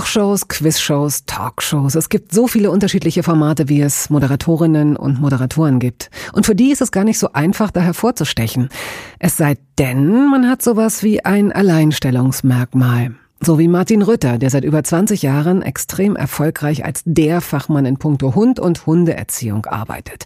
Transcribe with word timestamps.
Kochshows, 0.00 0.48
Quizshows, 0.48 1.26
Talkshows. 1.26 1.94
Es 1.94 2.08
gibt 2.08 2.32
so 2.32 2.46
viele 2.46 2.70
unterschiedliche 2.70 3.22
Formate, 3.22 3.68
wie 3.68 3.82
es 3.82 4.08
Moderatorinnen 4.08 4.96
und 4.96 5.20
Moderatoren 5.20 5.78
gibt. 5.78 6.10
Und 6.32 6.46
für 6.46 6.54
die 6.54 6.70
ist 6.70 6.80
es 6.80 6.90
gar 6.90 7.04
nicht 7.04 7.18
so 7.18 7.34
einfach, 7.34 7.70
da 7.70 7.82
hervorzustechen. 7.82 8.70
Es 9.18 9.36
sei 9.36 9.58
denn, 9.78 10.30
man 10.30 10.48
hat 10.48 10.62
sowas 10.62 11.02
wie 11.02 11.22
ein 11.22 11.52
Alleinstellungsmerkmal. 11.52 13.14
So 13.42 13.58
wie 13.58 13.68
Martin 13.68 14.00
Rütter, 14.00 14.38
der 14.38 14.48
seit 14.48 14.64
über 14.64 14.82
20 14.82 15.20
Jahren 15.20 15.60
extrem 15.60 16.16
erfolgreich 16.16 16.82
als 16.82 17.02
der 17.04 17.42
Fachmann 17.42 17.84
in 17.84 17.98
puncto 17.98 18.34
Hund 18.34 18.58
und 18.58 18.86
Hundeerziehung 18.86 19.66
arbeitet. 19.66 20.24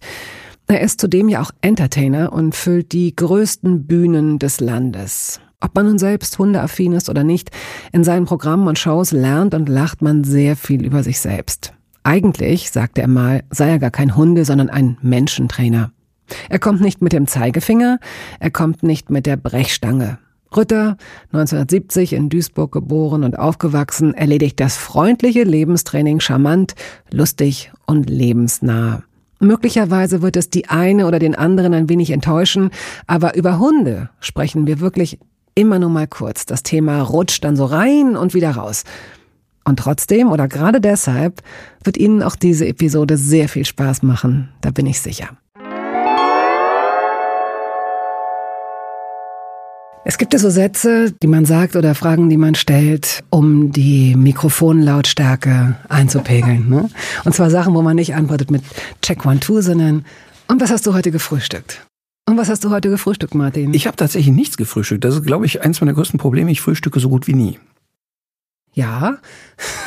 Er 0.68 0.82
ist 0.82 1.00
zudem 1.00 1.28
ja 1.28 1.42
auch 1.42 1.50
Entertainer 1.62 2.32
und 2.32 2.54
füllt 2.54 2.92
die 2.92 3.16
größten 3.16 3.88
Bühnen 3.88 4.38
des 4.38 4.60
Landes. 4.60 5.40
Ob 5.64 5.74
man 5.74 5.86
nun 5.86 5.98
selbst 5.98 6.38
hundeaffin 6.38 6.92
ist 6.92 7.08
oder 7.08 7.24
nicht, 7.24 7.50
in 7.90 8.04
seinen 8.04 8.26
Programmen 8.26 8.68
und 8.68 8.78
Shows 8.78 9.12
lernt 9.12 9.54
und 9.54 9.66
lacht 9.66 10.02
man 10.02 10.22
sehr 10.22 10.56
viel 10.56 10.84
über 10.84 11.02
sich 11.02 11.20
selbst. 11.20 11.72
Eigentlich, 12.02 12.70
sagte 12.70 13.00
er 13.00 13.08
mal, 13.08 13.44
sei 13.48 13.70
er 13.70 13.78
gar 13.78 13.90
kein 13.90 14.14
Hunde, 14.14 14.44
sondern 14.44 14.68
ein 14.68 14.98
Menschentrainer. 15.00 15.90
Er 16.50 16.58
kommt 16.58 16.82
nicht 16.82 17.00
mit 17.00 17.14
dem 17.14 17.26
Zeigefinger, 17.26 17.98
er 18.40 18.50
kommt 18.50 18.82
nicht 18.82 19.08
mit 19.08 19.24
der 19.24 19.38
Brechstange. 19.38 20.18
Rütter, 20.54 20.98
1970 21.32 22.12
in 22.12 22.28
Duisburg 22.28 22.70
geboren 22.70 23.24
und 23.24 23.38
aufgewachsen, 23.38 24.12
erledigt 24.12 24.60
das 24.60 24.76
freundliche 24.76 25.44
Lebenstraining 25.44 26.20
charmant, 26.20 26.74
lustig 27.10 27.72
und 27.86 28.10
lebensnah. 28.10 29.02
Möglicherweise 29.40 30.20
wird 30.20 30.36
es 30.36 30.50
die 30.50 30.68
eine 30.68 31.06
oder 31.06 31.18
den 31.18 31.34
anderen 31.34 31.72
ein 31.72 31.88
wenig 31.88 32.10
enttäuschen, 32.10 32.70
aber 33.06 33.34
über 33.34 33.58
Hunde 33.58 34.10
sprechen 34.20 34.66
wir 34.66 34.80
wirklich 34.80 35.18
immer 35.54 35.78
nur 35.78 35.90
mal 35.90 36.06
kurz. 36.06 36.46
Das 36.46 36.62
Thema 36.62 37.02
rutscht 37.02 37.44
dann 37.44 37.56
so 37.56 37.64
rein 37.64 38.16
und 38.16 38.34
wieder 38.34 38.50
raus. 38.50 38.84
Und 39.64 39.78
trotzdem 39.78 40.30
oder 40.30 40.46
gerade 40.46 40.80
deshalb 40.80 41.42
wird 41.82 41.96
Ihnen 41.96 42.22
auch 42.22 42.36
diese 42.36 42.66
Episode 42.66 43.16
sehr 43.16 43.48
viel 43.48 43.64
Spaß 43.64 44.02
machen, 44.02 44.50
da 44.60 44.70
bin 44.70 44.86
ich 44.86 45.00
sicher. 45.00 45.30
Es 50.06 50.18
gibt 50.18 50.34
ja 50.34 50.38
so 50.38 50.50
Sätze, 50.50 51.12
die 51.22 51.26
man 51.26 51.46
sagt 51.46 51.76
oder 51.76 51.94
Fragen, 51.94 52.28
die 52.28 52.36
man 52.36 52.54
stellt, 52.54 53.24
um 53.30 53.72
die 53.72 54.14
Mikrofonlautstärke 54.16 55.76
einzupegeln. 55.88 56.68
Ne? 56.68 56.90
Und 57.24 57.34
zwar 57.34 57.48
Sachen, 57.48 57.74
wo 57.74 57.80
man 57.80 57.96
nicht 57.96 58.14
antwortet 58.14 58.50
mit 58.50 58.62
Check 59.00 59.24
One 59.24 59.40
Two, 59.40 59.62
sondern 59.62 60.04
und 60.46 60.60
was 60.60 60.70
hast 60.70 60.86
du 60.86 60.92
heute 60.92 61.10
gefrühstückt? 61.10 61.86
Und 62.26 62.38
was 62.38 62.48
hast 62.48 62.64
du 62.64 62.70
heute 62.70 62.88
gefrühstückt, 62.88 63.34
Martin? 63.34 63.74
Ich 63.74 63.86
habe 63.86 63.96
tatsächlich 63.96 64.34
nichts 64.34 64.56
gefrühstückt. 64.56 65.04
Das 65.04 65.14
ist, 65.14 65.26
glaube 65.26 65.44
ich, 65.44 65.62
eins 65.62 65.80
meiner 65.80 65.92
größten 65.92 66.18
Probleme. 66.18 66.50
Ich 66.50 66.60
frühstücke 66.60 66.98
so 66.98 67.08
gut 67.10 67.26
wie 67.26 67.34
nie. 67.34 67.58
Ja. 68.72 69.18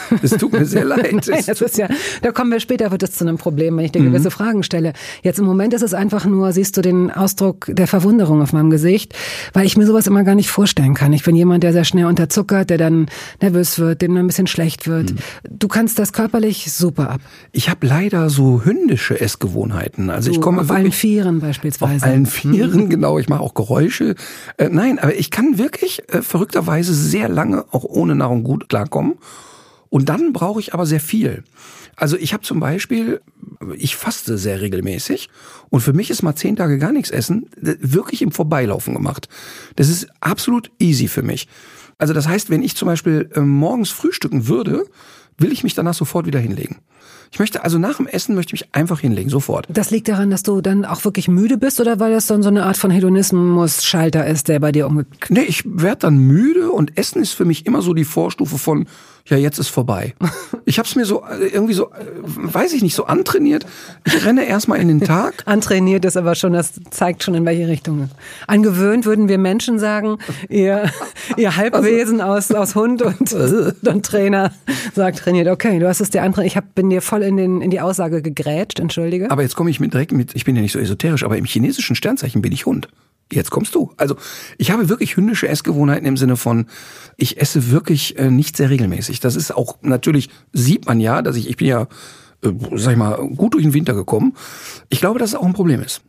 Es 0.22 0.32
tut 0.32 0.54
mir 0.54 0.66
sehr 0.66 0.86
leid. 0.86 1.14
Nein, 1.28 1.44
das 1.46 1.62
ist 1.62 1.78
ja, 1.78 1.88
da 2.22 2.32
kommen 2.32 2.52
wir 2.52 2.60
später, 2.60 2.92
wird 2.92 3.04
es 3.04 3.12
zu 3.14 3.26
einem 3.26 3.38
Problem, 3.38 3.78
wenn 3.78 3.86
ich 3.86 3.92
dir 3.92 4.02
mhm. 4.02 4.12
gewisse 4.12 4.32
Fragen 4.32 4.64
stelle. 4.64 4.94
Jetzt 5.24 5.40
im 5.40 5.46
Moment 5.46 5.74
ist 5.74 5.82
es 5.82 5.94
einfach 5.94 6.26
nur, 6.26 6.52
siehst 6.52 6.78
du 6.78 6.82
den 6.82 7.12
Ausdruck 7.12 7.68
der 7.70 7.88
Verwunderung 7.88 8.42
auf 8.42 8.54
meinem 8.54 8.70
Gesicht, 8.70 9.14
weil 9.54 9.66
ich 9.66 9.78
mir 9.78 9.86
sowas 9.86 10.08
immer 10.08 10.24
gar 10.24 10.36
nicht 10.36 10.50
vorstellen 10.50 10.94
kann. 10.94 11.14
Ich 11.14 11.24
bin 11.24 11.36
jemand, 11.36 11.64
der 11.64 11.74
sehr 11.74 11.84
schnell 11.84 12.06
unterzuckert, 12.06 12.70
der 12.70 12.78
dann 12.78 13.08
nervös 13.42 13.80
wird, 13.80 14.02
dem 14.02 14.16
dann 14.16 14.26
ein 14.26 14.28
bisschen 14.28 14.48
schlecht 14.48 14.88
wird. 14.88 15.12
Mhm. 15.12 15.18
Du 15.50 15.68
kannst 15.68 16.00
das 16.00 16.14
körperlich 16.14 16.72
super 16.72 17.10
ab. 17.10 17.22
Ich 17.52 17.70
habe 17.70 17.86
leider 17.88 18.30
so 18.30 18.64
hündische 18.64 19.20
Essgewohnheiten. 19.20 20.10
Also 20.10 20.32
ich 20.32 20.42
komme 20.42 20.62
auf 20.62 20.72
allen 20.72 20.92
Vieren 20.92 21.40
beispielsweise. 21.40 22.06
Auf 22.06 22.12
allen 22.12 22.26
Vieren, 22.26 22.86
mhm. 22.86 22.90
genau. 22.90 23.20
Ich 23.20 23.30
mache 23.30 23.42
auch 23.42 23.54
Geräusche. 23.54 24.16
Äh, 24.58 24.70
nein, 24.70 25.00
aber 25.00 25.16
ich 25.16 25.32
kann 25.32 25.58
wirklich 25.58 26.04
äh, 26.10 26.22
verrückterweise 26.22 26.94
sehr 26.94 27.30
lange 27.30 27.66
auch 27.72 27.84
ohne 27.84 28.16
Nahrung 28.16 28.44
gut 28.44 28.70
klarkommen. 28.70 29.16
Und 29.90 30.10
dann 30.10 30.34
brauche 30.34 30.60
ich 30.60 30.74
aber 30.74 30.86
sehr 30.86 31.00
viel. 31.00 31.44
Also 31.96 32.18
ich 32.18 32.34
habe 32.34 32.44
zum 32.44 32.60
Beispiel, 32.60 33.22
ich 33.76 33.96
faste 33.96 34.38
sehr 34.38 34.62
regelmäßig 34.62 35.30
und 35.70 35.82
für 35.82 35.94
mich 35.94 36.10
ist 36.10 36.22
mal 36.22 36.36
zehn 36.36 36.56
Tage 36.56 36.78
gar 36.78 36.92
nichts 36.92 37.10
essen 37.10 37.50
wirklich 37.56 38.22
im 38.22 38.32
Vorbeilaufen 38.32 38.94
gemacht. 38.94 39.28
Das 39.76 39.90
ist 39.90 40.08
absolut 40.20 40.72
easy 40.80 41.08
für 41.08 41.24
mich. 41.24 41.48
Also 41.98 42.14
das 42.14 42.28
heißt, 42.28 42.50
wenn 42.50 42.62
ich 42.62 42.76
zum 42.76 42.88
Beispiel 42.88 43.30
äh, 43.34 43.40
morgens 43.40 43.90
frühstücken 43.90 44.48
würde, 44.48 44.86
will 45.38 45.52
ich 45.52 45.64
mich 45.64 45.74
danach 45.74 45.94
sofort 45.94 46.26
wieder 46.26 46.40
hinlegen. 46.40 46.78
Ich 47.32 47.40
möchte 47.40 47.64
also 47.64 47.78
nach 47.78 47.98
dem 47.98 48.08
Essen 48.08 48.36
möchte 48.36 48.56
ich 48.56 48.62
mich 48.62 48.76
einfach 48.76 49.00
hinlegen, 49.00 49.30
sofort. 49.30 49.68
Das 49.70 49.92
liegt 49.92 50.08
daran, 50.08 50.30
dass 50.30 50.44
du 50.44 50.62
dann 50.62 50.86
auch 50.86 51.04
wirklich 51.04 51.28
müde 51.28 51.58
bist 51.58 51.80
oder 51.80 52.00
weil 52.00 52.12
das 52.12 52.28
dann 52.28 52.44
so 52.44 52.50
eine 52.50 52.64
Art 52.64 52.78
von 52.78 52.92
Hedonismus-Schalter 52.92 54.26
ist, 54.26 54.48
der 54.48 54.60
bei 54.60 54.72
dir 54.72 54.88
umgekehrt? 54.88 55.30
Nee, 55.30 55.46
ich 55.48 55.64
werde 55.66 56.00
dann 56.02 56.18
müde 56.18 56.72
und 56.72 56.98
Essen 56.98 57.22
ist 57.22 57.34
für 57.34 57.46
mich 57.46 57.66
immer 57.66 57.82
so 57.82 57.94
die 57.94 58.06
Vorstufe 58.06 58.58
von 58.58 58.88
ja, 59.30 59.36
jetzt 59.38 59.60
ist 59.60 59.70
vorbei. 59.70 60.14
Ich 60.70 60.80
habe 60.80 60.86
es 60.86 60.98
mir 60.98 61.06
so 61.06 61.24
äh, 61.24 61.48
irgendwie 61.48 61.74
so, 61.74 61.86
äh, 61.86 62.06
weiß 62.26 62.74
ich 62.74 62.82
nicht, 62.82 62.94
so 62.94 63.06
antrainiert. 63.06 63.66
Ich 64.06 64.26
renne 64.26 64.44
erstmal 64.46 64.82
in 64.82 64.90
den 64.90 65.00
Tag. 65.00 65.36
antrainiert 65.46 66.04
ist 66.04 66.18
aber 66.18 66.36
schon, 66.36 66.52
das 66.52 66.74
zeigt 66.90 67.24
schon 67.24 67.36
in 67.36 67.46
welche 67.46 67.70
Richtung. 67.70 68.10
Angewöhnt 68.48 69.06
würden 69.06 69.30
wir 69.30 69.38
Menschen 69.38 69.80
sagen, 69.80 70.18
ihr, 70.50 70.92
ihr 71.38 71.56
Halbwesen 71.56 72.20
aus, 72.20 72.52
aus 72.52 72.76
Hund 72.76 73.02
und, 73.02 73.32
und 73.32 74.06
Trainer 74.06 74.52
sagt 74.94 75.20
trainiert. 75.20 75.48
Okay, 75.48 75.80
du 75.80 75.88
hast 75.88 76.02
es 76.02 76.10
dir 76.10 76.22
antrainiert. 76.22 76.52
Ich 76.52 76.58
hab, 76.58 76.76
bin 76.76 76.90
dir 76.90 77.02
voll 77.02 77.17
in, 77.22 77.38
den, 77.38 77.62
in 77.62 77.70
die 77.70 77.82
Aussage 77.82 78.22
gegrätscht, 78.22 78.80
entschuldige. 78.80 79.30
Aber 79.32 79.42
jetzt 79.42 79.56
komme 79.56 79.70
ich 79.70 79.80
mit 79.80 79.94
direkt 79.94 80.12
mit, 80.12 80.36
ich 80.36 80.46
bin 80.46 80.56
ja 80.56 80.62
nicht 80.62 80.72
so 80.72 80.80
esoterisch, 80.80 81.24
aber 81.24 81.38
im 81.38 81.46
chinesischen 81.46 81.96
Sternzeichen 81.96 82.42
bin 82.42 82.52
ich 82.52 82.66
Hund. 82.66 82.88
Jetzt 83.32 83.52
kommst 83.52 83.76
du. 83.76 83.92
Also 83.98 84.16
ich 84.58 84.72
habe 84.72 84.88
wirklich 84.90 85.18
hündische 85.18 85.48
Essgewohnheiten 85.48 86.08
im 86.08 86.16
Sinne 86.16 86.38
von, 86.38 86.68
ich 87.18 87.42
esse 87.42 87.72
wirklich 87.72 88.18
äh, 88.18 88.32
nicht 88.32 88.56
sehr 88.56 88.70
regelmäßig. 88.70 89.20
Das 89.20 89.36
ist 89.36 89.54
auch 89.56 89.78
natürlich, 89.82 90.30
sieht 90.54 90.86
man 90.86 91.00
ja, 91.00 91.22
dass 91.22 91.36
ich, 91.36 91.50
ich 91.50 91.58
bin 91.58 91.68
ja, 91.68 91.88
äh, 92.44 92.52
sag 92.76 92.94
ich 92.94 92.98
mal, 92.98 93.18
gut 93.36 93.54
durch 93.54 93.64
den 93.64 93.74
Winter 93.74 93.94
gekommen. 93.94 94.34
Ich 94.90 95.02
glaube, 95.02 95.20
dass 95.20 95.32
es 95.32 95.36
auch 95.36 95.46
ein 95.46 95.54
Problem 95.54 95.82
ist. 95.82 96.02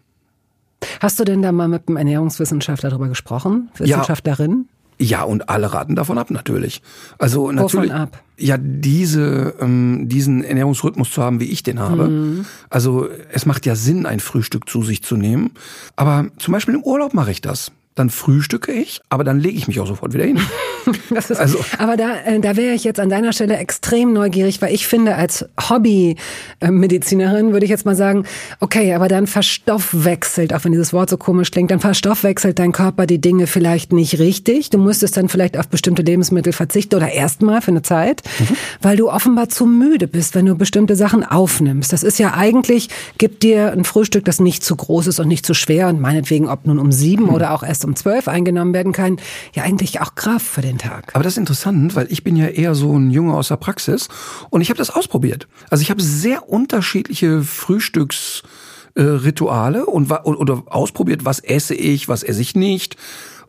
Hast 1.00 1.18
du 1.18 1.24
denn 1.24 1.42
da 1.42 1.50
mal 1.50 1.66
mit 1.66 1.88
einem 1.88 1.96
Ernährungswissenschaftler 1.96 2.90
darüber 2.90 3.08
gesprochen? 3.08 3.70
Wissenschaftlerin? 3.76 4.66
Ja. 4.68 4.77
Ja, 5.00 5.22
und 5.22 5.48
alle 5.48 5.72
raten 5.72 5.94
davon 5.94 6.18
ab 6.18 6.30
natürlich. 6.30 6.82
Also 7.18 7.52
natürlich. 7.52 7.90
Wovon 7.90 8.02
ab? 8.02 8.22
Ja, 8.36 8.56
diese, 8.58 9.54
ähm, 9.60 10.08
diesen 10.08 10.42
Ernährungsrhythmus 10.42 11.10
zu 11.10 11.22
haben, 11.22 11.40
wie 11.40 11.44
ich 11.44 11.62
den 11.62 11.78
habe. 11.78 12.08
Mhm. 12.08 12.46
Also 12.68 13.08
es 13.32 13.46
macht 13.46 13.66
ja 13.66 13.76
Sinn, 13.76 14.06
ein 14.06 14.20
Frühstück 14.20 14.68
zu 14.68 14.82
sich 14.82 15.02
zu 15.02 15.16
nehmen. 15.16 15.52
Aber 15.94 16.26
zum 16.38 16.52
Beispiel 16.52 16.74
im 16.74 16.82
Urlaub 16.82 17.14
mache 17.14 17.30
ich 17.30 17.40
das 17.40 17.72
dann 17.98 18.10
frühstücke 18.10 18.72
ich, 18.72 19.00
aber 19.08 19.24
dann 19.24 19.40
lege 19.40 19.56
ich 19.56 19.68
mich 19.68 19.80
auch 19.80 19.86
sofort 19.86 20.14
wieder 20.14 20.24
hin. 20.24 20.40
ist, 21.10 21.32
also, 21.32 21.58
aber 21.78 21.96
da, 21.96 22.16
äh, 22.24 22.40
da 22.40 22.56
wäre 22.56 22.74
ich 22.74 22.84
jetzt 22.84 23.00
an 23.00 23.08
deiner 23.08 23.32
Stelle 23.32 23.56
extrem 23.56 24.12
neugierig, 24.12 24.62
weil 24.62 24.74
ich 24.74 24.86
finde, 24.86 25.16
als 25.16 25.44
Hobby-Medizinerin 25.68 27.52
würde 27.52 27.64
ich 27.64 27.70
jetzt 27.70 27.84
mal 27.84 27.96
sagen, 27.96 28.24
okay, 28.60 28.94
aber 28.94 29.08
dann 29.08 29.26
verstoffwechselt, 29.26 30.54
auch 30.54 30.64
wenn 30.64 30.72
dieses 30.72 30.92
Wort 30.92 31.10
so 31.10 31.16
komisch 31.16 31.50
klingt, 31.50 31.70
dann 31.70 31.80
verstoffwechselt 31.80 32.58
dein 32.58 32.72
Körper 32.72 33.06
die 33.06 33.20
Dinge 33.20 33.46
vielleicht 33.46 33.92
nicht 33.92 34.18
richtig. 34.18 34.70
Du 34.70 34.78
müsstest 34.78 35.16
dann 35.16 35.28
vielleicht 35.28 35.58
auf 35.58 35.68
bestimmte 35.68 36.02
Lebensmittel 36.02 36.52
verzichten 36.52 36.94
oder 36.94 37.10
erstmal 37.10 37.60
für 37.60 37.70
eine 37.70 37.82
Zeit, 37.82 38.22
mhm. 38.38 38.56
weil 38.80 38.96
du 38.96 39.10
offenbar 39.10 39.48
zu 39.48 39.66
müde 39.66 40.06
bist, 40.06 40.34
wenn 40.34 40.46
du 40.46 40.54
bestimmte 40.54 40.96
Sachen 40.96 41.24
aufnimmst. 41.24 41.92
Das 41.92 42.02
ist 42.02 42.18
ja 42.18 42.34
eigentlich, 42.34 42.88
gibt 43.18 43.42
dir 43.42 43.72
ein 43.72 43.84
Frühstück, 43.84 44.24
das 44.24 44.40
nicht 44.40 44.64
zu 44.64 44.76
groß 44.76 45.08
ist 45.08 45.20
und 45.20 45.28
nicht 45.28 45.44
zu 45.44 45.54
schwer 45.54 45.88
und 45.88 46.00
meinetwegen, 46.00 46.48
ob 46.48 46.66
nun 46.66 46.78
um 46.78 46.92
sieben 46.92 47.24
mhm. 47.24 47.30
oder 47.34 47.52
auch 47.52 47.62
erst 47.62 47.84
um 47.84 47.87
um 47.88 47.96
zwölf 47.96 48.28
eingenommen 48.28 48.72
werden 48.74 48.92
kann, 48.92 49.16
ja 49.54 49.64
eigentlich 49.64 50.00
auch 50.00 50.14
Kraft 50.14 50.46
für 50.46 50.60
den 50.60 50.78
Tag. 50.78 51.12
Aber 51.14 51.24
das 51.24 51.32
ist 51.32 51.38
interessant, 51.38 51.96
weil 51.96 52.06
ich 52.10 52.22
bin 52.22 52.36
ja 52.36 52.46
eher 52.46 52.76
so 52.76 52.96
ein 52.96 53.10
Junge 53.10 53.34
aus 53.34 53.48
der 53.48 53.56
Praxis 53.56 54.06
und 54.50 54.60
ich 54.60 54.70
habe 54.70 54.78
das 54.78 54.90
ausprobiert. 54.90 55.48
Also 55.70 55.82
ich 55.82 55.90
habe 55.90 56.00
sehr 56.02 56.48
unterschiedliche 56.48 57.42
Frühstücksrituale 57.42 59.86
und 59.86 60.12
oder 60.12 60.62
ausprobiert, 60.66 61.24
was 61.24 61.40
esse 61.40 61.74
ich, 61.74 62.08
was 62.08 62.22
esse 62.22 62.42
ich 62.42 62.54
nicht. 62.54 62.96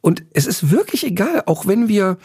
Und 0.02 0.24
es 0.34 0.48
ist 0.48 0.72
wirklich 0.72 1.06
egal, 1.06 1.44
auch 1.46 1.68
wenn 1.68 1.90
wir 1.90 2.18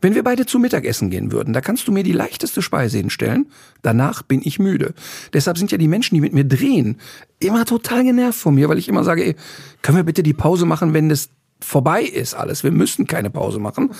wenn 0.00 0.14
wir 0.14 0.22
beide 0.22 0.46
zu 0.46 0.58
Mittagessen 0.58 1.10
gehen 1.10 1.32
würden, 1.32 1.52
da 1.52 1.60
kannst 1.60 1.88
du 1.88 1.92
mir 1.92 2.02
die 2.02 2.12
leichteste 2.12 2.62
Speise 2.62 2.98
hinstellen, 2.98 3.46
danach 3.82 4.22
bin 4.22 4.40
ich 4.44 4.58
müde. 4.58 4.94
Deshalb 5.32 5.58
sind 5.58 5.72
ja 5.72 5.78
die 5.78 5.88
Menschen, 5.88 6.14
die 6.14 6.20
mit 6.20 6.32
mir 6.32 6.44
drehen, 6.44 6.98
immer 7.38 7.64
total 7.64 8.04
genervt 8.04 8.38
von 8.38 8.54
mir, 8.54 8.68
weil 8.68 8.78
ich 8.78 8.88
immer 8.88 9.04
sage, 9.04 9.24
ey, 9.24 9.36
können 9.82 9.96
wir 9.96 10.04
bitte 10.04 10.22
die 10.22 10.34
Pause 10.34 10.66
machen, 10.66 10.94
wenn 10.94 11.08
das 11.08 11.30
vorbei 11.60 12.02
ist 12.02 12.34
alles. 12.34 12.64
Wir 12.64 12.72
müssen 12.72 13.06
keine 13.06 13.30
Pause 13.30 13.58
machen. 13.58 13.90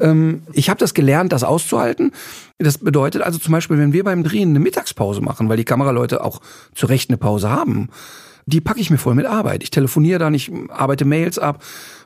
Ähm, 0.00 0.42
ich 0.52 0.68
habe 0.70 0.78
das 0.78 0.94
gelernt, 0.94 1.32
das 1.32 1.44
auszuhalten. 1.44 2.12
Das 2.58 2.78
bedeutet 2.78 3.22
also 3.22 3.38
zum 3.38 3.52
Beispiel, 3.52 3.78
wenn 3.78 3.92
wir 3.92 4.04
beim 4.04 4.22
Drehen 4.22 4.50
eine 4.50 4.60
Mittagspause 4.60 5.20
machen, 5.20 5.48
weil 5.48 5.56
die 5.56 5.64
Kameraleute 5.64 6.22
auch 6.22 6.40
zu 6.74 6.86
Recht 6.86 7.10
eine 7.10 7.18
Pause 7.18 7.50
haben, 7.50 7.88
die 8.46 8.60
packe 8.60 8.80
ich 8.80 8.90
mir 8.90 8.98
voll 8.98 9.14
mit 9.14 9.26
Arbeit. 9.26 9.62
Ich 9.62 9.70
telefoniere 9.70 10.18
dann, 10.18 10.34
ich 10.34 10.52
arbeite 10.68 11.04
Mails 11.04 11.38
ab, 11.38 11.62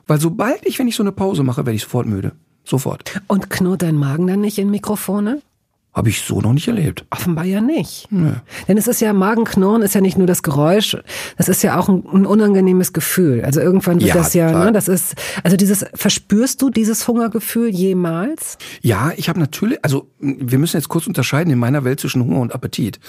weil 0.07 0.19
sobald 0.19 0.65
ich, 0.65 0.79
wenn 0.79 0.87
ich 0.87 0.95
so 0.95 1.03
eine 1.03 1.11
Pause 1.11 1.43
mache, 1.43 1.65
werde 1.65 1.75
ich 1.75 1.83
sofort 1.83 2.07
müde. 2.07 2.33
Sofort. 2.63 3.21
Und 3.27 3.49
knurrt 3.49 3.81
dein 3.81 3.95
Magen 3.95 4.27
dann 4.27 4.41
nicht 4.41 4.57
in 4.57 4.69
Mikrofone? 4.69 5.41
Habe 5.93 6.07
ich 6.07 6.21
so 6.21 6.39
noch 6.39 6.53
nicht 6.53 6.69
erlebt. 6.69 7.05
Offenbar 7.09 7.43
ja 7.43 7.59
nicht. 7.59 8.07
Nee. 8.11 8.31
Denn 8.69 8.77
es 8.77 8.87
ist 8.87 9.01
ja, 9.01 9.11
Magenknurren 9.11 9.81
ist 9.81 9.93
ja 9.93 9.99
nicht 9.99 10.17
nur 10.17 10.25
das 10.25 10.41
Geräusch, 10.41 10.95
das 11.37 11.49
ist 11.49 11.63
ja 11.63 11.77
auch 11.77 11.89
ein, 11.89 12.05
ein 12.13 12.25
unangenehmes 12.25 12.93
Gefühl. 12.93 13.43
Also 13.43 13.59
irgendwann 13.59 13.99
wird 13.99 14.07
ja, 14.09 14.15
das 14.15 14.33
ja, 14.33 14.65
ne, 14.65 14.71
das 14.71 14.87
ist, 14.87 15.15
also 15.43 15.57
dieses, 15.57 15.85
verspürst 15.93 16.61
du 16.61 16.69
dieses 16.69 17.05
Hungergefühl 17.09 17.67
jemals? 17.67 18.57
Ja, 18.81 19.11
ich 19.17 19.27
habe 19.27 19.41
natürlich, 19.41 19.83
also 19.83 20.09
wir 20.19 20.59
müssen 20.59 20.77
jetzt 20.77 20.87
kurz 20.87 21.07
unterscheiden 21.07 21.51
in 21.51 21.59
meiner 21.59 21.83
Welt 21.83 21.99
zwischen 21.99 22.23
Hunger 22.23 22.39
und 22.39 22.55
Appetit. 22.55 23.01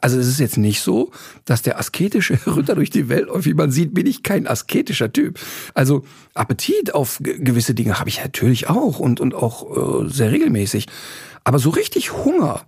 Also 0.00 0.18
es 0.18 0.26
ist 0.26 0.40
jetzt 0.40 0.56
nicht 0.56 0.80
so, 0.80 1.10
dass 1.44 1.60
der 1.60 1.78
asketische 1.78 2.38
Ritter 2.46 2.74
durch 2.74 2.88
die 2.88 3.10
Welt 3.10 3.26
läuft. 3.26 3.44
Wie 3.44 3.54
man 3.54 3.70
sieht, 3.70 3.92
bin 3.92 4.06
ich 4.06 4.22
kein 4.22 4.46
asketischer 4.46 5.12
Typ. 5.12 5.38
Also 5.74 6.04
Appetit 6.32 6.94
auf 6.94 7.18
gewisse 7.20 7.74
Dinge 7.74 8.00
habe 8.00 8.08
ich 8.08 8.22
natürlich 8.22 8.70
auch 8.70 8.98
und, 8.98 9.20
und 9.20 9.34
auch 9.34 10.04
äh, 10.04 10.08
sehr 10.08 10.32
regelmäßig. 10.32 10.86
Aber 11.50 11.58
so 11.58 11.70
richtig 11.70 12.12
Hunger, 12.12 12.60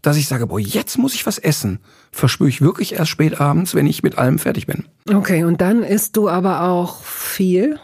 dass 0.00 0.16
ich 0.16 0.26
sage, 0.26 0.46
boah, 0.46 0.58
jetzt 0.58 0.96
muss 0.96 1.12
ich 1.12 1.26
was 1.26 1.36
essen, 1.36 1.78
verspüre 2.10 2.48
ich 2.48 2.62
wirklich 2.62 2.94
erst 2.94 3.10
spät 3.10 3.38
abends, 3.38 3.74
wenn 3.74 3.86
ich 3.86 4.02
mit 4.02 4.16
allem 4.16 4.38
fertig 4.38 4.66
bin. 4.66 4.86
Okay, 5.14 5.44
und 5.44 5.60
dann 5.60 5.82
isst 5.82 6.16
du 6.16 6.26
aber 6.30 6.62
auch 6.62 7.04
viel? 7.04 7.78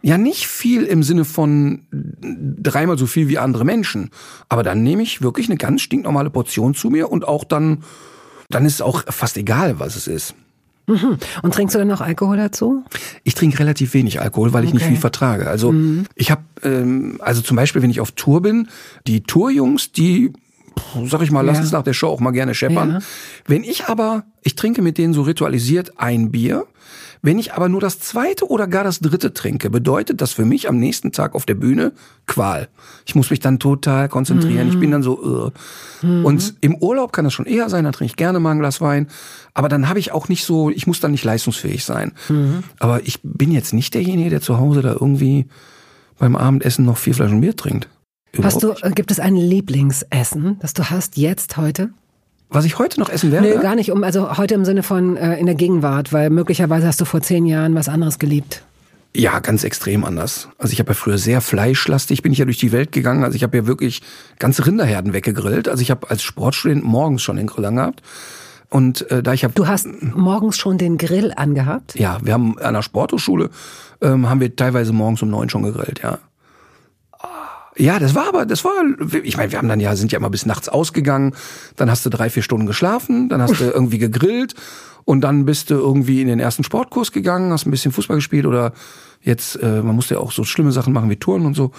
Ja, 0.00 0.16
nicht 0.16 0.46
viel 0.46 0.84
im 0.84 1.02
Sinne 1.02 1.24
von 1.24 1.82
dreimal 1.90 2.96
so 2.96 3.06
viel 3.06 3.26
wie 3.26 3.38
andere 3.38 3.64
Menschen. 3.64 4.10
Aber 4.48 4.62
dann 4.62 4.84
nehme 4.84 5.02
ich 5.02 5.20
wirklich 5.20 5.48
eine 5.48 5.58
ganz 5.58 5.82
stinknormale 5.82 6.30
Portion 6.30 6.76
zu 6.76 6.90
mir 6.90 7.10
und 7.10 7.26
auch 7.26 7.42
dann, 7.42 7.82
dann 8.50 8.66
ist 8.66 8.74
es 8.74 8.82
auch 8.82 9.02
fast 9.08 9.36
egal, 9.36 9.80
was 9.80 9.96
es 9.96 10.06
ist. 10.06 10.36
Mhm. 10.88 11.18
Und 11.42 11.54
trinkst 11.54 11.74
du 11.74 11.78
dann 11.78 11.88
noch 11.88 12.00
Alkohol 12.00 12.36
dazu? 12.36 12.82
Ich 13.22 13.34
trinke 13.34 13.58
relativ 13.60 13.94
wenig 13.94 14.20
Alkohol, 14.20 14.52
weil 14.52 14.64
ich 14.64 14.70
okay. 14.70 14.78
nicht 14.78 14.86
viel 14.86 14.96
vertrage. 14.96 15.48
Also 15.48 15.70
mhm. 15.70 16.06
ich 16.16 16.30
habe, 16.30 16.42
ähm, 16.64 17.18
also 17.20 17.42
zum 17.42 17.56
Beispiel, 17.56 17.82
wenn 17.82 17.90
ich 17.90 18.00
auf 18.00 18.12
Tour 18.12 18.42
bin, 18.42 18.68
die 19.06 19.22
Tourjungs, 19.22 19.92
die 19.92 20.32
sag 21.06 21.22
ich 21.22 21.30
mal, 21.30 21.42
lass 21.42 21.56
ja. 21.56 21.62
uns 21.62 21.72
nach 21.72 21.82
der 21.82 21.92
Show 21.92 22.08
auch 22.08 22.20
mal 22.20 22.30
gerne 22.30 22.54
scheppern. 22.54 22.90
Ja. 22.90 22.98
Wenn 23.46 23.64
ich 23.64 23.86
aber, 23.86 24.24
ich 24.42 24.54
trinke 24.54 24.82
mit 24.82 24.98
denen 24.98 25.12
so 25.12 25.22
ritualisiert 25.22 25.98
ein 25.98 26.30
Bier, 26.30 26.66
wenn 27.22 27.38
ich 27.38 27.52
aber 27.54 27.68
nur 27.68 27.80
das 27.80 27.98
zweite 27.98 28.48
oder 28.48 28.66
gar 28.66 28.84
das 28.84 29.00
dritte 29.00 29.32
trinke, 29.32 29.70
bedeutet 29.70 30.20
das 30.20 30.32
für 30.32 30.44
mich 30.44 30.68
am 30.68 30.78
nächsten 30.78 31.12
Tag 31.12 31.34
auf 31.34 31.46
der 31.46 31.54
Bühne 31.54 31.92
Qual. 32.26 32.68
Ich 33.06 33.14
muss 33.14 33.30
mich 33.30 33.40
dann 33.40 33.58
total 33.58 34.08
konzentrieren. 34.08 34.66
Mhm. 34.66 34.72
Ich 34.72 34.78
bin 34.78 34.90
dann 34.90 35.02
so. 35.02 35.18
Uh. 35.18 36.06
Mhm. 36.06 36.24
Und 36.24 36.54
im 36.60 36.76
Urlaub 36.76 37.12
kann 37.12 37.24
das 37.24 37.32
schon 37.32 37.46
eher 37.46 37.68
sein, 37.68 37.84
da 37.84 37.92
trinke 37.92 38.12
ich 38.12 38.16
gerne 38.16 38.38
mal 38.38 38.52
ein 38.52 38.58
Glas 38.58 38.80
Wein. 38.80 39.08
Aber 39.54 39.68
dann 39.68 39.88
habe 39.88 39.98
ich 39.98 40.12
auch 40.12 40.28
nicht 40.28 40.44
so, 40.44 40.70
ich 40.70 40.86
muss 40.86 41.00
dann 41.00 41.10
nicht 41.10 41.24
leistungsfähig 41.24 41.84
sein. 41.84 42.12
Mhm. 42.28 42.64
Aber 42.78 43.06
ich 43.06 43.20
bin 43.22 43.50
jetzt 43.50 43.72
nicht 43.72 43.94
derjenige, 43.94 44.30
der 44.30 44.40
zu 44.40 44.58
Hause 44.58 44.82
da 44.82 44.92
irgendwie 44.92 45.46
beim 46.18 46.36
Abendessen 46.36 46.84
noch 46.84 46.98
vier 46.98 47.14
Flaschen 47.14 47.40
Bier 47.40 47.56
trinkt. 47.56 47.88
hast 48.42 48.62
du, 48.62 48.72
äh, 48.82 48.90
gibt 48.90 49.10
es 49.10 49.20
ein 49.20 49.36
Lieblingsessen, 49.36 50.58
das 50.60 50.74
du 50.74 50.90
hast 50.90 51.16
jetzt 51.16 51.56
heute? 51.56 51.90
Was 52.50 52.64
ich 52.64 52.78
heute 52.78 52.98
noch 52.98 53.10
essen 53.10 53.30
werde? 53.30 53.48
Nö, 53.48 53.60
gar 53.60 53.74
nicht. 53.74 53.90
Um, 53.90 54.04
also 54.04 54.38
heute 54.38 54.54
im 54.54 54.64
Sinne 54.64 54.82
von 54.82 55.16
äh, 55.16 55.38
in 55.38 55.46
der 55.46 55.54
Gegenwart, 55.54 56.12
weil 56.12 56.30
möglicherweise 56.30 56.86
hast 56.86 57.00
du 57.00 57.04
vor 57.04 57.20
zehn 57.20 57.46
Jahren 57.46 57.74
was 57.74 57.88
anderes 57.88 58.18
geliebt. 58.18 58.62
Ja, 59.14 59.38
ganz 59.40 59.64
extrem 59.64 60.04
anders. 60.04 60.48
Also 60.58 60.72
ich 60.72 60.80
habe 60.80 60.90
ja 60.90 60.94
früher 60.94 61.18
sehr 61.18 61.40
fleischlastig, 61.40 62.22
bin 62.22 62.32
ich 62.32 62.38
ja 62.38 62.44
durch 62.44 62.58
die 62.58 62.72
Welt 62.72 62.92
gegangen. 62.92 63.24
Also 63.24 63.36
ich 63.36 63.42
habe 63.42 63.56
ja 63.56 63.66
wirklich 63.66 64.02
ganze 64.38 64.66
Rinderherden 64.66 65.12
weggegrillt. 65.12 65.68
Also 65.68 65.82
ich 65.82 65.90
habe 65.90 66.10
als 66.10 66.22
Sportstudent 66.22 66.84
morgens 66.84 67.22
schon 67.22 67.36
den 67.36 67.46
Grill 67.46 67.64
angehabt. 67.64 68.02
Und 68.70 69.10
äh, 69.10 69.22
da 69.22 69.32
ich 69.32 69.44
habe. 69.44 69.54
Du 69.54 69.66
hast 69.66 69.86
morgens 70.02 70.58
schon 70.58 70.76
den 70.78 70.98
Grill 70.98 71.32
angehabt? 71.34 71.98
Ja, 71.98 72.18
wir 72.22 72.34
haben 72.34 72.58
an 72.58 72.74
der 72.74 72.82
Sporthochschule 72.82 73.50
ähm, 74.00 74.28
haben 74.28 74.40
wir 74.40 74.54
teilweise 74.54 74.92
morgens 74.92 75.22
um 75.22 75.30
neun 75.30 75.48
schon 75.48 75.62
gegrillt, 75.62 76.00
ja. 76.02 76.18
Ja, 77.78 78.00
das 78.00 78.14
war 78.14 78.28
aber, 78.28 78.44
das 78.44 78.64
war, 78.64 78.72
ich 79.22 79.36
meine, 79.36 79.52
wir 79.52 79.58
haben 79.58 79.68
dann 79.68 79.78
ja, 79.78 79.94
sind 79.94 80.10
ja 80.10 80.18
immer 80.18 80.30
bis 80.30 80.46
nachts 80.46 80.68
ausgegangen, 80.68 81.34
dann 81.76 81.90
hast 81.90 82.04
du 82.04 82.10
drei, 82.10 82.28
vier 82.28 82.42
Stunden 82.42 82.66
geschlafen, 82.66 83.28
dann 83.28 83.40
hast 83.40 83.60
du 83.60 83.64
irgendwie 83.64 83.98
gegrillt 83.98 84.54
und 85.04 85.20
dann 85.20 85.44
bist 85.44 85.70
du 85.70 85.74
irgendwie 85.74 86.20
in 86.20 86.26
den 86.26 86.40
ersten 86.40 86.64
Sportkurs 86.64 87.12
gegangen, 87.12 87.52
hast 87.52 87.66
ein 87.66 87.70
bisschen 87.70 87.92
Fußball 87.92 88.16
gespielt 88.16 88.46
oder 88.46 88.72
jetzt, 89.22 89.62
äh, 89.62 89.80
man 89.82 89.94
musste 89.94 90.14
ja 90.14 90.20
auch 90.20 90.32
so 90.32 90.42
schlimme 90.42 90.72
Sachen 90.72 90.92
machen 90.92 91.08
wie 91.08 91.16
Touren 91.16 91.46
und 91.46 91.54
so. 91.54 91.70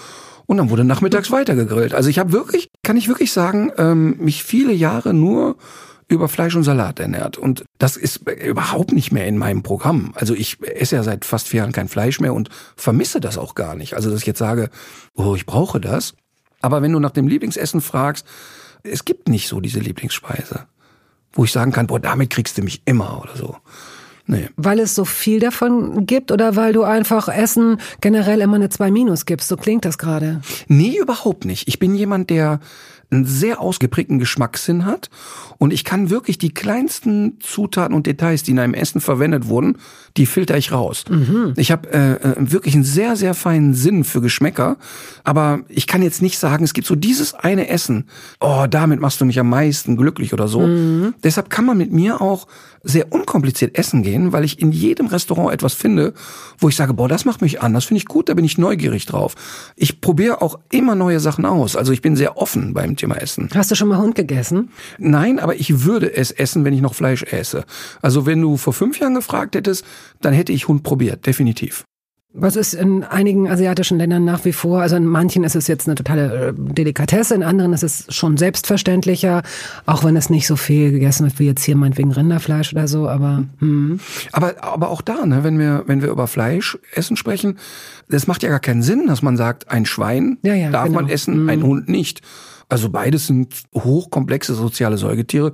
Und 0.46 0.56
dann 0.56 0.70
wurde 0.70 0.84
nachmittags 0.84 1.30
weiter 1.30 1.54
gegrillt. 1.54 1.94
Also 1.94 2.08
ich 2.08 2.18
habe 2.18 2.32
wirklich, 2.32 2.70
kann 2.82 2.96
ich 2.96 3.06
wirklich 3.06 3.30
sagen, 3.30 3.70
ähm, 3.78 4.16
mich 4.18 4.42
viele 4.42 4.72
Jahre 4.72 5.14
nur 5.14 5.56
über 6.10 6.28
Fleisch 6.28 6.56
und 6.56 6.64
Salat 6.64 6.98
ernährt. 6.98 7.38
Und 7.38 7.64
das 7.78 7.96
ist 7.96 8.28
überhaupt 8.28 8.92
nicht 8.92 9.12
mehr 9.12 9.26
in 9.26 9.38
meinem 9.38 9.62
Programm. 9.62 10.12
Also 10.16 10.34
ich 10.34 10.58
esse 10.60 10.96
ja 10.96 11.02
seit 11.04 11.24
fast 11.24 11.48
vier 11.48 11.58
Jahren 11.58 11.72
kein 11.72 11.88
Fleisch 11.88 12.18
mehr 12.20 12.34
und 12.34 12.50
vermisse 12.76 13.20
das 13.20 13.38
auch 13.38 13.54
gar 13.54 13.76
nicht. 13.76 13.94
Also 13.94 14.10
dass 14.10 14.20
ich 14.20 14.26
jetzt 14.26 14.40
sage, 14.40 14.70
oh, 15.14 15.36
ich 15.36 15.46
brauche 15.46 15.80
das. 15.80 16.14
Aber 16.60 16.82
wenn 16.82 16.92
du 16.92 16.98
nach 16.98 17.12
dem 17.12 17.28
Lieblingsessen 17.28 17.80
fragst, 17.80 18.26
es 18.82 19.04
gibt 19.04 19.28
nicht 19.28 19.46
so 19.46 19.60
diese 19.60 19.78
Lieblingsspeise, 19.78 20.66
wo 21.32 21.44
ich 21.44 21.52
sagen 21.52 21.70
kann, 21.70 21.86
boah, 21.86 22.00
damit 22.00 22.30
kriegst 22.30 22.58
du 22.58 22.62
mich 22.62 22.82
immer 22.86 23.22
oder 23.22 23.36
so. 23.36 23.56
Nee. 24.26 24.48
Weil 24.56 24.80
es 24.80 24.94
so 24.94 25.04
viel 25.04 25.38
davon 25.38 26.06
gibt 26.06 26.32
oder 26.32 26.56
weil 26.56 26.72
du 26.72 26.82
einfach 26.82 27.28
Essen 27.28 27.80
generell 28.00 28.40
immer 28.40 28.56
eine 28.56 28.68
2 28.68 28.90
Minus 28.90 29.26
gibst? 29.26 29.48
So 29.48 29.56
klingt 29.56 29.84
das 29.84 29.96
gerade. 29.96 30.40
Nee, 30.66 30.98
überhaupt 30.98 31.44
nicht. 31.44 31.68
Ich 31.68 31.78
bin 31.78 31.94
jemand, 31.94 32.30
der 32.30 32.60
einen 33.10 33.24
sehr 33.24 33.60
ausgeprägten 33.60 34.18
Geschmackssinn 34.18 34.84
hat 34.84 35.10
und 35.58 35.72
ich 35.72 35.84
kann 35.84 36.10
wirklich 36.10 36.38
die 36.38 36.54
kleinsten 36.54 37.38
Zutaten 37.40 37.94
und 37.94 38.06
Details, 38.06 38.42
die 38.42 38.52
in 38.52 38.58
einem 38.58 38.74
Essen 38.74 39.00
verwendet 39.00 39.48
wurden, 39.48 39.78
die 40.16 40.26
filter 40.26 40.56
ich 40.56 40.72
raus. 40.72 41.04
Mhm. 41.08 41.54
Ich 41.56 41.70
habe 41.70 41.92
äh, 41.92 42.12
äh, 42.12 42.34
wirklich 42.38 42.74
einen 42.74 42.84
sehr, 42.84 43.16
sehr 43.16 43.34
feinen 43.34 43.74
Sinn 43.74 44.04
für 44.04 44.20
Geschmäcker, 44.20 44.76
aber 45.24 45.60
ich 45.68 45.86
kann 45.86 46.02
jetzt 46.02 46.22
nicht 46.22 46.38
sagen, 46.38 46.64
es 46.64 46.72
gibt 46.72 46.86
so 46.86 46.94
dieses 46.94 47.34
eine 47.34 47.68
Essen, 47.68 48.06
oh, 48.40 48.66
damit 48.68 49.00
machst 49.00 49.20
du 49.20 49.24
mich 49.24 49.38
am 49.38 49.48
meisten 49.48 49.96
glücklich 49.96 50.32
oder 50.32 50.48
so. 50.48 50.60
Mhm. 50.60 51.14
Deshalb 51.22 51.50
kann 51.50 51.64
man 51.64 51.78
mit 51.78 51.92
mir 51.92 52.20
auch 52.20 52.46
sehr 52.82 53.12
unkompliziert 53.12 53.76
essen 53.76 54.02
gehen, 54.02 54.32
weil 54.32 54.44
ich 54.44 54.60
in 54.60 54.72
jedem 54.72 55.06
Restaurant 55.06 55.52
etwas 55.52 55.74
finde, 55.74 56.14
wo 56.58 56.68
ich 56.68 56.76
sage, 56.76 56.94
boah, 56.94 57.08
das 57.08 57.24
macht 57.24 57.42
mich 57.42 57.60
an, 57.60 57.74
das 57.74 57.84
finde 57.84 57.98
ich 57.98 58.06
gut, 58.06 58.28
da 58.28 58.34
bin 58.34 58.44
ich 58.44 58.56
neugierig 58.56 59.04
drauf. 59.06 59.34
Ich 59.76 60.00
probiere 60.00 60.40
auch 60.40 60.58
immer 60.70 60.94
neue 60.94 61.20
Sachen 61.20 61.44
aus. 61.44 61.76
Also 61.76 61.92
ich 61.92 62.00
bin 62.00 62.16
sehr 62.16 62.38
offen 62.38 62.72
beim 62.72 62.96
Thema 63.00 63.16
Essen. 63.16 63.48
Hast 63.54 63.70
du 63.70 63.74
schon 63.74 63.88
mal 63.88 63.98
Hund 63.98 64.14
gegessen? 64.14 64.70
Nein, 64.98 65.38
aber 65.38 65.56
ich 65.56 65.84
würde 65.84 66.14
es 66.14 66.30
essen, 66.30 66.64
wenn 66.64 66.74
ich 66.74 66.80
noch 66.80 66.94
Fleisch 66.94 67.22
esse. 67.24 67.64
Also 68.02 68.26
wenn 68.26 68.40
du 68.40 68.56
vor 68.56 68.72
fünf 68.72 68.98
Jahren 69.00 69.14
gefragt 69.14 69.54
hättest, 69.54 69.84
dann 70.20 70.32
hätte 70.32 70.52
ich 70.52 70.68
Hund 70.68 70.82
probiert, 70.82 71.26
definitiv. 71.26 71.84
Was 72.32 72.54
ist 72.54 72.74
in 72.74 73.02
einigen 73.02 73.50
asiatischen 73.50 73.98
Ländern 73.98 74.24
nach 74.24 74.44
wie 74.44 74.52
vor, 74.52 74.80
also 74.82 74.94
in 74.94 75.04
manchen 75.04 75.42
ist 75.42 75.56
es 75.56 75.66
jetzt 75.66 75.88
eine 75.88 75.96
totale 75.96 76.50
äh, 76.50 76.52
Delikatesse, 76.56 77.34
in 77.34 77.42
anderen 77.42 77.72
ist 77.72 77.82
es 77.82 78.06
schon 78.08 78.36
selbstverständlicher, 78.36 79.42
auch 79.84 80.04
wenn 80.04 80.14
es 80.14 80.30
nicht 80.30 80.46
so 80.46 80.54
viel 80.54 80.92
gegessen 80.92 81.24
wird 81.24 81.40
wie 81.40 81.46
jetzt 81.46 81.64
hier 81.64 81.74
meinetwegen 81.74 82.12
Rinderfleisch 82.12 82.72
oder 82.72 82.86
so, 82.86 83.08
aber 83.08 83.46
hm. 83.58 83.98
aber 84.30 84.62
aber 84.62 84.90
auch 84.90 85.02
da, 85.02 85.26
ne, 85.26 85.42
wenn 85.42 85.58
wir 85.58 85.82
wenn 85.86 86.02
wir 86.02 86.10
über 86.10 86.28
Fleisch 86.28 86.78
essen 86.94 87.16
sprechen, 87.16 87.58
das 88.08 88.28
macht 88.28 88.44
ja 88.44 88.48
gar 88.48 88.60
keinen 88.60 88.82
Sinn, 88.82 89.08
dass 89.08 89.22
man 89.22 89.36
sagt, 89.36 89.68
ein 89.68 89.84
Schwein 89.84 90.38
ja, 90.42 90.54
ja, 90.54 90.70
darf 90.70 90.84
genau. 90.84 91.00
man 91.00 91.10
essen, 91.10 91.50
ein 91.50 91.62
hm. 91.62 91.66
Hund 91.66 91.88
nicht. 91.88 92.22
Also 92.70 92.88
beides 92.88 93.26
sind 93.26 93.64
hochkomplexe 93.74 94.54
soziale 94.54 94.96
Säugetiere 94.96 95.52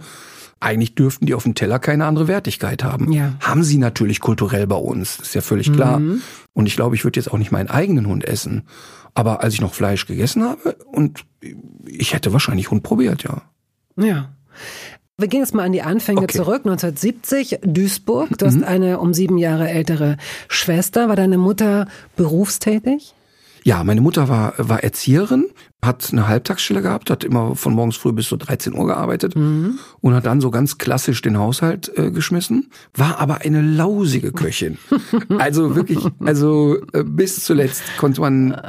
eigentlich 0.61 0.95
dürften 0.95 1.27
die 1.27 1.35
auf 1.35 1.43
dem 1.43 1.55
Teller 1.55 1.79
keine 1.79 2.07
andere 2.07 2.29
Wertigkeit 2.29 2.83
haben. 2.83 3.13
Ja. 3.13 3.35
Haben 3.41 3.63
sie 3.63 3.77
natürlich 3.77 4.21
kulturell 4.21 4.67
bei 4.67 4.77
uns, 4.77 5.19
ist 5.21 5.35
ja 5.35 5.41
völlig 5.41 5.73
klar. 5.73 5.99
Mhm. 5.99 6.23
Und 6.55 6.67
ich 6.67 6.77
glaube, 6.77 6.95
ich 6.95 7.05
würde 7.05 7.21
jetzt 7.21 7.31
auch 7.31 7.39
nicht 7.39 7.53
meinen 7.53 7.69
eigenen 7.69 8.07
Hund 8.07 8.25
essen. 8.25 8.63
Aber 9.15 9.43
als 9.43 9.55
ich 9.55 9.61
noch 9.61 9.75
Fleisch 9.75 10.07
gegessen 10.07 10.43
habe 10.43 10.77
und 10.87 11.25
ich 11.87 12.15
hätte 12.15 12.33
wahrscheinlich 12.33 12.71
Hund 12.71 12.83
probiert, 12.83 13.23
ja. 13.23 13.43
Ja. 13.99 14.31
Wir 15.19 15.29
gehen 15.29 15.41
jetzt 15.41 15.55
mal 15.55 15.65
an 15.65 15.73
die 15.73 15.83
Anfänge 15.83 16.23
okay. 16.23 16.37
zurück. 16.37 16.67
1970, 16.67 17.61
Duisburg. 17.63 18.37
Du 18.37 18.45
hast 18.45 18.57
mhm. 18.57 18.65
eine 18.65 18.99
um 18.99 19.15
sieben 19.15 19.39
Jahre 19.39 19.69
ältere 19.69 20.19
Schwester. 20.49 21.09
War 21.09 21.17
deine 21.17 21.39
Mutter 21.39 21.89
berufstätig? 22.17 23.15
Ja, 23.67 23.83
meine 23.83 24.01
Mutter 24.01 24.29
war, 24.29 24.55
war 24.59 24.85
Erzieherin, 24.85 25.47
hat 25.87 26.09
eine 26.13 26.29
Halbtagsstelle 26.29 26.83
gehabt, 26.83 27.11
hat 27.11 27.25
immer 27.25 27.57
von 27.57 27.73
morgens 27.73 27.97
früh 27.97 28.13
bis 28.13 28.29
so 28.29 28.37
13 28.37 28.75
Uhr 28.75 28.87
gearbeitet 28.87 29.37
mhm. 29.37 29.79
und 30.01 30.15
hat 30.15 30.27
dann 30.27 30.41
so 30.41 30.51
ganz 30.51 30.79
klassisch 30.79 31.23
den 31.23 31.39
Haushalt 31.39 31.91
äh, 31.97 32.11
geschmissen, 32.11 32.71
war 32.95 33.19
aber 33.19 33.43
eine 33.43 33.63
lausige 33.63 34.33
Köchin. 34.33 34.79
also 35.39 35.77
wirklich, 35.77 36.01
also 36.21 36.77
äh, 36.93 37.05
bis 37.05 37.45
zuletzt 37.45 37.83
konnte 37.99 38.21
man 38.21 38.61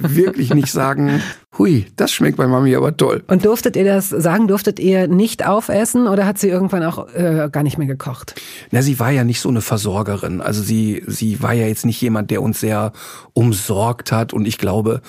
wirklich 0.00 0.54
nicht 0.54 0.72
sagen, 0.72 1.20
hui, 1.58 1.86
das 1.96 2.12
schmeckt 2.12 2.38
bei 2.38 2.46
Mami 2.46 2.74
aber 2.74 2.96
toll. 2.96 3.22
Und 3.26 3.44
durftet 3.44 3.76
ihr 3.76 3.84
das 3.84 4.08
sagen, 4.08 4.48
durftet 4.48 4.80
ihr 4.80 5.08
nicht 5.08 5.46
aufessen 5.46 6.08
oder 6.08 6.26
hat 6.26 6.38
sie 6.38 6.48
irgendwann 6.48 6.82
auch 6.82 7.12
äh, 7.14 7.48
gar 7.52 7.62
nicht 7.62 7.78
mehr 7.78 7.86
gekocht? 7.86 8.34
Na, 8.70 8.82
sie 8.82 8.98
war 8.98 9.10
ja 9.10 9.24
nicht 9.24 9.40
so 9.40 9.48
eine 9.48 9.60
Versorgerin. 9.60 10.40
Also 10.40 10.62
sie, 10.62 11.02
sie 11.06 11.42
war 11.42 11.52
ja 11.52 11.66
jetzt 11.66 11.84
nicht 11.84 12.00
jemand, 12.00 12.30
der 12.30 12.42
uns 12.42 12.60
sehr 12.60 12.92
umsorgt 13.34 14.12
hat 14.12 14.32
und 14.32 14.46
ich 14.46 14.58
glaube, 14.58 15.02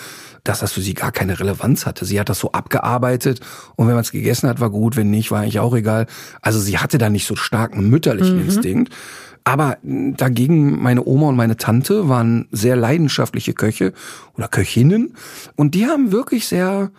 dass 0.44 0.60
das 0.60 0.74
für 0.74 0.82
sie 0.82 0.94
gar 0.94 1.12
keine 1.14 1.40
Relevanz 1.40 1.53
hatte. 1.86 2.06
Sie 2.06 2.20
hat 2.20 2.30
das 2.30 2.40
so 2.40 2.52
abgearbeitet 2.52 3.40
und 3.76 3.88
wenn 3.88 3.96
man 3.96 4.04
es 4.04 4.12
gegessen 4.12 4.50
hat, 4.50 4.60
war 4.60 4.70
gut, 4.70 4.96
wenn 4.96 5.10
nicht, 5.10 5.32
war 5.32 5.42
eigentlich 5.42 5.60
auch 5.60 5.76
egal. 5.76 6.08
Also 6.42 6.60
sie 6.60 6.78
hatte 6.78 6.98
da 6.98 7.10
nicht 7.10 7.28
so 7.28 7.36
starken 7.36 7.90
mütterlichen 7.90 8.38
mhm. 8.38 8.46
Instinkt. 8.46 8.94
Aber 9.46 9.78
dagegen 9.84 10.82
meine 10.82 11.06
Oma 11.06 11.28
und 11.28 11.36
meine 11.36 11.58
Tante 11.58 12.08
waren 12.08 12.48
sehr 12.52 12.78
leidenschaftliche 12.78 13.54
Köche 13.54 13.94
oder 14.38 14.48
Köchinnen 14.48 15.16
und 15.56 15.76
die 15.76 15.86
haben 15.86 16.14
wirklich 16.14 16.48
sehr 16.48 16.92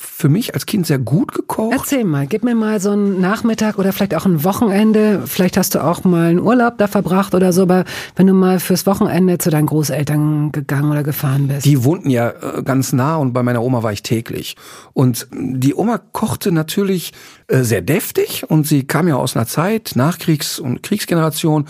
für 0.00 0.28
mich 0.28 0.54
als 0.54 0.64
Kind 0.64 0.86
sehr 0.86 0.98
gut 0.98 1.32
gekocht. 1.32 1.72
Erzähl 1.76 2.04
mal, 2.04 2.26
gib 2.26 2.44
mir 2.44 2.54
mal 2.54 2.80
so 2.80 2.92
einen 2.92 3.20
Nachmittag 3.20 3.78
oder 3.78 3.92
vielleicht 3.92 4.14
auch 4.14 4.26
ein 4.26 4.44
Wochenende. 4.44 5.22
Vielleicht 5.26 5.56
hast 5.56 5.74
du 5.74 5.84
auch 5.84 6.04
mal 6.04 6.30
einen 6.30 6.38
Urlaub 6.38 6.78
da 6.78 6.86
verbracht 6.86 7.34
oder 7.34 7.52
so, 7.52 7.62
aber 7.62 7.84
wenn 8.14 8.28
du 8.28 8.32
mal 8.32 8.60
fürs 8.60 8.86
Wochenende 8.86 9.38
zu 9.38 9.50
deinen 9.50 9.66
Großeltern 9.66 10.52
gegangen 10.52 10.90
oder 10.92 11.02
gefahren 11.02 11.48
bist. 11.48 11.66
Die 11.66 11.82
wohnten 11.82 12.10
ja 12.10 12.30
äh, 12.30 12.62
ganz 12.62 12.92
nah 12.92 13.16
und 13.16 13.32
bei 13.32 13.42
meiner 13.42 13.62
Oma 13.62 13.82
war 13.82 13.92
ich 13.92 14.02
täglich. 14.02 14.56
Und 14.92 15.26
die 15.32 15.74
Oma 15.74 15.98
kochte 15.98 16.52
natürlich 16.52 17.12
äh, 17.48 17.62
sehr 17.62 17.82
deftig 17.82 18.44
und 18.48 18.66
sie 18.66 18.84
kam 18.84 19.08
ja 19.08 19.16
aus 19.16 19.36
einer 19.36 19.46
Zeit, 19.46 19.92
Nachkriegs- 19.96 20.60
und 20.60 20.82
Kriegsgeneration, 20.82 21.66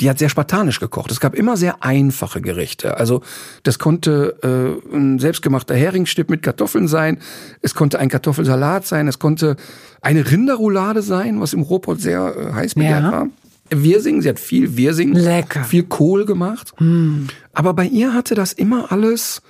die 0.00 0.10
hat 0.10 0.18
sehr 0.18 0.28
spartanisch 0.28 0.80
gekocht. 0.80 1.10
Es 1.10 1.20
gab 1.20 1.34
immer 1.34 1.56
sehr 1.56 1.84
einfache 1.84 2.40
Gerichte. 2.40 2.96
Also 2.96 3.22
das 3.62 3.78
konnte 3.78 4.38
äh, 4.42 4.96
ein 4.96 5.18
selbstgemachter 5.18 5.74
Heringsstipp 5.74 6.30
mit 6.30 6.42
Kartoffeln 6.42 6.88
sein, 6.88 7.18
es 7.60 7.67
konnte 7.74 7.98
ein 7.98 8.08
Kartoffelsalat 8.08 8.86
sein, 8.86 9.08
es 9.08 9.18
konnte 9.18 9.56
eine 10.00 10.30
Rinderroulade 10.30 11.02
sein, 11.02 11.40
was 11.40 11.52
im 11.52 11.62
Ruhrpott 11.62 12.00
sehr 12.00 12.34
äh, 12.36 12.52
heiß 12.52 12.74
begehrt 12.74 13.02
ja. 13.02 13.12
war. 13.12 13.28
Wirsing, 13.70 14.22
sie 14.22 14.28
hat 14.30 14.38
viel 14.38 14.76
Wirsing, 14.76 15.12
Lecker. 15.12 15.64
viel 15.64 15.82
Kohl 15.82 16.24
gemacht. 16.24 16.72
Mm. 16.78 17.26
Aber 17.52 17.74
bei 17.74 17.84
ihr 17.84 18.14
hatte 18.14 18.34
das 18.34 18.52
immer 18.54 18.90
alles 18.92 19.42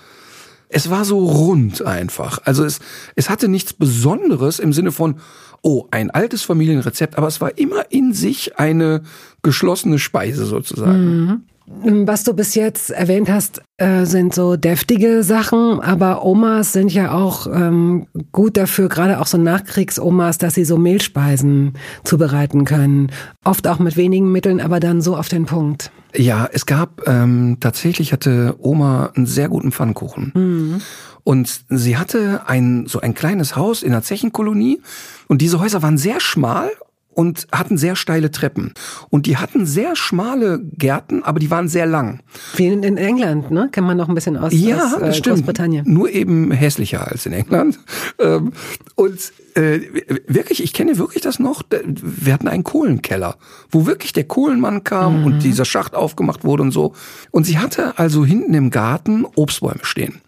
es 0.68 0.90
war 0.90 1.04
so 1.04 1.18
rund 1.18 1.82
einfach. 1.82 2.40
Also 2.44 2.64
es, 2.64 2.80
es 3.16 3.30
hatte 3.30 3.48
nichts 3.48 3.72
Besonderes 3.72 4.58
im 4.58 4.72
Sinne 4.72 4.92
von, 4.92 5.16
oh, 5.62 5.86
ein 5.90 6.10
altes 6.10 6.42
Familienrezept, 6.42 7.16
aber 7.16 7.26
es 7.26 7.40
war 7.40 7.56
immer 7.58 7.90
in 7.90 8.12
sich 8.12 8.58
eine 8.58 9.02
geschlossene 9.42 9.98
Speise 9.98 10.44
sozusagen. 10.44 11.24
Mhm. 11.24 11.42
Was 11.80 12.24
du 12.24 12.34
bis 12.34 12.54
jetzt 12.54 12.90
erwähnt 12.90 13.30
hast, 13.30 13.62
äh, 13.76 14.04
sind 14.04 14.34
so 14.34 14.56
deftige 14.56 15.22
Sachen, 15.22 15.80
aber 15.80 16.24
Omas 16.24 16.72
sind 16.72 16.92
ja 16.92 17.12
auch 17.12 17.46
ähm, 17.46 18.06
gut 18.32 18.56
dafür, 18.56 18.88
gerade 18.88 19.20
auch 19.20 19.26
so 19.26 19.38
Nachkriegsomas, 19.38 20.38
dass 20.38 20.54
sie 20.54 20.64
so 20.64 20.76
Mehlspeisen 20.76 21.74
zubereiten 22.04 22.64
können. 22.64 23.12
Oft 23.44 23.68
auch 23.68 23.78
mit 23.78 23.96
wenigen 23.96 24.32
Mitteln, 24.32 24.60
aber 24.60 24.80
dann 24.80 25.00
so 25.00 25.16
auf 25.16 25.28
den 25.28 25.46
Punkt. 25.46 25.90
Ja, 26.16 26.48
es 26.52 26.66
gab 26.66 27.06
ähm, 27.06 27.58
tatsächlich 27.60 28.12
hatte 28.12 28.56
Oma 28.58 29.12
einen 29.14 29.26
sehr 29.26 29.48
guten 29.48 29.70
Pfannkuchen. 29.70 30.32
Mhm. 30.34 30.80
Und 31.22 31.64
sie 31.68 31.98
hatte 31.98 32.42
ein 32.46 32.86
so 32.86 33.00
ein 33.00 33.14
kleines 33.14 33.54
Haus 33.54 33.82
in 33.82 33.92
einer 33.92 34.02
Zechenkolonie 34.02 34.80
und 35.26 35.42
diese 35.42 35.60
Häuser 35.60 35.82
waren 35.82 35.98
sehr 35.98 36.20
schmal 36.20 36.70
und 37.18 37.48
hatten 37.50 37.76
sehr 37.76 37.96
steile 37.96 38.30
Treppen. 38.30 38.74
Und 39.10 39.26
die 39.26 39.38
hatten 39.38 39.66
sehr 39.66 39.96
schmale 39.96 40.60
Gärten, 40.60 41.24
aber 41.24 41.40
die 41.40 41.50
waren 41.50 41.66
sehr 41.66 41.84
lang. 41.84 42.20
Wie 42.54 42.68
in, 42.68 42.96
England, 42.96 43.50
ne? 43.50 43.68
Kann 43.72 43.82
man 43.82 43.96
noch 43.96 44.08
ein 44.08 44.14
bisschen 44.14 44.36
aus, 44.36 44.52
ja, 44.52 44.94
aus 44.94 45.02
äh, 45.02 45.12
stimmt. 45.12 45.38
Großbritannien. 45.38 45.84
Nur 45.92 46.10
eben 46.10 46.52
hässlicher 46.52 47.08
als 47.08 47.26
in 47.26 47.32
England. 47.32 47.80
Ähm, 48.20 48.52
und 48.96 49.32
äh, 49.54 49.80
wirklich, 50.26 50.62
ich 50.62 50.72
kenne 50.72 50.98
wirklich 50.98 51.22
das 51.22 51.38
noch. 51.38 51.62
Wir 51.70 52.32
hatten 52.32 52.48
einen 52.48 52.64
Kohlenkeller, 52.64 53.36
wo 53.70 53.86
wirklich 53.86 54.12
der 54.12 54.24
Kohlenmann 54.24 54.82
kam 54.82 55.20
mhm. 55.20 55.26
und 55.26 55.44
dieser 55.44 55.64
Schacht 55.64 55.94
aufgemacht 55.94 56.42
wurde 56.42 56.64
und 56.64 56.72
so. 56.72 56.94
Und 57.30 57.44
sie 57.44 57.58
hatte 57.58 57.96
also 57.96 58.24
hinten 58.24 58.54
im 58.54 58.70
Garten 58.70 59.24
Obstbäume 59.36 59.80
stehen 59.82 60.20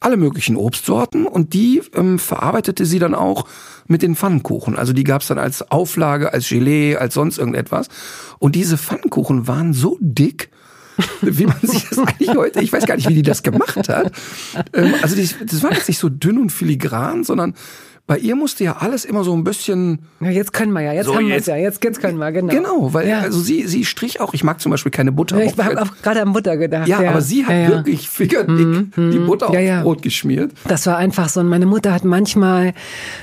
alle 0.00 0.16
möglichen 0.16 0.56
Obstsorten 0.56 1.26
und 1.26 1.52
die 1.52 1.82
ähm, 1.94 2.18
verarbeitete 2.18 2.86
sie 2.86 2.98
dann 2.98 3.14
auch 3.14 3.46
mit 3.86 4.02
den 4.02 4.16
Pfannkuchen. 4.16 4.76
Also 4.76 4.92
die 4.94 5.04
gab's 5.04 5.26
dann 5.26 5.38
als 5.38 5.70
Auflage, 5.70 6.32
als 6.32 6.48
Gelee, 6.48 6.96
als 6.96 7.14
sonst 7.14 7.38
irgendetwas. 7.38 7.88
Und 8.38 8.54
diese 8.54 8.78
Pfannkuchen 8.78 9.46
waren 9.46 9.74
so 9.74 9.98
dick, 10.00 10.50
wie 11.20 11.46
man 11.46 11.60
sich 11.62 11.88
das 11.88 11.98
eigentlich 11.98 12.34
heute, 12.34 12.60
ich 12.60 12.72
weiß 12.72 12.86
gar 12.86 12.96
nicht, 12.96 13.08
wie 13.08 13.14
die 13.14 13.22
das 13.22 13.42
gemacht 13.42 13.88
hat. 13.88 14.12
Ähm, 14.72 14.94
also 15.02 15.16
die, 15.16 15.28
das 15.46 15.62
war 15.62 15.72
jetzt 15.72 15.88
nicht 15.88 15.98
so 15.98 16.08
dünn 16.08 16.38
und 16.38 16.50
filigran, 16.50 17.24
sondern 17.24 17.54
bei 18.10 18.18
ihr 18.18 18.34
musste 18.34 18.64
ja 18.64 18.78
alles 18.78 19.04
immer 19.04 19.22
so 19.22 19.32
ein 19.32 19.44
bisschen. 19.44 20.00
Ja, 20.18 20.30
jetzt 20.30 20.52
können 20.52 20.72
wir 20.72 20.80
ja, 20.80 20.92
jetzt 20.92 21.06
so 21.06 21.14
haben 21.14 21.28
wir 21.28 21.36
es 21.36 21.46
ja, 21.46 21.54
jetzt, 21.54 21.84
jetzt 21.84 22.00
können 22.00 22.18
wir, 22.18 22.32
genau. 22.32 22.52
Genau, 22.52 22.92
weil 22.92 23.06
ja. 23.06 23.20
also 23.20 23.38
sie, 23.38 23.68
sie 23.68 23.84
strich 23.84 24.20
auch, 24.20 24.34
ich 24.34 24.42
mag 24.42 24.60
zum 24.60 24.70
Beispiel 24.70 24.90
keine 24.90 25.12
Butter. 25.12 25.38
Ja, 25.38 25.44
ich 25.44 25.56
habe 25.56 25.80
auch 25.80 25.92
gerade 26.02 26.20
an 26.20 26.32
Butter 26.32 26.56
gedacht. 26.56 26.88
Ja, 26.88 27.00
ja. 27.00 27.10
aber 27.10 27.20
sie 27.20 27.46
hat 27.46 27.68
wirklich 27.68 28.08
fingerdick 28.08 28.96
mhm. 28.96 29.12
die 29.12 29.18
Butter 29.20 29.50
auf 29.50 29.82
Brot 29.84 30.02
geschmiert. 30.02 30.50
Das 30.66 30.88
war 30.88 30.96
einfach 30.96 31.28
so. 31.28 31.38
Und 31.38 31.46
meine 31.46 31.66
Mutter 31.66 31.94
hat 31.94 32.02
manchmal, 32.02 32.74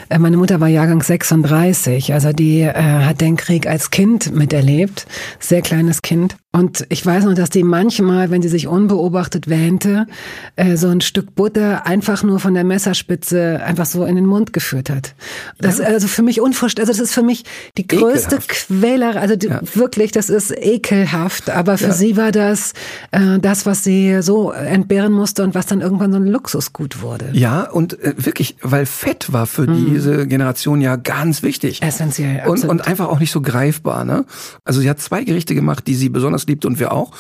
äh, 0.08 0.20
meine 0.20 0.38
Mutter 0.38 0.62
war 0.62 0.70
Jahrgang 0.70 1.04
36, 1.04 2.14
also 2.14 2.32
die 2.32 2.62
äh, 2.62 2.74
hat 2.74 3.20
den 3.20 3.36
Krieg 3.36 3.68
als 3.68 3.92
Kind 3.92 4.34
miterlebt, 4.34 5.06
sehr 5.42 5.62
kleines 5.62 6.02
Kind. 6.02 6.38
Und 6.54 6.88
ich 6.90 7.06
weiß 7.06 7.26
noch, 7.26 7.36
dass 7.36 7.50
die 7.50 7.62
manchmal, 7.62 8.32
wenn 8.32 8.42
sie 8.42 8.48
sich 8.48 8.68
unbeobachtet 8.68 9.48
wähnte, 9.48 10.08
äh, 10.56 10.76
so 10.76 10.88
ein 10.88 11.02
Stück 11.02 11.36
Butter 11.36 11.86
einfach 11.86 12.24
nur 12.24 12.40
von 12.40 12.54
der 12.54 12.64
Messerspitze 12.64 13.62
einfach 13.64 13.86
so 13.86 14.06
in 14.06 14.16
den 14.16 14.26
Mund 14.26 14.54
geführt 14.54 14.90
hat. 14.90 15.14
Das 15.60 15.78
ja. 15.78 15.86
also 15.86 16.08
für 16.08 16.24
mich 16.24 16.42
unvorstellbar. 16.42 16.90
Also 16.90 17.02
das 17.02 17.10
ist 17.10 17.14
für 17.14 17.22
mich 17.22 17.44
die 17.78 17.86
größte 17.86 18.40
Quälerei. 18.48 19.20
Also 19.20 19.36
die, 19.36 19.48
ja. 19.48 19.62
wirklich, 19.76 20.12
das 20.14 20.30
ist 20.30 20.52
ekelhaft. 20.52 21.50
Aber 21.52 21.78
für 21.78 21.88
ja. 21.88 21.94
sie 21.94 22.18
war 22.18 22.32
das 22.32 22.74
äh, 23.12 23.38
das, 23.40 23.68
was 23.68 23.84
sie 23.84 24.22
so 24.22 24.52
entbehren 24.52 25.14
musste 25.14 25.44
und 25.44 25.54
was 25.54 25.68
dann 25.68 25.82
irgendwann 25.82 26.12
so 26.12 26.18
ein 26.18 26.26
Luxusgut 26.26 27.02
wurde. 27.02 27.30
Ja, 27.34 27.70
und 27.70 28.02
äh, 28.02 28.16
wirklich, 28.18 28.56
weil 28.62 28.88
Fett 28.88 29.32
war 29.32 29.46
für 29.46 29.70
mhm. 29.70 29.94
diese 29.94 30.26
Generation 30.26 30.82
ja 30.82 30.96
ganz 30.96 31.44
wichtig. 31.44 31.84
Essentiell. 31.84 32.48
Und, 32.48 32.64
und 32.66 32.88
einfach 32.88 33.10
auch 33.10 33.20
nicht 33.20 33.32
so 33.32 33.42
greifbar. 33.42 34.06
Ne? 34.06 34.26
Also 34.64 34.80
sie 34.80 34.90
hat 34.90 35.00
zwei 35.00 35.24
Gerichte 35.24 35.54
gemacht, 35.54 35.86
die 35.86 35.94
sie 35.94 36.10
besonders 36.10 36.47
liebt 36.48 36.66
und 36.66 36.80
wir 36.80 36.92
auch. 36.92 37.12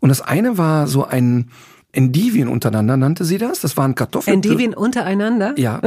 Und 0.00 0.08
das 0.08 0.20
eine 0.20 0.58
war 0.58 0.86
so 0.86 1.04
ein 1.04 1.50
Endivien 1.90 2.48
untereinander 2.48 2.98
nannte 2.98 3.24
sie 3.24 3.38
das. 3.38 3.60
Das 3.60 3.78
waren 3.78 3.94
Kartoffeln. 3.94 4.34
Endivien 4.34 4.74
untereinander? 4.74 5.54
Ja. 5.56 5.80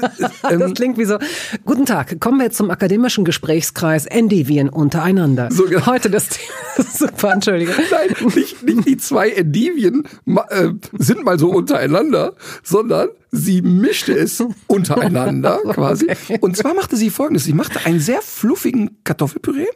das 0.42 0.72
klingt 0.74 0.96
wie 0.96 1.04
so. 1.04 1.18
Guten 1.66 1.84
Tag, 1.84 2.18
kommen 2.18 2.38
wir 2.38 2.46
jetzt 2.46 2.56
zum 2.56 2.70
akademischen 2.70 3.26
Gesprächskreis 3.26 4.06
Endivien 4.06 4.70
untereinander. 4.70 5.50
So, 5.52 5.64
genau. 5.64 5.84
Heute 5.84 6.08
das 6.08 6.28
Thema. 6.30 6.88
Super, 6.90 7.32
entschuldige. 7.34 7.72
Nein, 7.90 8.32
nicht, 8.34 8.62
nicht 8.62 8.88
die 8.88 8.96
zwei 8.96 9.30
Endivien 9.30 10.08
äh, 10.48 10.70
sind 10.98 11.24
mal 11.24 11.38
so 11.38 11.50
untereinander, 11.50 12.34
sondern 12.62 13.10
sie 13.30 13.60
mischte 13.60 14.14
es 14.14 14.42
untereinander 14.66 15.58
quasi. 15.72 16.06
Okay. 16.10 16.38
Und 16.40 16.56
zwar 16.56 16.72
machte 16.72 16.96
sie 16.96 17.10
folgendes. 17.10 17.44
Sie 17.44 17.52
machte 17.52 17.84
einen 17.84 18.00
sehr 18.00 18.22
fluffigen 18.22 18.96
Kartoffelpüree 19.04 19.68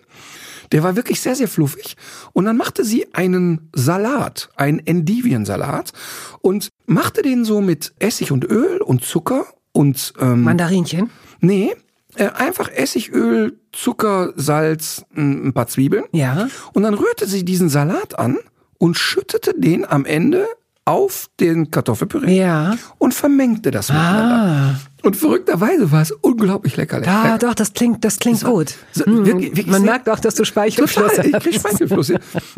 der 0.72 0.82
war 0.82 0.96
wirklich 0.96 1.20
sehr, 1.20 1.34
sehr 1.34 1.48
fluffig. 1.48 1.96
Und 2.32 2.44
dann 2.44 2.56
machte 2.56 2.84
sie 2.84 3.12
einen 3.14 3.70
Salat, 3.74 4.50
einen 4.56 4.78
Endiviensalat 4.78 5.92
und 6.40 6.68
machte 6.86 7.22
den 7.22 7.44
so 7.44 7.60
mit 7.60 7.92
Essig 7.98 8.32
und 8.32 8.44
Öl 8.44 8.80
und 8.80 9.04
Zucker 9.04 9.46
und 9.72 10.14
ähm, 10.20 10.42
Mandarinchen? 10.42 11.10
Nee, 11.40 11.74
äh, 12.16 12.28
einfach 12.30 12.70
Essigöl, 12.70 13.58
Zucker, 13.72 14.32
Salz, 14.34 15.04
ein 15.14 15.52
paar 15.52 15.68
Zwiebeln. 15.68 16.04
Ja. 16.12 16.48
Und 16.72 16.82
dann 16.82 16.94
rührte 16.94 17.26
sie 17.26 17.44
diesen 17.44 17.68
Salat 17.68 18.18
an 18.18 18.38
und 18.78 18.96
schüttete 18.96 19.54
den 19.58 19.84
am 19.84 20.04
Ende 20.04 20.46
auf 20.88 21.28
den 21.38 21.70
Kartoffelpüree 21.70 22.38
ja. 22.38 22.74
und 22.96 23.12
vermengte 23.12 23.70
das 23.70 23.90
miteinander. 23.90 24.74
Ah. 24.74 24.80
Und 25.02 25.16
verrückterweise 25.16 25.92
war 25.92 26.00
es 26.00 26.12
unglaublich 26.12 26.78
lecker. 26.78 27.04
Ja, 27.04 27.36
doch, 27.36 27.54
das 27.54 27.74
klingt, 27.74 28.04
das 28.06 28.18
klingt 28.18 28.42
das 28.42 28.48
gut. 28.48 28.74
So, 28.92 29.04
hm. 29.04 29.26
wirklich, 29.26 29.50
wirklich 29.50 29.66
Man 29.66 29.82
merkt 29.82 30.08
auch, 30.08 30.18
dass 30.18 30.34
du 30.34 30.46
Speichelfluss 30.46 30.94
total, 30.94 31.18
hast. 31.18 31.26
Ich 31.26 31.32
krieg 31.40 31.54
Speichelfluss. 31.56 32.10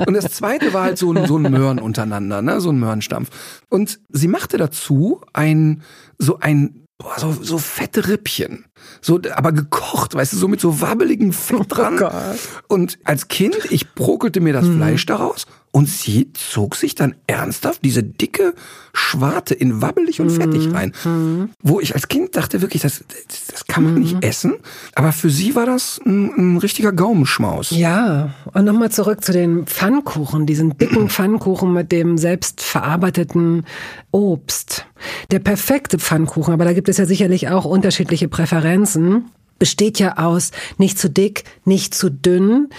Und 0.06 0.14
das 0.14 0.32
zweite 0.32 0.72
war 0.72 0.84
halt 0.84 0.98
so 0.98 1.12
ein, 1.12 1.26
so 1.26 1.38
ein 1.38 1.50
Möhren 1.50 1.80
untereinander, 1.80 2.40
ne, 2.40 2.60
so 2.60 2.70
ein 2.70 2.78
Möhrenstampf. 2.78 3.30
Und 3.68 3.98
sie 4.10 4.28
machte 4.28 4.58
dazu 4.58 5.20
ein, 5.32 5.82
so 6.18 6.38
ein 6.38 6.76
Boah, 6.98 7.18
so, 7.18 7.32
so 7.32 7.56
fette 7.56 8.08
Rippchen. 8.08 8.66
So, 9.00 9.20
aber 9.34 9.52
gekocht, 9.52 10.14
weißt 10.14 10.34
du, 10.34 10.36
so 10.36 10.48
mit 10.48 10.60
so 10.60 10.82
wabbeligem 10.82 11.32
Fett 11.32 11.60
oh 11.60 11.64
dran. 11.66 11.98
Oh 11.98 12.74
und 12.74 12.98
als 13.04 13.28
Kind, 13.28 13.56
ich 13.70 13.94
brokelte 13.94 14.40
mir 14.40 14.52
das 14.52 14.66
mhm. 14.66 14.76
Fleisch 14.76 15.06
daraus 15.06 15.46
und 15.72 15.88
sie 15.88 16.32
zog 16.32 16.74
sich 16.74 16.94
dann 16.94 17.14
ernsthaft 17.26 17.84
diese 17.84 18.02
dicke 18.02 18.54
Schwarte 18.92 19.54
in 19.54 19.80
wabbelig 19.80 20.20
und 20.20 20.30
fettig 20.30 20.66
mhm. 20.66 20.74
rein. 20.74 20.92
Mhm. 21.04 21.50
Wo 21.62 21.78
ich 21.78 21.94
als 21.94 22.08
Kind 22.08 22.36
dachte 22.36 22.60
wirklich, 22.60 22.82
das, 22.82 23.04
das 23.50 23.66
kann 23.66 23.84
man 23.84 23.94
mhm. 23.94 24.00
nicht 24.00 24.24
essen. 24.24 24.54
Aber 24.94 25.12
für 25.12 25.30
sie 25.30 25.54
war 25.54 25.66
das 25.66 26.00
ein, 26.04 26.32
ein 26.36 26.56
richtiger 26.56 26.92
Gaumenschmaus. 26.92 27.70
Ja, 27.70 28.34
und 28.52 28.64
nochmal 28.64 28.90
zurück 28.90 29.24
zu 29.24 29.32
den 29.32 29.66
Pfannkuchen, 29.66 30.46
diesen 30.46 30.76
dicken 30.76 31.08
Pfannkuchen 31.10 31.72
mit 31.72 31.92
dem 31.92 32.18
selbst 32.18 32.62
verarbeiteten 32.62 33.64
Obst. 34.10 34.86
Der 35.30 35.38
perfekte 35.38 35.98
Pfannkuchen, 35.98 36.52
aber 36.52 36.64
da 36.64 36.72
gibt 36.72 36.88
es 36.88 36.96
ja 36.96 37.06
sicherlich 37.06 37.48
auch 37.48 37.64
unterschiedliche 37.64 38.28
Präferenzen 38.28 39.30
besteht 39.60 40.00
ja 40.00 40.16
aus 40.16 40.50
nicht 40.78 40.98
zu 40.98 41.08
dick, 41.08 41.44
nicht 41.64 41.94
zu 41.94 42.10
dünn, 42.10 42.70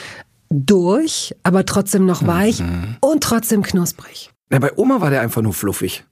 durch, 0.52 1.34
aber 1.44 1.66
trotzdem 1.66 2.06
noch 2.06 2.28
weich 2.28 2.60
mhm. 2.60 2.98
und 3.00 3.24
trotzdem 3.24 3.64
knusprig. 3.64 4.32
Ja, 4.52 4.60
bei 4.60 4.72
Oma 4.78 5.02
war 5.02 5.10
der 5.10 5.22
einfach 5.22 5.42
nur 5.42 5.54
fluffig. 5.54 6.04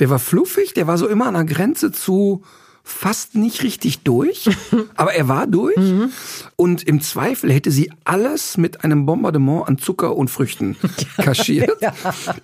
Der 0.00 0.08
war 0.08 0.18
fluffig, 0.18 0.72
der 0.72 0.86
war 0.86 0.96
so 0.96 1.06
immer 1.06 1.26
an 1.26 1.34
der 1.34 1.44
Grenze 1.44 1.92
zu 1.92 2.42
fast 2.84 3.36
nicht 3.36 3.62
richtig 3.62 4.00
durch, 4.00 4.48
aber 4.96 5.14
er 5.14 5.28
war 5.28 5.46
durch. 5.46 5.76
Mhm. 5.76 6.10
Und 6.56 6.82
im 6.82 7.00
Zweifel 7.00 7.52
hätte 7.52 7.70
sie 7.70 7.92
alles 8.04 8.56
mit 8.56 8.82
einem 8.82 9.06
Bombardement 9.06 9.68
an 9.68 9.78
Zucker 9.78 10.16
und 10.16 10.28
Früchten 10.28 10.76
kaschiert. 11.18 11.70
ja. 11.80 11.94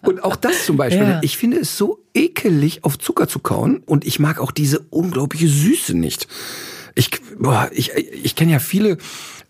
Und 0.02 0.22
auch 0.22 0.36
das 0.36 0.66
zum 0.66 0.76
Beispiel. 0.76 1.02
Ja. 1.02 1.20
Ich 1.22 1.38
finde 1.38 1.58
es 1.58 1.76
so 1.76 2.04
ekelig, 2.14 2.84
auf 2.84 2.98
Zucker 2.98 3.26
zu 3.26 3.38
kauen. 3.40 3.82
Und 3.84 4.06
ich 4.06 4.20
mag 4.20 4.38
auch 4.38 4.52
diese 4.52 4.80
unglaubliche 4.90 5.48
Süße 5.48 5.94
nicht. 5.94 6.28
Ich, 6.94 7.10
boah, 7.38 7.70
ich, 7.72 7.92
ich 7.94 8.34
kenne 8.34 8.52
ja 8.52 8.58
viele 8.58 8.98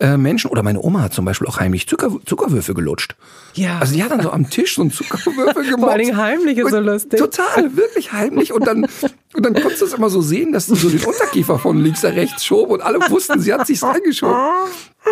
äh, 0.01 0.17
Menschen, 0.17 0.51
oder 0.51 0.63
meine 0.63 0.81
Oma 0.81 1.03
hat 1.03 1.13
zum 1.13 1.25
Beispiel 1.25 1.49
auch 1.49 1.59
heimlich 1.59 1.89
Zucker, 1.89 2.11
Zuckerwürfel 2.25 2.75
gelutscht. 2.75 3.17
Ja. 3.55 3.79
Also 3.79 3.95
die 3.95 4.03
hat 4.05 4.11
dann 4.11 4.21
so 4.23 4.31
am 4.31 4.49
Tisch 4.49 4.77
so 4.77 4.83
einen 4.83 4.93
Zuckerwürfel 4.93 5.65
gemacht. 5.71 5.81
Vor 5.81 5.91
allem 5.91 6.17
heimlich 6.17 6.59
ist 6.59 6.71
so 6.71 6.79
lustig. 6.79 7.19
Total, 7.19 7.77
wirklich 7.77 8.13
heimlich. 8.13 8.53
Und 8.53 8.67
dann, 8.67 8.87
und 9.35 9.45
dann 9.45 9.55
konntest 9.55 9.83
du 9.83 9.87
es 9.87 9.95
immer 9.95 10.09
so 10.09 10.21
sehen, 10.21 10.53
dass 10.53 10.67
du 10.67 10.77
so 10.77 10.89
den 10.89 11.03
Unterkiefer 11.05 11.59
von 11.59 11.83
links 11.83 12.03
nach 12.03 12.15
rechts 12.15 12.45
schob 12.45 12.71
und 12.71 12.81
alle 12.81 12.99
wussten, 13.11 13.41
sie 13.41 13.53
hat 13.53 13.67
sich's 13.67 13.83
reingeschoben. 13.83 14.37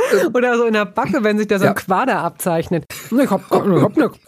Oder 0.34 0.56
so 0.56 0.64
in 0.64 0.72
der 0.72 0.84
Backe, 0.84 1.22
wenn 1.22 1.38
sich 1.38 1.48
da 1.48 1.58
so 1.58 1.66
ein 1.66 1.74
Quader 1.74 2.18
abzeichnet. 2.18 2.84
Ich 3.10 3.30
hab, 3.30 3.42
ich 3.46 3.50
hab 3.50 3.66
ne, 3.66 3.74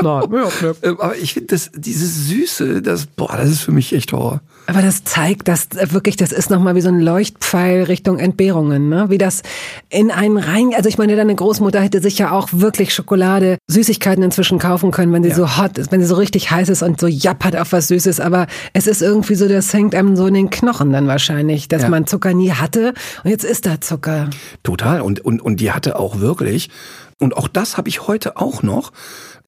nein, 0.01 0.23
ich 0.29 0.63
hab 0.63 0.83
ne. 0.83 0.97
Aber 0.99 1.17
ich 1.17 1.35
finde, 1.35 1.49
das, 1.49 1.71
dieses 1.75 2.29
Süße, 2.29 2.83
das, 2.83 3.07
boah, 3.07 3.37
das 3.37 3.51
ist 3.51 3.61
für 3.61 3.73
mich 3.73 3.93
echt 3.93 4.13
Horror. 4.13 4.41
Aber 4.67 4.83
das 4.83 5.03
zeigt, 5.03 5.49
dass 5.49 5.69
wirklich, 5.93 6.17
das 6.17 6.31
ist 6.31 6.51
nochmal 6.51 6.75
wie 6.75 6.83
so 6.83 6.91
ein 6.91 7.01
Leuchtpfeil 7.01 7.85
Richtung 7.85 8.19
Entbehrungen, 8.19 8.91
ne? 8.91 9.07
Wie 9.09 9.17
das 9.17 9.43
in 9.89 10.11
einen 10.11 10.37
rein, 10.37 10.73
also 10.77 10.91
ich 10.91 10.99
meine, 10.99 11.17
deine 11.17 11.35
Großmutter 11.35 11.81
hätte 11.81 12.03
sich 12.03 12.19
ja 12.19 12.33
auch 12.33 12.49
wirklich 12.53 12.93
Schokolade, 12.93 13.57
Süßigkeiten 13.67 14.23
inzwischen 14.23 14.59
kaufen 14.59 14.91
können, 14.91 15.11
wenn 15.15 15.23
sie 15.23 15.31
ja. 15.31 15.37
so 15.37 15.57
hot 15.57 15.79
ist, 15.79 15.91
wenn 15.91 16.03
sie 16.03 16.07
so 16.07 16.17
richtig 16.17 16.51
heiß 16.51 16.69
ist 16.69 16.83
und 16.83 17.01
so 17.01 17.07
jappert 17.07 17.57
auf 17.57 17.73
was 17.73 17.89
Süßes. 17.89 18.21
Aber 18.21 18.47
es 18.75 18.87
ist 18.87 19.01
irgendwie 19.01 19.37
so, 19.37 19.49
das 19.49 19.73
hängt 19.73 19.95
einem 19.95 20.17
so 20.17 20.27
in 20.27 20.35
den 20.35 20.51
Knochen 20.51 20.93
dann 20.93 21.07
wahrscheinlich, 21.07 21.69
dass 21.69 21.83
ja. 21.85 21.89
man 21.89 22.07
Zucker 22.07 22.35
nie 22.35 22.51
hatte 22.51 22.93
und 23.25 23.31
jetzt 23.31 23.45
ist 23.45 23.65
da 23.65 23.81
Zucker. 23.81 24.29
Total. 24.63 25.01
Und, 25.01 25.25
und, 25.25 25.41
und 25.41 25.58
die 25.61 25.73
hatte 25.73 25.99
auch 25.99 26.21
wirklich, 26.21 26.71
und 27.19 27.37
auch 27.37 27.49
das 27.49 27.77
habe 27.77 27.89
ich 27.89 28.07
heute 28.07 28.37
auch 28.37 28.63
noch, 28.63 28.93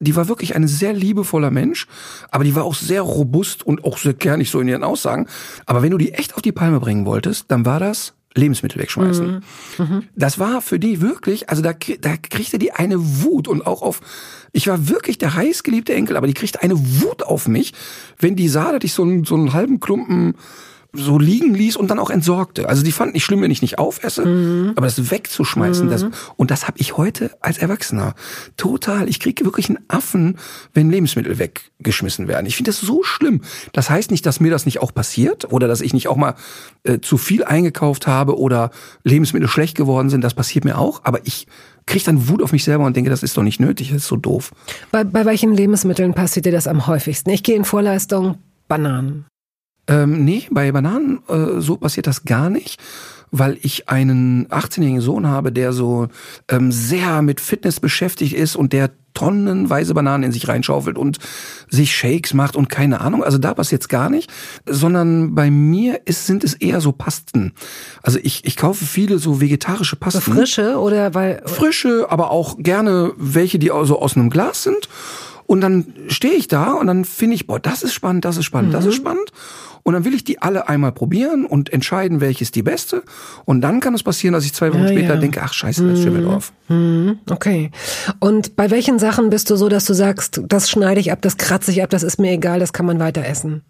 die 0.01 0.17
war 0.17 0.29
wirklich 0.29 0.57
ein 0.57 0.67
sehr 0.67 0.93
liebevoller 0.93 1.51
Mensch, 1.51 1.87
aber 2.31 2.45
die 2.45 2.55
war 2.55 2.65
auch 2.65 2.75
sehr 2.75 3.03
robust 3.03 3.65
und 3.65 3.85
auch 3.85 3.99
sehr 3.99 4.15
kernig 4.15 4.51
so 4.51 4.61
in 4.61 4.69
ihren 4.69 4.83
Aussagen. 4.83 5.27
Aber 5.67 5.83
wenn 5.83 5.91
du 5.91 5.99
die 5.99 6.13
echt 6.13 6.35
auf 6.35 6.43
die 6.43 6.53
Palme 6.53 6.81
bringen 6.81 7.05
wolltest, 7.05 7.51
dann 7.51 7.67
war 7.67 7.79
das 7.79 8.15
Lebensmittel 8.35 8.81
wegschmeißen. 8.81 9.43
Mhm. 9.79 9.85
Mhm. 9.85 10.03
Das 10.15 10.39
war 10.39 10.63
für 10.63 10.79
die 10.79 11.01
wirklich, 11.01 11.51
also 11.51 11.63
da, 11.63 11.73
da 11.73 12.17
kriegte 12.17 12.59
die 12.59 12.73
eine 12.73 12.97
Wut 13.23 13.49
und 13.49 13.67
auch 13.67 13.83
auf, 13.83 14.01
ich 14.53 14.69
war 14.69 14.89
wirklich 14.89 15.19
der 15.19 15.35
heißgeliebte 15.35 15.95
Enkel, 15.95 16.17
aber 16.17 16.27
die 16.27 16.35
kriegte 16.35 16.63
eine 16.63 16.79
Wut 17.03 17.23
auf 17.23 17.49
mich, 17.49 17.75
wenn 18.19 18.37
die 18.37 18.49
sah, 18.49 18.73
dass 18.73 18.85
ich 18.85 18.95
so 18.95 19.03
einen, 19.03 19.25
so 19.25 19.35
einen 19.35 19.53
halben 19.53 19.81
Klumpen 19.81 20.35
so 20.93 21.19
liegen 21.19 21.55
ließ 21.55 21.77
und 21.77 21.89
dann 21.89 21.99
auch 21.99 22.11
entsorgte. 22.11 22.69
Also 22.69 22.83
die 22.83 22.93
fanden 22.93 23.15
nicht 23.15 23.25
schlimm, 23.25 23.43
wenn 23.43 23.51
ich 23.51 23.63
nicht 23.63 23.79
aufesse, 23.79 24.25
mhm. 24.25 24.73
aber 24.77 24.87
das 24.87 25.11
wegzuschmeißen, 25.11 25.87
mhm. 25.87 25.91
das 25.91 26.07
und 26.37 26.51
das 26.51 26.67
habe 26.67 26.79
ich 26.79 26.97
heute 26.97 27.31
als 27.41 27.59
Erwachsener 27.59 28.15
total. 28.57 29.09
Ich 29.09 29.21
kriege 29.21 29.45
wirklich 29.45 29.69
einen 29.69 29.79
Affen, 29.89 30.39
wenn 30.75 30.91
Lebensmittel 30.91 31.39
weggeschmissen 31.39 32.29
werden. 32.29 32.47
Ich 32.47 32.57
finde 32.57 32.71
das 32.71 32.81
so 32.81 33.03
schlimm. 33.03 33.43
Das 33.73 33.91
heißt 33.91 34.11
nicht, 34.11 34.27
dass 34.27 34.41
mir 34.41 34.51
das 34.51 34.67
nicht 34.67 34.81
auch 34.81 34.93
passiert 34.93 35.53
oder 35.53 35.69
dass 35.69 35.81
ich 35.81 35.95
nicht 35.95 36.09
auch 36.09 36.17
mal 36.17 36.35
äh, 36.83 36.99
zu 37.01 37.19
viel 37.19 37.45
eingekauft 37.45 38.07
habe 38.07 38.39
oder 38.39 38.71
Lebensmittel 39.05 39.49
schlecht 39.49 39.77
geworden 39.77 40.11
sind. 40.11 40.23
Das 40.23 40.35
passiert 40.35 40.65
mir 40.65 40.79
auch, 40.79 41.03
aber 41.05 41.21
ich 41.25 41.47
kriege 41.87 42.05
dann 42.05 42.29
Wut 42.29 42.43
auf 42.43 42.53
mich 42.53 42.65
selber 42.65 42.85
und 42.85 42.97
denke, 42.97 43.11
das 43.11 43.23
ist 43.23 43.37
doch 43.37 43.43
nicht 43.43 43.61
nötig, 43.61 43.89
das 43.89 43.99
ist 43.99 44.09
so 44.09 44.17
doof. 44.17 44.53
Bei, 44.91 45.05
bei 45.05 45.25
welchen 45.25 45.53
Lebensmitteln 45.53 46.15
passiert 46.15 46.47
dir 46.47 46.53
das 46.53 46.67
am 46.67 46.87
häufigsten? 46.87 47.31
Ich 47.31 47.43
gehe 47.43 47.57
in 47.57 47.65
Vorleistung 47.65 48.39
Bananen. 48.69 49.27
Ähm, 49.87 50.25
nee, 50.25 50.47
bei 50.51 50.71
Bananen 50.73 51.21
äh, 51.29 51.61
so 51.61 51.77
passiert 51.77 52.07
das 52.07 52.25
gar 52.25 52.51
nicht 52.51 52.81
weil 53.31 53.59
ich 53.63 53.89
einen 53.89 54.49
18-jährigen 54.49 55.01
Sohn 55.01 55.27
habe, 55.27 55.53
der 55.53 55.73
so 55.73 56.09
ähm, 56.49 56.73
sehr 56.73 57.23
mit 57.23 57.41
Fitness 57.41 57.81
beschäftigt 57.81 58.35
ist 58.35 58.57
und 58.57 58.73
der 58.73 58.91
tonnenweise 59.15 59.93
Bananen 59.93 60.25
in 60.25 60.33
sich 60.33 60.49
reinschaufelt 60.49 60.97
und 60.97 61.19
sich 61.69 61.95
Shakes 61.95 62.33
macht 62.33 62.57
und 62.57 62.69
keine 62.69 63.01
Ahnung. 63.01 63.25
Also 63.25 63.39
da 63.39 63.55
passiert 63.55 63.83
jetzt 63.83 63.89
gar 63.89 64.09
nicht, 64.09 64.31
sondern 64.67 65.35
bei 65.35 65.51
mir 65.51 66.03
ist, 66.05 66.27
sind 66.27 66.45
es 66.45 66.55
eher 66.55 66.81
so 66.81 66.93
Pasten. 66.93 67.53
Also 68.03 68.19
ich, 68.23 68.45
ich 68.45 68.57
kaufe 68.57 68.85
viele 68.85 69.19
so 69.19 69.41
vegetarische 69.41 69.97
Pasten. 69.97 70.21
So 70.21 70.33
frische 70.33 70.79
oder 70.79 71.13
weil 71.15 71.43
frische, 71.47 72.07
aber 72.09 72.31
auch 72.31 72.59
gerne 72.59 73.13
welche, 73.17 73.59
die 73.59 73.73
also 73.73 73.99
aus 74.01 74.17
einem 74.17 74.31
Glas 74.31 74.63
sind. 74.63 74.89
Und 75.47 75.61
dann 75.61 75.93
stehe 76.07 76.35
ich 76.35 76.47
da 76.47 76.75
und 76.75 76.87
dann 76.87 77.05
finde 77.05 77.35
ich, 77.35 77.49
boah, 77.49 77.59
das 77.59 77.83
ist 77.83 77.93
spannend, 77.93 78.25
das 78.25 78.37
ist 78.37 78.45
spannend, 78.45 78.69
mhm. 78.69 78.75
das 78.75 78.87
ist 78.87 78.99
mhm. 78.99 79.03
spannend. 79.03 79.33
Und 79.83 79.95
dann 79.95 80.05
will 80.05 80.15
ich 80.15 80.25
die 80.25 80.41
alle 80.41 80.69
einmal 80.69 80.93
probieren 80.93 81.45
und 81.47 81.73
entscheiden, 81.73 82.21
welches 82.21 82.51
die 82.51 82.63
beste. 82.63 83.03
Und 83.45 83.61
dann 83.61 83.81
kann 83.81 83.95
es 83.95 84.03
passieren, 84.03 84.35
dass 84.35 84.45
ich 84.45 84.53
zwei 84.53 84.73
Wochen 84.73 84.83
ja, 84.83 84.89
später 84.89 85.15
ja. 85.15 85.21
denke, 85.21 85.41
ach 85.43 85.53
scheiße, 85.53 85.89
das 85.89 86.03
schimmelt 86.03 86.25
mhm. 86.25 86.29
drauf. 86.29 86.53
Mhm. 86.69 87.19
Okay. 87.29 87.71
Und 88.19 88.57
bei 88.57 88.71
welchen 88.71 88.99
Sachen 88.99 89.31
bist 89.31 89.51
du 89.51 89.57
so, 89.57 89.69
dass 89.69 89.85
du 89.85 89.95
sagst, 89.95 90.43
das 90.47 90.71
schneide 90.71 91.01
ich 91.01 91.13
ab, 91.13 91.23
das 91.23 91.37
kratze 91.37 91.71
ich 91.71 91.83
ab, 91.83 91.91
das 91.91 92.03
ist 92.03 92.19
mir 92.19 92.33
egal, 92.33 92.61
das 92.61 92.73
kann 92.73 92.87
man 92.87 92.99
weiter 92.99 93.25
essen? 93.25 93.63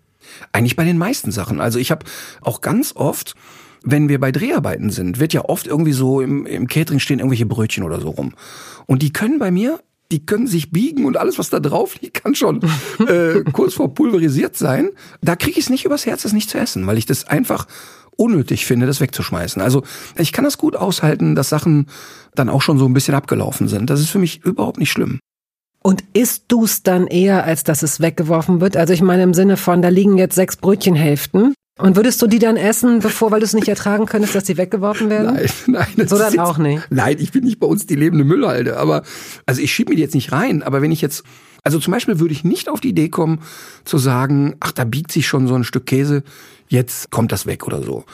Eigentlich 0.52 0.76
bei 0.76 0.84
den 0.84 0.98
meisten 0.98 1.30
Sachen. 1.30 1.60
Also 1.60 1.78
ich 1.78 1.90
habe 1.90 2.04
auch 2.42 2.60
ganz 2.60 2.94
oft 2.94 3.34
wenn 3.82 4.10
wir 4.10 4.20
bei 4.20 4.30
Dreharbeiten 4.30 4.90
sind, 4.90 5.20
wird 5.20 5.32
ja 5.32 5.44
oft 5.46 5.66
irgendwie 5.66 5.92
so 5.92 6.20
im, 6.20 6.44
im 6.44 6.66
Catering 6.68 7.00
stehen 7.00 7.18
irgendwelche 7.18 7.46
Brötchen 7.46 7.82
oder 7.82 8.00
so 8.00 8.10
rum. 8.10 8.34
Und 8.86 9.02
die 9.02 9.10
können 9.10 9.38
bei 9.38 9.50
mir 9.50 9.80
die 10.10 10.24
können 10.26 10.46
sich 10.46 10.70
biegen 10.70 11.04
und 11.04 11.16
alles, 11.16 11.38
was 11.38 11.50
da 11.50 11.60
drauf 11.60 12.00
liegt, 12.00 12.22
kann 12.22 12.34
schon 12.34 12.60
äh, 13.06 13.42
kurz 13.52 13.74
vor 13.74 13.94
pulverisiert 13.94 14.56
sein. 14.56 14.90
Da 15.20 15.36
kriege 15.36 15.58
ich 15.58 15.66
es 15.66 15.70
nicht 15.70 15.84
übers 15.84 16.06
Herz, 16.06 16.22
das 16.22 16.32
nicht 16.32 16.50
zu 16.50 16.58
essen, 16.58 16.86
weil 16.86 16.98
ich 16.98 17.06
das 17.06 17.26
einfach 17.28 17.66
unnötig 18.16 18.66
finde, 18.66 18.86
das 18.86 19.00
wegzuschmeißen. 19.00 19.62
Also 19.62 19.82
ich 20.16 20.32
kann 20.32 20.44
das 20.44 20.58
gut 20.58 20.76
aushalten, 20.76 21.34
dass 21.34 21.48
Sachen 21.48 21.86
dann 22.34 22.48
auch 22.48 22.62
schon 22.62 22.78
so 22.78 22.86
ein 22.86 22.92
bisschen 22.92 23.14
abgelaufen 23.14 23.68
sind. 23.68 23.88
Das 23.88 24.00
ist 24.00 24.10
für 24.10 24.18
mich 24.18 24.44
überhaupt 24.44 24.78
nicht 24.78 24.90
schlimm. 24.90 25.20
Und 25.82 26.04
isst 26.12 26.44
du's 26.48 26.82
dann 26.82 27.06
eher, 27.06 27.44
als 27.44 27.64
dass 27.64 27.82
es 27.82 28.00
weggeworfen 28.00 28.60
wird? 28.60 28.76
Also 28.76 28.92
ich 28.92 29.00
meine 29.00 29.22
im 29.22 29.32
Sinne 29.32 29.56
von, 29.56 29.80
da 29.80 29.88
liegen 29.88 30.18
jetzt 30.18 30.34
sechs 30.34 30.56
Brötchenhälften 30.56 31.54
und 31.82 31.96
würdest 31.96 32.20
du 32.22 32.26
die 32.26 32.38
dann 32.38 32.56
essen, 32.56 33.00
bevor, 33.00 33.30
weil 33.30 33.40
du 33.40 33.46
es 33.46 33.54
nicht 33.54 33.68
ertragen 33.68 34.06
könntest, 34.06 34.34
dass 34.34 34.46
sie 34.46 34.56
weggeworfen 34.56 35.10
werden? 35.10 35.34
Nein, 35.34 35.50
nein. 35.96 36.08
So 36.08 36.18
dann 36.18 36.38
auch 36.38 36.58
nicht. 36.58 36.86
Nein, 36.90 37.16
ich 37.18 37.32
bin 37.32 37.44
nicht 37.44 37.60
bei 37.60 37.66
uns 37.66 37.86
die 37.86 37.96
lebende 37.96 38.24
Müllhalde. 38.24 38.76
Aber, 38.78 39.02
also 39.46 39.60
ich 39.60 39.72
schiebe 39.72 39.90
mir 39.90 39.96
die 39.96 40.02
jetzt 40.02 40.14
nicht 40.14 40.32
rein. 40.32 40.62
Aber 40.62 40.82
wenn 40.82 40.92
ich 40.92 41.00
jetzt, 41.00 41.24
also 41.64 41.78
zum 41.78 41.92
Beispiel 41.92 42.20
würde 42.20 42.32
ich 42.32 42.44
nicht 42.44 42.68
auf 42.68 42.80
die 42.80 42.90
Idee 42.90 43.08
kommen, 43.08 43.40
zu 43.84 43.98
sagen, 43.98 44.56
ach, 44.60 44.72
da 44.72 44.84
biegt 44.84 45.12
sich 45.12 45.26
schon 45.26 45.46
so 45.46 45.54
ein 45.54 45.64
Stück 45.64 45.86
Käse, 45.86 46.22
jetzt 46.68 47.10
kommt 47.10 47.32
das 47.32 47.46
weg 47.46 47.66
oder 47.66 47.82
so. 47.82 48.04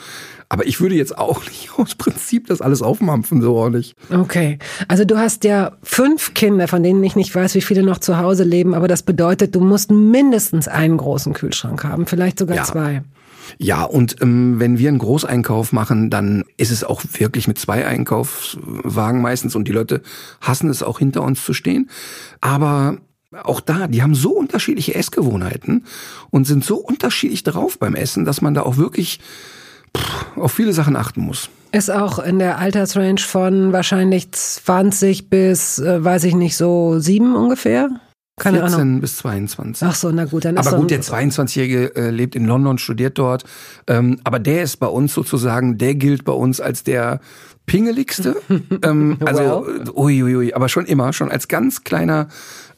Aber 0.49 0.65
ich 0.65 0.79
würde 0.79 0.95
jetzt 0.95 1.17
auch 1.17 1.43
nicht 1.47 1.69
aus 1.77 1.95
Prinzip 1.95 2.47
das 2.47 2.61
alles 2.61 2.81
aufmampfen, 2.81 3.41
so 3.41 3.69
nicht. 3.69 3.95
Okay. 4.09 4.59
Also 4.87 5.05
du 5.05 5.17
hast 5.17 5.43
ja 5.43 5.73
fünf 5.83 6.33
Kinder, 6.33 6.67
von 6.67 6.83
denen 6.83 7.03
ich 7.03 7.15
nicht 7.15 7.33
weiß, 7.33 7.55
wie 7.55 7.61
viele 7.61 7.83
noch 7.83 7.99
zu 7.99 8.17
Hause 8.17 8.43
leben, 8.43 8.73
aber 8.73 8.87
das 8.87 9.03
bedeutet, 9.03 9.55
du 9.55 9.59
musst 9.59 9.91
mindestens 9.91 10.67
einen 10.67 10.97
großen 10.97 11.33
Kühlschrank 11.33 11.83
haben, 11.83 12.05
vielleicht 12.07 12.39
sogar 12.39 12.57
ja. 12.57 12.63
zwei. 12.63 13.03
Ja, 13.57 13.83
und 13.83 14.21
ähm, 14.21 14.59
wenn 14.59 14.77
wir 14.77 14.89
einen 14.89 14.99
Großeinkauf 14.99 15.73
machen, 15.73 16.09
dann 16.09 16.43
ist 16.57 16.71
es 16.71 16.83
auch 16.83 17.01
wirklich 17.17 17.47
mit 17.47 17.57
zwei 17.57 17.85
Einkaufswagen 17.85 19.21
meistens 19.21 19.55
und 19.55 19.67
die 19.67 19.71
Leute 19.71 20.01
hassen 20.41 20.69
es 20.69 20.83
auch 20.83 20.99
hinter 20.99 21.21
uns 21.23 21.43
zu 21.43 21.53
stehen. 21.53 21.89
Aber 22.41 22.97
auch 23.43 23.59
da, 23.59 23.87
die 23.87 24.01
haben 24.01 24.15
so 24.15 24.31
unterschiedliche 24.31 24.95
Essgewohnheiten 24.95 25.85
und 26.29 26.45
sind 26.45 26.63
so 26.63 26.77
unterschiedlich 26.77 27.43
drauf 27.43 27.77
beim 27.77 27.95
Essen, 27.95 28.25
dass 28.25 28.41
man 28.41 28.53
da 28.53 28.63
auch 28.63 28.77
wirklich 28.77 29.19
pff, 29.95 30.37
auf 30.37 30.51
viele 30.51 30.73
Sachen 30.73 30.95
achten 30.95 31.21
muss. 31.21 31.49
Ist 31.71 31.91
auch 31.91 32.19
in 32.19 32.39
der 32.39 32.57
Altersrange 32.59 33.19
von 33.19 33.73
wahrscheinlich 33.73 34.31
20 34.31 35.29
bis, 35.29 35.79
äh, 35.79 36.03
weiß 36.03 36.23
ich 36.23 36.35
nicht, 36.35 36.55
so 36.55 36.99
sieben 36.99 37.35
ungefähr? 37.35 37.89
Keine 38.39 38.59
14 38.59 38.79
Ahnung. 38.79 39.01
bis 39.01 39.17
22. 39.17 39.87
Ach 39.87 39.95
so, 39.95 40.11
na 40.11 40.25
gut, 40.25 40.45
dann 40.45 40.57
ist 40.57 40.67
Aber 40.67 40.77
gut, 40.77 40.91
der 40.91 41.01
22-Jährige 41.01 41.95
äh, 41.95 42.09
lebt 42.11 42.35
in 42.35 42.45
London, 42.45 42.77
studiert 42.77 43.17
dort. 43.17 43.43
Ähm, 43.87 44.19
aber 44.23 44.37
der 44.37 44.61
ist 44.61 44.77
bei 44.77 44.85
uns 44.87 45.13
sozusagen, 45.13 45.79
der 45.79 45.95
gilt 45.95 46.23
bei 46.23 46.33
uns 46.33 46.61
als 46.61 46.83
der 46.83 47.19
pingeligste. 47.65 48.35
ähm, 48.83 49.17
also, 49.25 49.65
uiuiui, 49.95 50.35
ui, 50.35 50.53
aber 50.53 50.69
schon 50.69 50.85
immer, 50.85 51.13
schon 51.13 51.31
als 51.31 51.47
ganz 51.47 51.83
kleiner 51.83 52.27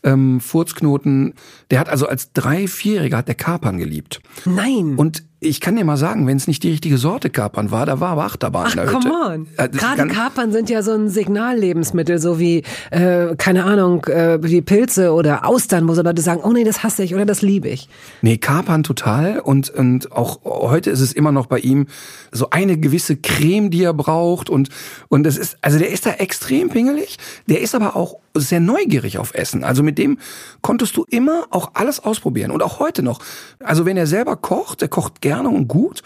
ähm, 0.04 0.40
Furzknoten. 0.40 1.34
Der 1.72 1.80
hat 1.80 1.90
also 1.90 2.08
als 2.08 2.32
drei, 2.32 2.68
vierjähriger 2.68 3.18
hat 3.18 3.28
der 3.28 3.36
Kapern 3.36 3.78
geliebt. 3.78 4.22
Nein. 4.46 4.96
Und 4.96 5.24
ich 5.42 5.62
kann 5.62 5.78
dir 5.78 5.86
mal 5.86 5.96
sagen, 5.96 6.28
wenn 6.28 6.36
es 6.36 6.48
nicht 6.48 6.64
die 6.64 6.72
richtige 6.72 6.98
Sorte 6.98 7.30
Kapern 7.30 7.72
war, 7.72 7.86
da 7.86 8.02
war 8.02 8.10
aber 8.10 8.26
Achterbahn 8.26 8.66
Ach, 8.68 8.72
in 8.72 8.78
der 8.78 8.86
come 8.88 9.12
on. 9.26 9.48
Äh, 9.56 9.70
Gerade 9.70 10.08
Kapern 10.08 10.52
sind 10.52 10.70
ja 10.70 10.82
so 10.82 10.92
ein 10.92 11.08
Signallebensmittel, 11.08 12.20
so 12.20 12.40
wie, 12.40 12.64
äh, 12.92 13.36
keine 13.38 13.64
Ahnung, 13.64 14.04
äh, 14.06 14.40
wie 14.44 14.62
Pilze 14.62 15.14
oder 15.14 15.46
Austern, 15.46 15.88
wo 15.88 15.94
so 15.94 16.02
Leute 16.02 16.22
sagen, 16.22 16.42
oh 16.44 16.52
nee, 16.52 16.66
das 16.66 16.84
hasse 16.84 17.04
ich 17.04 17.16
oder 17.16 17.26
das 17.26 17.42
liebe 17.42 17.70
ich. 17.70 17.88
Nee, 18.22 18.38
Kapern 18.38 18.84
total 18.84 19.40
und, 19.40 19.70
und 19.70 20.12
auch 20.12 20.44
heute 20.44 20.90
ist 20.90 21.00
es 21.00 21.14
immer 21.14 21.32
noch 21.32 21.46
bei 21.46 21.60
ihm 21.60 21.88
so 22.34 22.50
eine 22.50 22.78
gewisse 22.78 23.16
Creme, 23.16 23.72
die 23.72 23.84
er 23.84 23.94
braucht 23.94 24.50
und, 24.50 24.68
und 25.08 25.24
das 25.24 25.38
ist, 25.38 25.58
also 25.62 25.80
der 25.80 25.90
ist 25.90 26.06
da 26.06 26.12
extrem 26.12 26.70
pingelig, 26.70 27.18
der 27.48 27.62
ist 27.62 27.76
aber 27.76 27.96
auch 27.96 28.18
sehr 28.36 28.60
neugierig 28.60 29.18
auf 29.18 29.34
Essen. 29.34 29.64
Also 29.64 29.84
mit 29.84 29.98
dem 29.98 30.20
konntest 30.62 30.98
du 30.98 31.06
immer 31.10 31.46
auch 31.50 31.72
alles 31.74 32.00
ausprobieren 32.00 32.52
und 32.52 32.62
auch 32.62 32.80
heute 32.80 33.04
noch. 33.04 33.22
Also 33.60 33.86
wenn 33.86 33.98
er 33.98 34.06
selber 34.06 34.36
kocht, 34.36 34.82
er 34.82 34.88
kocht 34.88 35.22
gerne 35.22 35.29
und 35.38 35.68
gut. 35.68 36.02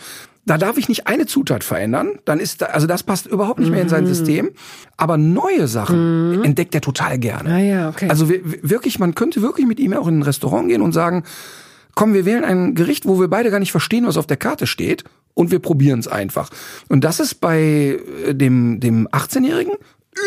Da 0.45 0.57
darf 0.57 0.77
ich 0.77 0.89
nicht 0.89 1.07
eine 1.07 1.25
Zutat 1.25 1.63
verändern, 1.63 2.19
dann 2.25 2.41
ist 2.41 2.61
da, 2.61 2.65
also 2.65 2.85
das 2.85 3.03
passt 3.03 3.27
überhaupt 3.27 3.59
nicht 3.61 3.71
mehr 3.71 3.81
in 3.81 3.87
sein 3.87 4.05
System. 4.05 4.49
Aber 4.97 5.17
neue 5.17 5.69
Sachen 5.69 6.43
entdeckt 6.43 6.75
er 6.75 6.81
total 6.81 7.17
gerne. 7.17 7.49
Ah 7.53 7.59
ja, 7.59 7.89
okay. 7.89 8.09
Also 8.09 8.27
wir- 8.27 8.41
wirklich, 8.61 8.99
man 8.99 9.15
könnte 9.15 9.41
wirklich 9.41 9.65
mit 9.65 9.79
ihm 9.79 9.93
auch 9.93 10.05
in 10.07 10.19
ein 10.19 10.23
Restaurant 10.23 10.67
gehen 10.67 10.81
und 10.81 10.91
sagen, 10.91 11.23
komm, 11.95 12.13
wir 12.13 12.25
wählen 12.25 12.43
ein 12.43 12.75
Gericht, 12.75 13.05
wo 13.07 13.21
wir 13.21 13.29
beide 13.29 13.51
gar 13.51 13.59
nicht 13.59 13.71
verstehen, 13.71 14.05
was 14.05 14.17
auf 14.17 14.27
der 14.27 14.35
Karte 14.37 14.67
steht, 14.67 15.05
und 15.33 15.49
wir 15.49 15.59
probieren 15.59 15.99
es 15.99 16.07
einfach. 16.09 16.49
Und 16.89 17.05
das 17.05 17.19
ist 17.21 17.35
bei 17.39 17.97
äh, 18.27 18.35
dem, 18.35 18.79
dem 18.81 19.07
18-Jährigen 19.07 19.73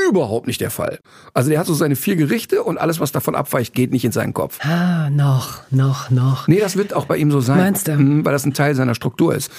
überhaupt 0.09 0.47
nicht 0.47 0.61
der 0.61 0.71
Fall. 0.71 0.99
Also 1.35 1.51
der 1.51 1.59
hat 1.59 1.67
so 1.67 1.75
seine 1.75 1.97
vier 1.97 2.17
Gerichte 2.17 2.63
und 2.63 2.79
alles, 2.79 3.01
was 3.01 3.13
davon 3.13 3.35
abweicht, 3.35 3.75
geht 3.75 3.93
nicht 3.93 4.05
in 4.05 4.13
seinen 4.13 4.33
Kopf. 4.35 4.59
ah, 4.65 5.11
noch, 5.11 5.61
noch, 5.71 6.11
noch. 6.11 6.49
Nee, 6.49 6.61
das 6.61 6.77
wird 6.77 6.95
auch 6.95 7.07
bei 7.07 7.17
ihm 7.17 7.31
so 7.31 7.41
sein. 7.41 7.59
Meinst 7.59 7.89
du? 7.89 7.97
Mhm, 7.97 8.25
Weil 8.25 8.33
das 8.33 8.45
ein 8.45 8.55
Teil 8.55 8.75
seiner 8.75 8.95
Struktur 8.95 9.35
ist. 9.35 9.51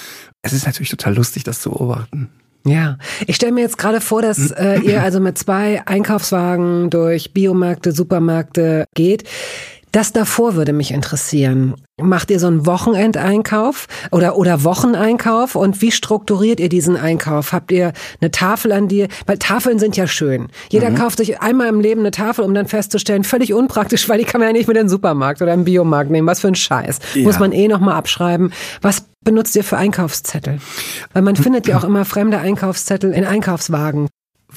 Es 0.41 0.53
ist 0.53 0.65
natürlich 0.65 0.89
total 0.89 1.15
lustig, 1.15 1.43
das 1.43 1.61
zu 1.61 1.71
beobachten. 1.71 2.29
Ja, 2.65 2.97
ich 3.25 3.37
stelle 3.37 3.53
mir 3.53 3.61
jetzt 3.61 3.77
gerade 3.77 4.01
vor, 4.01 4.21
dass 4.21 4.51
äh, 4.51 4.79
ihr 4.81 5.01
also 5.01 5.21
mit 5.21 5.37
zwei 5.37 5.85
Einkaufswagen 5.85 6.89
durch 6.89 7.33
Biomärkte, 7.33 7.93
Supermärkte 7.93 8.85
geht. 8.93 9.23
Das 9.97 10.11
davor 10.11 10.53
würde 10.53 10.73
mich 10.73 10.91
interessieren. 10.91 11.73
Macht 11.99 12.29
ihr 12.29 12.39
so 12.39 12.45
einen 12.45 12.67
Wochenendeinkauf 12.67 13.87
oder, 14.11 14.37
oder 14.37 14.63
Wocheneinkauf 14.63 15.55
und 15.55 15.81
wie 15.81 15.91
strukturiert 15.91 16.59
ihr 16.59 16.69
diesen 16.69 16.95
Einkauf? 16.97 17.51
Habt 17.51 17.71
ihr 17.71 17.93
eine 18.21 18.29
Tafel 18.29 18.73
an 18.73 18.87
dir? 18.87 19.07
Weil 19.25 19.39
Tafeln 19.39 19.79
sind 19.79 19.97
ja 19.97 20.05
schön. 20.05 20.49
Jeder 20.69 20.91
Mhm. 20.91 20.95
kauft 20.97 21.17
sich 21.17 21.41
einmal 21.41 21.65
im 21.69 21.79
Leben 21.79 22.01
eine 22.01 22.11
Tafel, 22.11 22.45
um 22.45 22.53
dann 22.53 22.67
festzustellen, 22.67 23.23
völlig 23.23 23.55
unpraktisch, 23.55 24.07
weil 24.07 24.19
die 24.19 24.25
kann 24.25 24.39
man 24.39 24.49
ja 24.49 24.53
nicht 24.53 24.67
mit 24.67 24.77
in 24.77 24.83
den 24.83 24.89
Supermarkt 24.89 25.41
oder 25.41 25.55
im 25.55 25.63
Biomarkt 25.63 26.11
nehmen. 26.11 26.27
Was 26.27 26.41
für 26.41 26.49
ein 26.49 26.53
Scheiß. 26.53 26.99
Ja. 27.15 27.23
Muss 27.23 27.39
man 27.39 27.51
eh 27.51 27.67
nochmal 27.67 27.95
abschreiben. 27.95 28.53
Was 28.83 29.03
benutzt 29.25 29.55
ihr 29.55 29.63
für 29.63 29.77
Einkaufszettel? 29.77 30.59
Weil 31.13 31.23
man 31.23 31.35
findet 31.35 31.65
ja 31.65 31.75
auch 31.75 31.83
immer 31.83 32.05
fremde 32.05 32.37
Einkaufszettel 32.37 33.13
in 33.13 33.25
Einkaufswagen. 33.25 34.09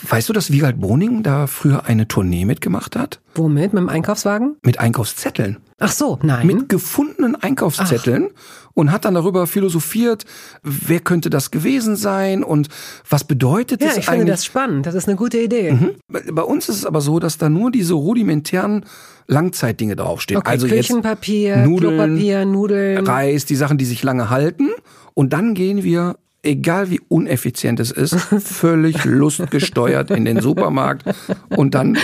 Weißt 0.08 0.28
du, 0.28 0.32
dass 0.32 0.50
Wiegald 0.50 0.80
Boning 0.80 1.22
da 1.22 1.46
früher 1.46 1.84
eine 1.86 2.08
Tournee 2.08 2.44
mitgemacht 2.44 2.96
hat? 2.96 3.20
Womit? 3.34 3.72
Mit 3.72 3.82
dem 3.82 3.88
Einkaufswagen? 3.88 4.56
Mit 4.62 4.78
Einkaufszetteln. 4.78 5.58
Ach 5.78 5.92
so, 5.92 6.18
nein. 6.22 6.46
Mit 6.46 6.68
gefundenen 6.68 7.36
Einkaufszetteln 7.36 8.28
und 8.74 8.92
hat 8.92 9.04
dann 9.04 9.14
darüber 9.14 9.46
philosophiert, 9.46 10.24
wer 10.62 11.00
könnte 11.00 11.30
das 11.30 11.50
gewesen 11.50 11.96
sein 11.96 12.44
und 12.44 12.68
was 13.08 13.24
bedeutet 13.24 13.82
ja, 13.82 13.88
es 13.88 13.98
ich 13.98 14.04
finde 14.04 14.20
eigentlich? 14.20 14.34
das 14.34 14.44
spannend. 14.44 14.86
Das 14.86 14.94
ist 14.94 15.08
eine 15.08 15.16
gute 15.16 15.38
Idee. 15.38 15.72
Mhm. 15.72 15.90
Bei 16.08 16.42
uns 16.42 16.68
ist 16.68 16.76
es 16.76 16.86
aber 16.86 17.00
so, 17.00 17.18
dass 17.18 17.38
da 17.38 17.48
nur 17.48 17.70
diese 17.70 17.94
rudimentären 17.94 18.84
Langzeitdinge 19.26 19.96
draufstehen. 19.96 20.38
Okay, 20.38 20.50
also 20.50 20.66
Küchenpapier, 20.66 21.58
Nudeln, 21.58 21.96
Klopapier, 21.96 22.44
Nudeln. 22.44 23.06
Reis, 23.06 23.44
die 23.46 23.56
Sachen, 23.56 23.78
die 23.78 23.84
sich 23.84 24.02
lange 24.02 24.28
halten. 24.28 24.68
Und 25.14 25.32
dann 25.32 25.54
gehen 25.54 25.82
wir, 25.82 26.16
egal 26.42 26.90
wie 26.90 27.00
uneffizient 27.08 27.80
es 27.80 27.90
ist, 27.90 28.14
völlig 28.14 29.04
lustgesteuert 29.04 30.10
in 30.10 30.24
den 30.24 30.40
Supermarkt. 30.40 31.04
Und 31.50 31.74
dann 31.74 31.98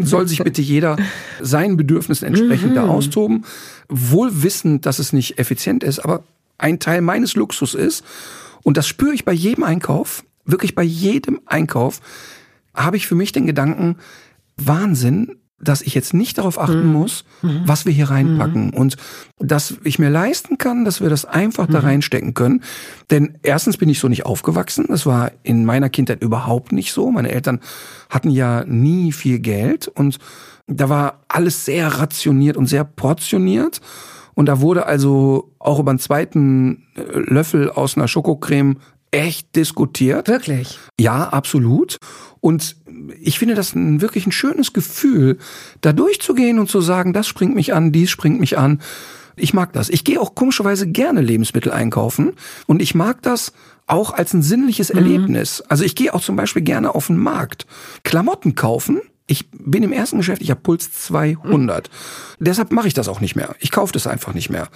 soll 0.00 0.28
sich 0.28 0.42
bitte 0.42 0.60
jeder 0.62 0.96
seinen 1.40 1.76
Bedürfnissen 1.76 2.26
entsprechend 2.26 2.70
Mhm. 2.72 2.74
da 2.74 2.86
austoben. 2.86 3.44
Wohl 3.88 4.42
wissend, 4.42 4.86
dass 4.86 4.98
es 4.98 5.12
nicht 5.12 5.38
effizient 5.38 5.82
ist, 5.82 5.98
aber 6.00 6.22
ein 6.58 6.78
Teil 6.78 7.00
meines 7.00 7.36
Luxus 7.36 7.74
ist. 7.74 8.04
Und 8.62 8.76
das 8.76 8.86
spüre 8.86 9.14
ich 9.14 9.24
bei 9.24 9.32
jedem 9.32 9.64
Einkauf, 9.64 10.24
wirklich 10.44 10.74
bei 10.74 10.82
jedem 10.82 11.40
Einkauf, 11.46 12.00
habe 12.74 12.96
ich 12.98 13.06
für 13.06 13.14
mich 13.14 13.32
den 13.32 13.46
Gedanken, 13.46 13.96
Wahnsinn, 14.56 15.36
dass 15.60 15.82
ich 15.82 15.94
jetzt 15.94 16.14
nicht 16.14 16.38
darauf 16.38 16.58
achten 16.58 16.86
muss, 16.86 17.24
was 17.42 17.84
wir 17.84 17.92
hier 17.92 18.10
reinpacken 18.10 18.72
und 18.72 18.96
dass 19.38 19.76
ich 19.84 19.98
mir 19.98 20.08
leisten 20.08 20.58
kann, 20.58 20.84
dass 20.84 21.00
wir 21.00 21.10
das 21.10 21.24
einfach 21.24 21.66
da 21.66 21.80
reinstecken 21.80 22.34
können. 22.34 22.62
Denn 23.10 23.38
erstens 23.42 23.76
bin 23.76 23.88
ich 23.88 23.98
so 23.98 24.08
nicht 24.08 24.26
aufgewachsen. 24.26 24.86
Das 24.88 25.06
war 25.06 25.32
in 25.42 25.64
meiner 25.64 25.90
Kindheit 25.90 26.22
überhaupt 26.22 26.72
nicht 26.72 26.92
so. 26.92 27.10
Meine 27.10 27.30
Eltern 27.30 27.60
hatten 28.08 28.30
ja 28.30 28.64
nie 28.64 29.12
viel 29.12 29.38
Geld 29.38 29.88
und 29.88 30.18
da 30.66 30.88
war 30.88 31.24
alles 31.28 31.64
sehr 31.64 31.88
rationiert 31.88 32.56
und 32.56 32.66
sehr 32.66 32.84
portioniert. 32.84 33.80
Und 34.34 34.46
da 34.46 34.60
wurde 34.60 34.86
also 34.86 35.52
auch 35.58 35.78
über 35.78 35.90
einen 35.90 35.98
zweiten 35.98 36.86
äh, 36.94 37.02
Löffel 37.18 37.70
aus 37.70 37.96
einer 37.96 38.08
Schokocreme 38.08 38.76
echt 39.10 39.56
diskutiert. 39.56 40.28
Wirklich. 40.28 40.78
Ja, 40.98 41.28
absolut. 41.28 41.96
Und 42.40 42.76
ich 43.20 43.38
finde 43.38 43.54
das 43.54 43.74
ein, 43.74 44.00
wirklich 44.00 44.26
ein 44.26 44.32
schönes 44.32 44.72
Gefühl, 44.72 45.38
da 45.80 45.92
durchzugehen 45.92 46.58
und 46.58 46.68
zu 46.68 46.80
sagen, 46.80 47.12
das 47.12 47.26
springt 47.26 47.54
mich 47.54 47.74
an, 47.74 47.92
dies 47.92 48.10
springt 48.10 48.40
mich 48.40 48.58
an. 48.58 48.80
Ich 49.36 49.54
mag 49.54 49.72
das. 49.72 49.88
Ich 49.88 50.04
gehe 50.04 50.20
auch 50.20 50.34
komischerweise 50.34 50.86
gerne 50.86 51.20
Lebensmittel 51.20 51.72
einkaufen 51.72 52.32
und 52.66 52.82
ich 52.82 52.94
mag 52.94 53.22
das 53.22 53.52
auch 53.86 54.12
als 54.12 54.32
ein 54.34 54.42
sinnliches 54.42 54.90
Erlebnis. 54.90 55.62
Also 55.68 55.84
ich 55.84 55.94
gehe 55.94 56.14
auch 56.14 56.20
zum 56.20 56.36
Beispiel 56.36 56.62
gerne 56.62 56.94
auf 56.94 57.08
den 57.08 57.16
Markt. 57.16 57.66
Klamotten 58.04 58.54
kaufen. 58.54 59.00
Ich 59.26 59.50
bin 59.50 59.82
im 59.82 59.92
ersten 59.92 60.18
Geschäft, 60.18 60.42
ich 60.42 60.50
habe 60.50 60.60
Puls 60.60 60.92
200. 60.92 61.88
Deshalb 62.40 62.72
mache 62.72 62.88
ich 62.88 62.94
das 62.94 63.08
auch 63.08 63.20
nicht 63.20 63.36
mehr. 63.36 63.54
Ich 63.60 63.70
kaufe 63.70 63.92
das 63.92 64.06
einfach 64.06 64.34
nicht 64.34 64.50
mehr. 64.50 64.68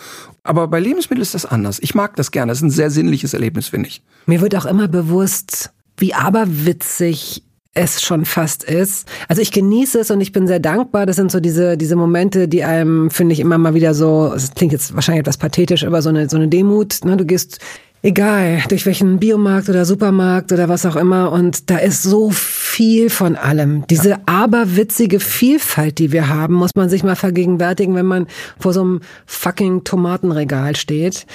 Aber 0.45 0.69
bei 0.69 0.79
Lebensmitteln 0.79 1.23
ist 1.23 1.35
das 1.35 1.45
anders. 1.45 1.81
Ich 1.81 1.95
mag 1.95 2.15
das 2.17 2.31
gerne. 2.31 2.51
Das 2.51 2.59
ist 2.59 2.65
ein 2.65 2.71
sehr 2.71 2.91
sinnliches 2.91 3.35
Erlebnis, 3.35 3.69
finde 3.69 3.89
ich. 3.89 4.03
Mir 4.27 4.41
wird 4.41 4.55
auch 4.55 4.65
immer 4.65 4.87
bewusst, 4.87 5.73
wie 5.97 6.15
aberwitzig 6.15 7.43
es 7.75 8.03
schon 8.03 8.25
fast 8.25 8.65
ist. 8.65 9.09
Also 9.29 9.43
ich 9.43 9.53
genieße 9.53 10.01
es 10.01 10.11
und 10.11 10.21
ich 10.21 10.33
bin 10.33 10.47
sehr 10.47 10.61
dankbar. 10.61 11.07
Das 11.07 11.17
sind 11.17 11.31
so 11.31 11.41
diese, 11.41 11.77
diese 11.77 11.97
Momente, 11.97 12.49
die 12.49 12.65
einem, 12.65 13.11
finde 13.11 13.33
ich, 13.33 13.41
immer 13.41 13.59
mal 13.59 13.75
wieder 13.75 13.95
so, 13.95 14.33
es 14.35 14.55
klingt 14.55 14.73
jetzt 14.73 14.95
wahrscheinlich 14.95 15.21
etwas 15.21 15.39
pathetisch, 15.39 15.85
aber 15.85 16.01
so 16.01 16.09
eine, 16.09 16.29
so 16.29 16.37
eine 16.37 16.49
Demut. 16.49 17.05
Ne? 17.05 17.17
Du 17.17 17.25
gehst, 17.25 17.59
egal, 18.05 18.63
durch 18.69 18.87
welchen 18.87 19.19
Biomarkt 19.19 19.69
oder 19.69 19.85
Supermarkt 19.85 20.53
oder 20.53 20.69
was 20.69 20.87
auch 20.87 20.95
immer 20.95 21.33
und 21.33 21.71
da 21.71 21.79
ist 21.79 22.03
so 22.03 22.31
viel 22.31 23.11
von 23.11 23.35
allem. 23.35 23.87
Diese 23.89 24.19
aberwitzige 24.29 25.21
Vielfalt, 25.21 25.99
die 25.99 26.13
wir 26.13 26.29
haben, 26.29 26.55
muss 26.55 26.73
man 26.77 26.89
sich 26.89 27.03
mal 27.03 27.17
vergegenwärtigen, 27.17 27.95
wenn 27.95 28.07
man 28.07 28.27
vor 28.59 28.73
so 28.73 28.83
einem 28.83 29.01
fucking 29.27 29.85
Tomatenregal 29.85 30.77
steht. 30.77 31.27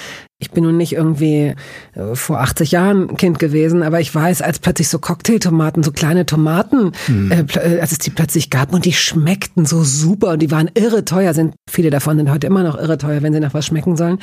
Ich 0.42 0.50
bin 0.52 0.64
nun 0.64 0.78
nicht 0.78 0.94
irgendwie 0.94 1.54
äh, 1.94 2.14
vor 2.14 2.40
80 2.40 2.70
Jahren 2.72 3.16
Kind 3.18 3.38
gewesen, 3.38 3.82
aber 3.82 4.00
ich 4.00 4.12
weiß, 4.12 4.40
als 4.40 4.58
plötzlich 4.58 4.88
so 4.88 4.98
Cocktailtomaten, 4.98 5.82
so 5.82 5.92
kleine 5.92 6.24
Tomaten, 6.24 6.92
äh, 7.30 7.42
pl- 7.42 7.60
äh, 7.60 7.80
als 7.80 7.92
es 7.92 7.98
die 7.98 8.08
plötzlich 8.10 8.48
gab 8.48 8.72
und 8.72 8.86
die 8.86 8.94
schmeckten 8.94 9.66
so 9.66 9.84
super 9.84 10.30
und 10.30 10.38
die 10.40 10.50
waren 10.50 10.70
irre 10.74 11.04
teuer, 11.04 11.34
sind 11.34 11.54
viele 11.68 11.90
davon 11.90 12.16
sind 12.16 12.30
heute 12.30 12.46
immer 12.46 12.62
noch 12.62 12.78
irre 12.78 12.96
teuer, 12.96 13.22
wenn 13.22 13.34
sie 13.34 13.40
nach 13.40 13.52
was 13.52 13.66
schmecken 13.66 13.96
sollen. 13.98 14.18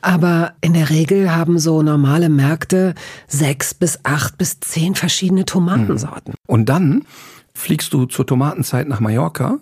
Aber 0.00 0.52
in 0.62 0.72
der 0.72 0.88
Regel 0.88 1.30
haben 1.34 1.58
so 1.58 1.82
normale 1.82 2.30
Märkte 2.30 2.94
sechs 3.28 3.74
bis 3.74 4.00
acht 4.02 4.38
bis 4.38 4.60
zehn 4.60 4.94
verschiedene 4.94 5.44
Tomatensorten. 5.44 6.34
Und 6.46 6.70
dann 6.70 7.04
fliegst 7.52 7.92
du 7.92 8.06
zur 8.06 8.26
Tomatenzeit 8.26 8.88
nach 8.88 9.00
Mallorca 9.00 9.58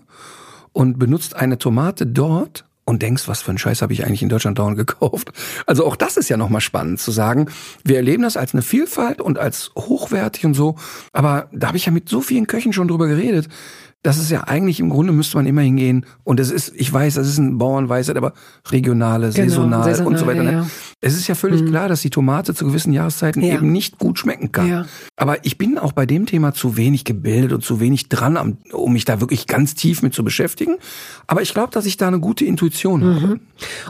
und 0.72 1.00
benutzt 1.00 1.34
eine 1.34 1.58
Tomate 1.58 2.06
dort 2.06 2.64
und 2.88 3.02
denkst, 3.02 3.28
was 3.28 3.42
für 3.42 3.50
einen 3.50 3.58
Scheiß 3.58 3.82
habe 3.82 3.92
ich 3.92 4.04
eigentlich 4.04 4.22
in 4.22 4.30
Deutschland 4.30 4.58
dauernd 4.58 4.78
gekauft. 4.78 5.30
Also 5.66 5.84
auch 5.86 5.94
das 5.94 6.16
ist 6.16 6.30
ja 6.30 6.38
nochmal 6.38 6.62
spannend 6.62 7.00
zu 7.00 7.10
sagen. 7.10 7.50
Wir 7.84 7.96
erleben 7.96 8.22
das 8.22 8.38
als 8.38 8.54
eine 8.54 8.62
Vielfalt 8.62 9.20
und 9.20 9.38
als 9.38 9.72
hochwertig 9.76 10.46
und 10.46 10.54
so. 10.54 10.76
Aber 11.12 11.48
da 11.52 11.68
habe 11.68 11.76
ich 11.76 11.84
ja 11.84 11.92
mit 11.92 12.08
so 12.08 12.22
vielen 12.22 12.46
Köchen 12.46 12.72
schon 12.72 12.88
drüber 12.88 13.06
geredet. 13.06 13.48
Das 14.04 14.16
ist 14.18 14.30
ja 14.30 14.44
eigentlich 14.44 14.78
im 14.78 14.90
Grunde 14.90 15.12
müsste 15.12 15.36
man 15.36 15.46
immer 15.46 15.60
hingehen. 15.62 16.06
Und 16.22 16.38
es 16.38 16.52
ist, 16.52 16.72
ich 16.76 16.92
weiß, 16.92 17.14
das 17.14 17.26
ist 17.26 17.38
ein 17.38 17.58
Bauernweisheit, 17.58 18.16
aber 18.16 18.32
regionale, 18.70 19.30
Genau, 19.30 19.48
saisonal, 19.48 19.80
und 19.80 19.84
so 20.18 20.24
saisonal, 20.24 20.26
weiter. 20.26 20.42
ne? 20.44 20.52
ja, 20.52 20.58
ja. 20.60 20.66
Es 21.00 21.14
ist 21.14 21.26
ja 21.28 21.34
völlig 21.34 21.64
klar, 21.66 21.88
dass 21.88 22.00
die 22.02 22.10
Tomate 22.10 22.54
zu 22.54 22.64
gewissen 22.66 22.92
Jahreszeiten 22.92 23.42
Ja. 23.42 23.54
eben 23.54 23.72
nicht 23.72 23.98
gut 23.98 24.18
schmecken 24.18 24.52
kann. 24.52 24.86
Aber 25.16 25.44
ich 25.44 25.58
bin 25.58 25.78
auch 25.78 25.92
bei 25.92 26.06
dem 26.06 26.26
Thema 26.26 26.54
zu 26.54 26.76
wenig 26.76 27.04
gebildet 27.04 27.52
und 27.52 27.64
zu 27.64 27.80
wenig 27.80 28.08
dran, 28.08 28.58
um 28.72 28.92
mich 28.92 29.04
da 29.04 29.20
wirklich 29.20 29.46
ganz 29.48 29.74
tief 29.74 30.02
mit 30.02 30.14
zu 30.14 30.22
beschäftigen. 30.22 30.76
Aber 31.26 31.42
ich 31.42 31.52
glaube, 31.52 31.72
dass 31.72 31.84
ich 31.86 31.96
da 31.96 32.06
eine 32.08 32.20
gute 32.20 32.44
Intuition 32.44 33.04
habe. 33.04 33.40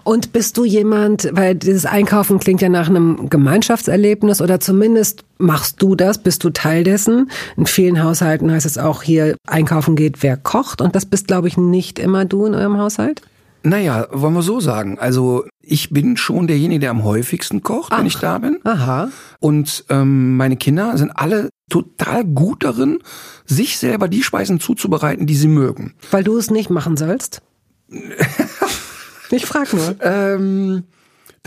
Und 0.05 0.33
bist 0.33 0.57
du 0.57 0.65
jemand, 0.65 1.29
weil 1.33 1.55
dieses 1.55 1.85
Einkaufen 1.87 2.39
klingt 2.39 2.63
ja 2.63 2.69
nach 2.71 2.89
einem 2.89 3.29
Gemeinschaftserlebnis 3.29 4.41
oder 4.41 4.59
zumindest 4.61 5.25
machst 5.39 5.81
du 5.83 5.95
das, 5.95 6.19
bist 6.19 6.43
du 6.45 6.51
Teil 6.51 6.83
dessen? 6.85 7.31
In 7.57 7.67
vielen 7.67 8.03
Haushalten 8.03 8.51
heißt 8.51 8.67
es 8.67 8.77
auch 8.79 9.03
hier, 9.03 9.37
einkaufen 9.47 9.95
geht, 9.99 10.23
wer 10.23 10.37
kocht 10.37 10.81
und 10.81 10.97
das 10.97 11.05
bist, 11.05 11.27
glaube 11.27 11.49
ich, 11.49 11.59
nicht 11.59 11.99
immer 11.99 12.25
du 12.25 12.47
in 12.47 12.55
eurem 12.55 12.79
Haushalt? 12.79 13.21
Naja, 13.63 14.07
wollen 14.13 14.35
wir 14.35 14.43
so 14.43 14.61
sagen. 14.61 14.99
Also 14.99 15.45
ich 15.61 15.91
bin 15.91 16.17
schon 16.17 16.47
derjenige, 16.47 16.81
der 16.81 16.91
am 16.91 17.05
häufigsten 17.05 17.63
kocht, 17.63 17.93
wenn 17.97 18.07
ich 18.07 18.17
da 18.17 18.39
bin. 18.39 18.61
Aha. 18.65 19.11
Und 19.41 19.85
ähm, 19.91 20.37
meine 20.37 20.57
Kinder 20.57 20.97
sind 20.97 21.11
alle 21.11 21.51
total 21.69 22.25
gut 22.25 22.65
darin, 22.65 23.01
sich 23.45 23.77
selber 23.79 24.09
die 24.09 24.23
Speisen 24.23 24.61
zuzubereiten, 24.61 25.27
die 25.27 25.35
sie 25.35 25.49
mögen. 25.49 25.95
Weil 26.11 26.25
du 26.25 26.39
es 26.39 26.51
nicht 26.51 26.71
machen 26.71 26.97
sollst? 26.97 27.43
ich 29.31 29.45
frag 29.45 29.73
nur. 29.73 29.97
Ähm, 30.01 30.85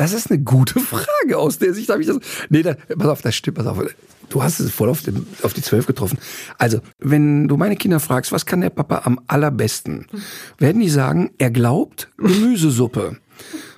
das 0.01 0.13
ist 0.13 0.31
eine 0.31 0.41
gute 0.41 0.79
Frage. 0.79 1.37
Aus 1.37 1.59
der 1.59 1.75
Sicht 1.75 1.89
habe 1.89 2.01
ich 2.01 2.07
das. 2.07 2.17
Nee, 2.49 2.63
da, 2.63 2.73
pass 2.97 3.07
auf, 3.07 3.21
das 3.21 3.35
stimmt, 3.35 3.57
pass 3.57 3.67
auf. 3.67 3.77
Du 4.29 4.41
hast 4.41 4.59
es 4.59 4.71
voll 4.71 4.89
auf, 4.89 5.03
den, 5.03 5.27
auf 5.43 5.53
die 5.53 5.61
Zwölf 5.61 5.85
getroffen. 5.85 6.17
Also, 6.57 6.79
wenn 6.97 7.47
du 7.47 7.55
meine 7.55 7.75
Kinder 7.75 7.99
fragst, 7.99 8.31
was 8.31 8.47
kann 8.47 8.61
der 8.61 8.71
Papa 8.71 9.01
am 9.03 9.19
allerbesten, 9.27 10.07
werden 10.57 10.81
die 10.81 10.89
sagen, 10.89 11.29
er 11.37 11.51
glaubt 11.51 12.09
Gemüsesuppe. 12.17 13.17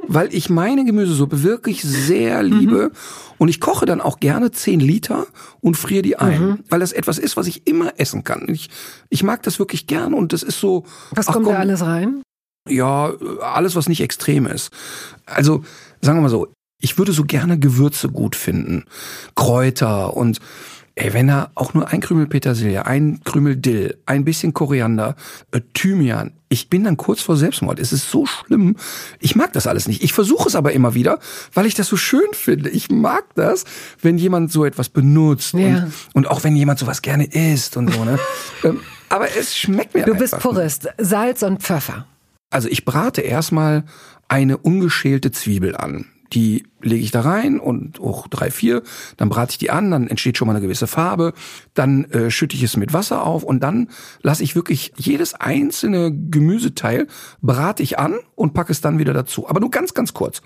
weil 0.07 0.33
ich 0.33 0.49
meine 0.49 0.85
Gemüsesuppe 0.85 1.43
wirklich 1.43 1.81
sehr 1.81 2.41
liebe. 2.41 2.91
Mhm. 2.93 2.97
Und 3.37 3.49
ich 3.49 3.59
koche 3.59 3.85
dann 3.85 3.99
auch 3.99 4.21
gerne 4.21 4.51
10 4.51 4.79
Liter 4.79 5.27
und 5.59 5.75
friere 5.75 6.03
die 6.03 6.15
ein, 6.17 6.41
mhm. 6.41 6.59
weil 6.69 6.79
das 6.79 6.93
etwas 6.93 7.17
ist, 7.17 7.35
was 7.35 7.47
ich 7.47 7.67
immer 7.67 7.99
essen 7.99 8.23
kann. 8.23 8.47
Ich, 8.47 8.69
ich 9.09 9.23
mag 9.23 9.43
das 9.43 9.59
wirklich 9.59 9.87
gern 9.87 10.13
und 10.13 10.31
das 10.31 10.43
ist 10.43 10.61
so. 10.61 10.85
Was 11.11 11.25
kommt 11.25 11.47
komm, 11.47 11.53
da 11.55 11.59
alles 11.59 11.81
rein? 11.81 12.21
Ja, 12.69 13.11
alles, 13.41 13.75
was 13.75 13.89
nicht 13.89 13.99
extrem 13.99 14.45
ist. 14.45 14.71
Also, 15.25 15.63
sagen 16.03 16.17
wir 16.19 16.23
mal 16.23 16.29
so, 16.29 16.47
ich 16.79 16.97
würde 16.97 17.13
so 17.13 17.23
gerne 17.23 17.57
Gewürze 17.57 18.09
gut 18.09 18.35
finden. 18.35 18.85
Kräuter 19.35 20.15
und 20.15 20.39
Ey, 20.95 21.11
wenn 21.11 21.27
da 21.27 21.49
auch 21.55 21.73
nur 21.73 21.87
ein 21.87 22.01
Krümel 22.01 22.27
Petersilie, 22.27 22.85
ein 22.85 23.21
Krümel 23.23 23.55
Dill, 23.55 23.97
ein 24.05 24.23
bisschen 24.23 24.53
Koriander, 24.53 25.15
äh, 25.49 25.59
Thymian, 25.73 26.33
ich 26.49 26.69
bin 26.69 26.83
dann 26.83 26.97
kurz 26.97 27.19
vor 27.23 27.35
Selbstmord. 27.35 27.79
Es 27.79 27.91
ist 27.91 28.11
so 28.11 28.27
schlimm. 28.27 28.75
Ich 29.19 29.35
mag 29.35 29.51
das 29.53 29.65
alles 29.65 29.87
nicht. 29.87 30.03
Ich 30.03 30.13
versuche 30.13 30.47
es 30.47 30.55
aber 30.55 30.71
immer 30.73 30.93
wieder, 30.93 31.17
weil 31.55 31.65
ich 31.65 31.73
das 31.73 31.87
so 31.87 31.97
schön 31.97 32.27
finde. 32.33 32.69
Ich 32.69 32.91
mag 32.91 33.25
das, 33.33 33.63
wenn 34.03 34.19
jemand 34.19 34.51
so 34.51 34.65
etwas 34.65 34.89
benutzt 34.89 35.55
ja. 35.55 35.67
und, 35.67 35.93
und 36.13 36.27
auch 36.27 36.43
wenn 36.43 36.55
jemand 36.55 36.77
sowas 36.77 37.01
gerne 37.01 37.25
isst 37.25 37.75
und 37.75 37.91
so. 37.91 38.05
Ne? 38.05 38.19
ähm, 38.63 38.81
aber 39.09 39.35
es 39.35 39.57
schmeckt 39.57 39.95
mir 39.95 40.05
Du 40.05 40.13
bist 40.13 40.37
Purist. 40.37 40.89
Salz 40.99 41.41
und 41.41 41.63
Pfeffer. 41.63 42.05
Also 42.53 42.69
ich 42.69 42.85
brate 42.85 43.21
erstmal 43.21 43.83
eine 44.27 44.57
ungeschälte 44.57 45.31
Zwiebel 45.31 45.75
an 45.75 46.05
die 46.33 46.63
lege 46.81 47.03
ich 47.03 47.11
da 47.11 47.21
rein 47.21 47.59
und 47.59 48.01
auch 48.01 48.27
drei, 48.27 48.51
vier, 48.51 48.83
dann 49.17 49.29
brate 49.29 49.51
ich 49.51 49.57
die 49.57 49.71
an, 49.71 49.91
dann 49.91 50.07
entsteht 50.07 50.37
schon 50.37 50.47
mal 50.47 50.53
eine 50.53 50.61
gewisse 50.61 50.87
Farbe, 50.87 51.33
dann 51.73 52.05
äh, 52.05 52.29
schütte 52.29 52.55
ich 52.55 52.63
es 52.63 52.75
mit 52.75 52.93
Wasser 52.93 53.23
auf 53.25 53.43
und 53.43 53.61
dann 53.61 53.89
lasse 54.21 54.43
ich 54.43 54.55
wirklich 54.55 54.93
jedes 54.97 55.33
einzelne 55.33 56.11
Gemüseteil 56.11 57.07
brate 57.41 57.83
ich 57.83 57.99
an 57.99 58.15
und 58.35 58.53
packe 58.53 58.71
es 58.71 58.81
dann 58.81 58.99
wieder 58.99 59.13
dazu, 59.13 59.47
aber 59.47 59.59
nur 59.59 59.71
ganz, 59.71 59.93
ganz 59.93 60.13
kurz. 60.13 60.41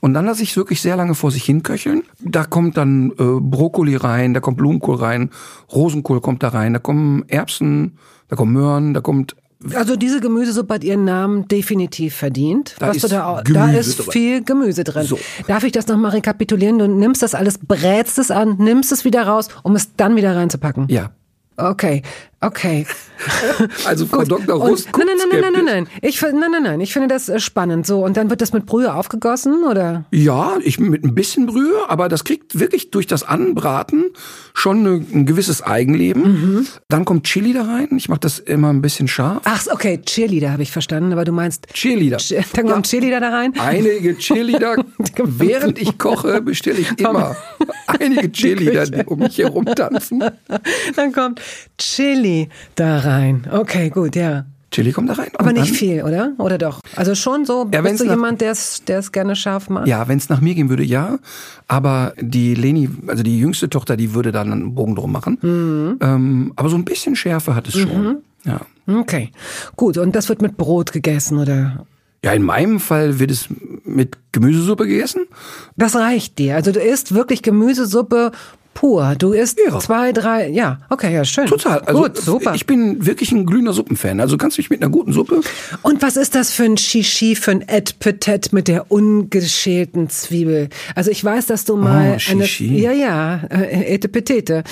Und 0.00 0.14
dann 0.14 0.26
lasse 0.26 0.42
ich 0.42 0.50
es 0.50 0.56
wirklich 0.56 0.82
sehr 0.82 0.96
lange 0.96 1.14
vor 1.14 1.30
sich 1.30 1.44
hin 1.44 1.62
köcheln. 1.62 2.02
Da 2.20 2.44
kommt 2.44 2.76
dann 2.76 3.12
äh, 3.12 3.40
Brokkoli 3.40 3.96
rein, 3.96 4.34
da 4.34 4.40
kommt 4.40 4.58
Blumenkohl 4.58 4.96
rein, 4.96 5.30
Rosenkohl 5.72 6.20
kommt 6.20 6.42
da 6.42 6.48
rein, 6.48 6.72
da 6.72 6.78
kommen 6.78 7.24
Erbsen, 7.28 7.98
da 8.28 8.36
kommen 8.36 8.52
Möhren, 8.52 8.94
da 8.94 9.00
kommt 9.00 9.36
also 9.74 9.96
diese 9.96 10.20
Gemüsesuppe 10.20 10.74
hat 10.74 10.84
ihren 10.84 11.04
Namen 11.04 11.48
definitiv 11.48 12.14
verdient. 12.14 12.76
Da, 12.78 12.90
ist, 12.92 13.10
da, 13.10 13.42
da 13.42 13.70
ist 13.70 14.12
viel 14.12 14.44
Gemüse 14.44 14.84
drin. 14.84 15.04
So. 15.04 15.18
Darf 15.46 15.64
ich 15.64 15.72
das 15.72 15.86
nochmal 15.88 16.12
rekapitulieren? 16.12 16.78
Du 16.78 16.86
nimmst 16.86 17.22
das 17.22 17.34
alles, 17.34 17.58
brätst 17.58 18.18
es 18.18 18.30
an, 18.30 18.56
nimmst 18.58 18.92
es 18.92 19.04
wieder 19.04 19.26
raus, 19.26 19.48
um 19.64 19.74
es 19.74 19.96
dann 19.96 20.14
wieder 20.16 20.36
reinzupacken. 20.36 20.86
Ja. 20.88 21.10
Okay, 21.56 22.02
okay. 22.40 22.86
Also 23.84 24.06
Frau 24.06 24.22
Dr. 24.22 24.56
Rust. 24.56 24.88
Nein, 24.96 25.06
nein, 25.06 25.28
nein, 25.30 25.40
nein, 25.40 25.52
nein, 25.52 25.64
nein. 25.64 25.88
Ich, 26.02 26.22
nein, 26.22 26.34
nein, 26.38 26.62
nein. 26.62 26.80
Ich 26.80 26.92
finde 26.92 27.08
das 27.08 27.28
äh, 27.28 27.40
spannend. 27.40 27.86
So 27.86 28.04
und 28.04 28.16
dann 28.16 28.30
wird 28.30 28.40
das 28.40 28.52
mit 28.52 28.66
Brühe 28.66 28.94
aufgegossen, 28.94 29.64
oder? 29.64 30.04
Ja, 30.12 30.56
ich 30.62 30.78
mit 30.78 31.04
ein 31.04 31.14
bisschen 31.14 31.46
Brühe, 31.46 31.88
aber 31.88 32.08
das 32.08 32.24
kriegt 32.24 32.60
wirklich 32.60 32.90
durch 32.90 33.06
das 33.06 33.24
Anbraten 33.24 34.04
schon 34.54 34.86
eine, 34.86 35.04
ein 35.12 35.26
gewisses 35.26 35.62
Eigenleben. 35.62 36.22
Mhm. 36.22 36.66
Dann 36.88 37.04
kommt 37.04 37.24
Chili 37.24 37.52
da 37.52 37.62
rein. 37.62 37.88
Ich 37.96 38.08
mache 38.08 38.20
das 38.20 38.38
immer 38.38 38.70
ein 38.70 38.82
bisschen 38.82 39.08
scharf. 39.08 39.42
Ach, 39.44 39.66
okay, 39.70 40.00
Cheerleader 40.00 40.52
habe 40.52 40.62
ich 40.62 40.70
verstanden, 40.70 41.12
aber 41.12 41.24
du 41.24 41.32
meinst 41.32 41.66
Cheerleader. 41.72 42.18
Dann 42.52 42.68
kommt 42.68 42.86
ja. 42.86 42.98
Cheerleader 42.98 43.20
da 43.20 43.30
rein. 43.30 43.52
Einige 43.58 44.16
Cheerleader. 44.16 44.76
während 45.24 45.80
ich 45.80 45.98
koche, 45.98 46.40
bestelle 46.40 46.78
ich 46.78 46.98
immer 47.00 47.36
einige 47.86 48.30
Cheerleader, 48.30 48.86
die 48.86 49.04
um 49.04 49.18
mich 49.18 49.38
herum 49.38 49.64
tanzen. 49.66 50.22
Dann 50.94 51.12
kommt 51.12 51.40
Chili 51.78 52.27
da 52.74 52.98
rein. 52.98 53.46
Okay, 53.50 53.90
gut, 53.90 54.16
ja. 54.16 54.44
Chili 54.70 54.92
kommt 54.92 55.08
da 55.08 55.14
rein. 55.14 55.30
Aber 55.38 55.52
nicht 55.52 55.74
viel, 55.74 56.02
oder? 56.02 56.32
Oder 56.38 56.58
doch? 56.58 56.80
Also 56.94 57.14
schon 57.14 57.46
so, 57.46 57.68
ja, 57.72 57.80
bist 57.80 58.00
du 58.00 58.04
jemand, 58.04 58.42
der 58.42 58.50
es 58.52 59.12
gerne 59.12 59.34
scharf 59.34 59.70
macht? 59.70 59.86
Ja, 59.86 60.08
wenn 60.08 60.18
es 60.18 60.28
nach 60.28 60.42
mir 60.42 60.54
gehen 60.54 60.68
würde, 60.68 60.84
ja. 60.84 61.18
Aber 61.68 62.12
die 62.20 62.54
Leni, 62.54 62.90
also 63.06 63.22
die 63.22 63.38
jüngste 63.38 63.70
Tochter, 63.70 63.96
die 63.96 64.12
würde 64.12 64.30
dann 64.30 64.52
einen 64.52 64.74
Bogen 64.74 64.94
drum 64.94 65.10
machen. 65.10 65.38
Mhm. 65.40 65.98
Ähm, 66.02 66.52
aber 66.56 66.68
so 66.68 66.76
ein 66.76 66.84
bisschen 66.84 67.16
Schärfe 67.16 67.54
hat 67.54 67.68
es 67.68 67.78
schon. 67.78 68.04
Mhm. 68.04 68.16
Ja. 68.44 68.60
Okay, 69.00 69.30
gut. 69.76 69.96
Und 69.96 70.14
das 70.14 70.28
wird 70.28 70.42
mit 70.42 70.56
Brot 70.56 70.92
gegessen, 70.92 71.38
oder? 71.38 71.86
Ja, 72.24 72.32
in 72.32 72.42
meinem 72.42 72.80
Fall 72.80 73.18
wird 73.20 73.30
es 73.30 73.48
mit 73.84 74.18
Gemüsesuppe 74.32 74.86
gegessen. 74.86 75.26
Das 75.76 75.94
reicht 75.94 76.38
dir. 76.38 76.56
Also 76.56 76.72
du 76.72 76.80
isst 76.80 77.14
wirklich 77.14 77.42
Gemüsesuppe 77.42 78.32
pur. 78.78 79.16
Du 79.18 79.32
isst 79.32 79.58
ja. 79.58 79.76
zwei, 79.80 80.12
drei, 80.12 80.48
ja, 80.50 80.78
okay, 80.88 81.12
ja, 81.12 81.24
schön. 81.24 81.46
Total. 81.46 81.80
Also, 81.80 82.02
Gut, 82.02 82.16
super. 82.16 82.54
Ich 82.54 82.64
bin 82.64 83.04
wirklich 83.04 83.32
ein 83.32 83.44
glühender 83.44 83.72
Suppenfan. 83.72 84.20
Also 84.20 84.36
kannst 84.36 84.56
du 84.56 84.60
mich 84.60 84.70
mit 84.70 84.80
einer 84.80 84.90
guten 84.90 85.12
Suppe. 85.12 85.40
Und 85.82 86.00
was 86.00 86.16
ist 86.16 86.36
das 86.36 86.52
für 86.52 86.62
ein 86.62 86.76
Shishi, 86.76 87.34
für 87.34 87.50
ein 87.50 87.64
Et 87.66 87.98
Petit 87.98 88.52
mit 88.52 88.68
der 88.68 88.92
ungeschälten 88.92 90.08
Zwiebel? 90.10 90.68
Also 90.94 91.10
ich 91.10 91.24
weiß, 91.24 91.46
dass 91.46 91.64
du 91.64 91.76
mal 91.76 92.14
oh, 92.14 92.18
Shishi. 92.20 92.68
eine, 92.68 92.80
ja, 92.80 92.92
ja, 92.92 93.40
äh, 93.50 93.94
Et 93.94 94.12
Petite. 94.12 94.62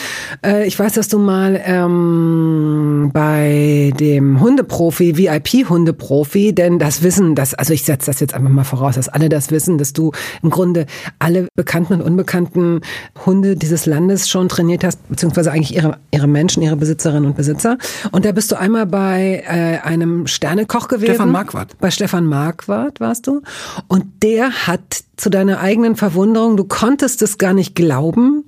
Äh, 0.45 0.69
ich 0.69 0.79
weiß, 0.79 0.93
dass 0.93 1.09
du 1.09 1.19
mal 1.19 1.61
ähm, 1.65 3.11
bei 3.13 3.93
dem 3.99 4.41
Hundeprofi, 4.41 5.17
VIP-Hundeprofi, 5.17 6.55
denn 6.55 6.79
das 6.79 7.03
Wissen, 7.03 7.35
das, 7.35 7.55
also 7.55 7.73
ich 7.73 7.83
setze 7.83 8.07
das 8.07 8.21
jetzt 8.21 8.35
einfach 8.35 8.51
mal 8.51 8.63
voraus, 8.63 8.95
dass 8.95 9.09
alle 9.09 9.29
das 9.29 9.51
wissen, 9.51 9.79
dass 9.79 9.93
du 9.93 10.13
im 10.45 10.51
Grunde 10.51 10.87
alle 11.19 11.49
bekannten 11.57 11.95
und 11.95 12.03
unbekannten 12.03 12.83
Hunde 13.25 13.57
dieses 13.57 13.85
Landes 13.87 13.96
Landes 13.97 14.29
schon 14.29 14.49
trainiert 14.49 14.85
hast, 14.85 15.09
beziehungsweise 15.09 15.51
eigentlich 15.51 15.75
ihre, 15.75 15.97
ihre 16.11 16.27
Menschen, 16.27 16.63
ihre 16.63 16.77
Besitzerinnen 16.77 17.25
und 17.25 17.37
Besitzer. 17.37 17.79
Und 18.13 18.25
da 18.25 18.33
bist 18.33 18.53
du 18.53 18.57
einmal 18.57 18.87
bei 18.87 19.43
äh, 19.47 19.79
einem 19.87 20.27
Sternekoch 20.27 20.89
gewesen. 20.89 21.15
Stefan 21.15 21.33
Marquardt. 21.33 21.79
Bei 21.79 21.91
Stefan 21.91 22.27
Marquardt 22.27 23.01
warst 23.01 23.27
du. 23.27 23.43
Und 23.89 24.05
der 24.23 24.51
hat 24.67 25.05
zu 25.17 25.31
deiner 25.31 25.61
eigenen 25.61 25.97
Verwunderung, 25.97 26.57
du 26.57 26.65
konntest 26.65 27.23
es 27.23 27.39
gar 27.39 27.55
nicht 27.55 27.75
glauben, 27.75 28.45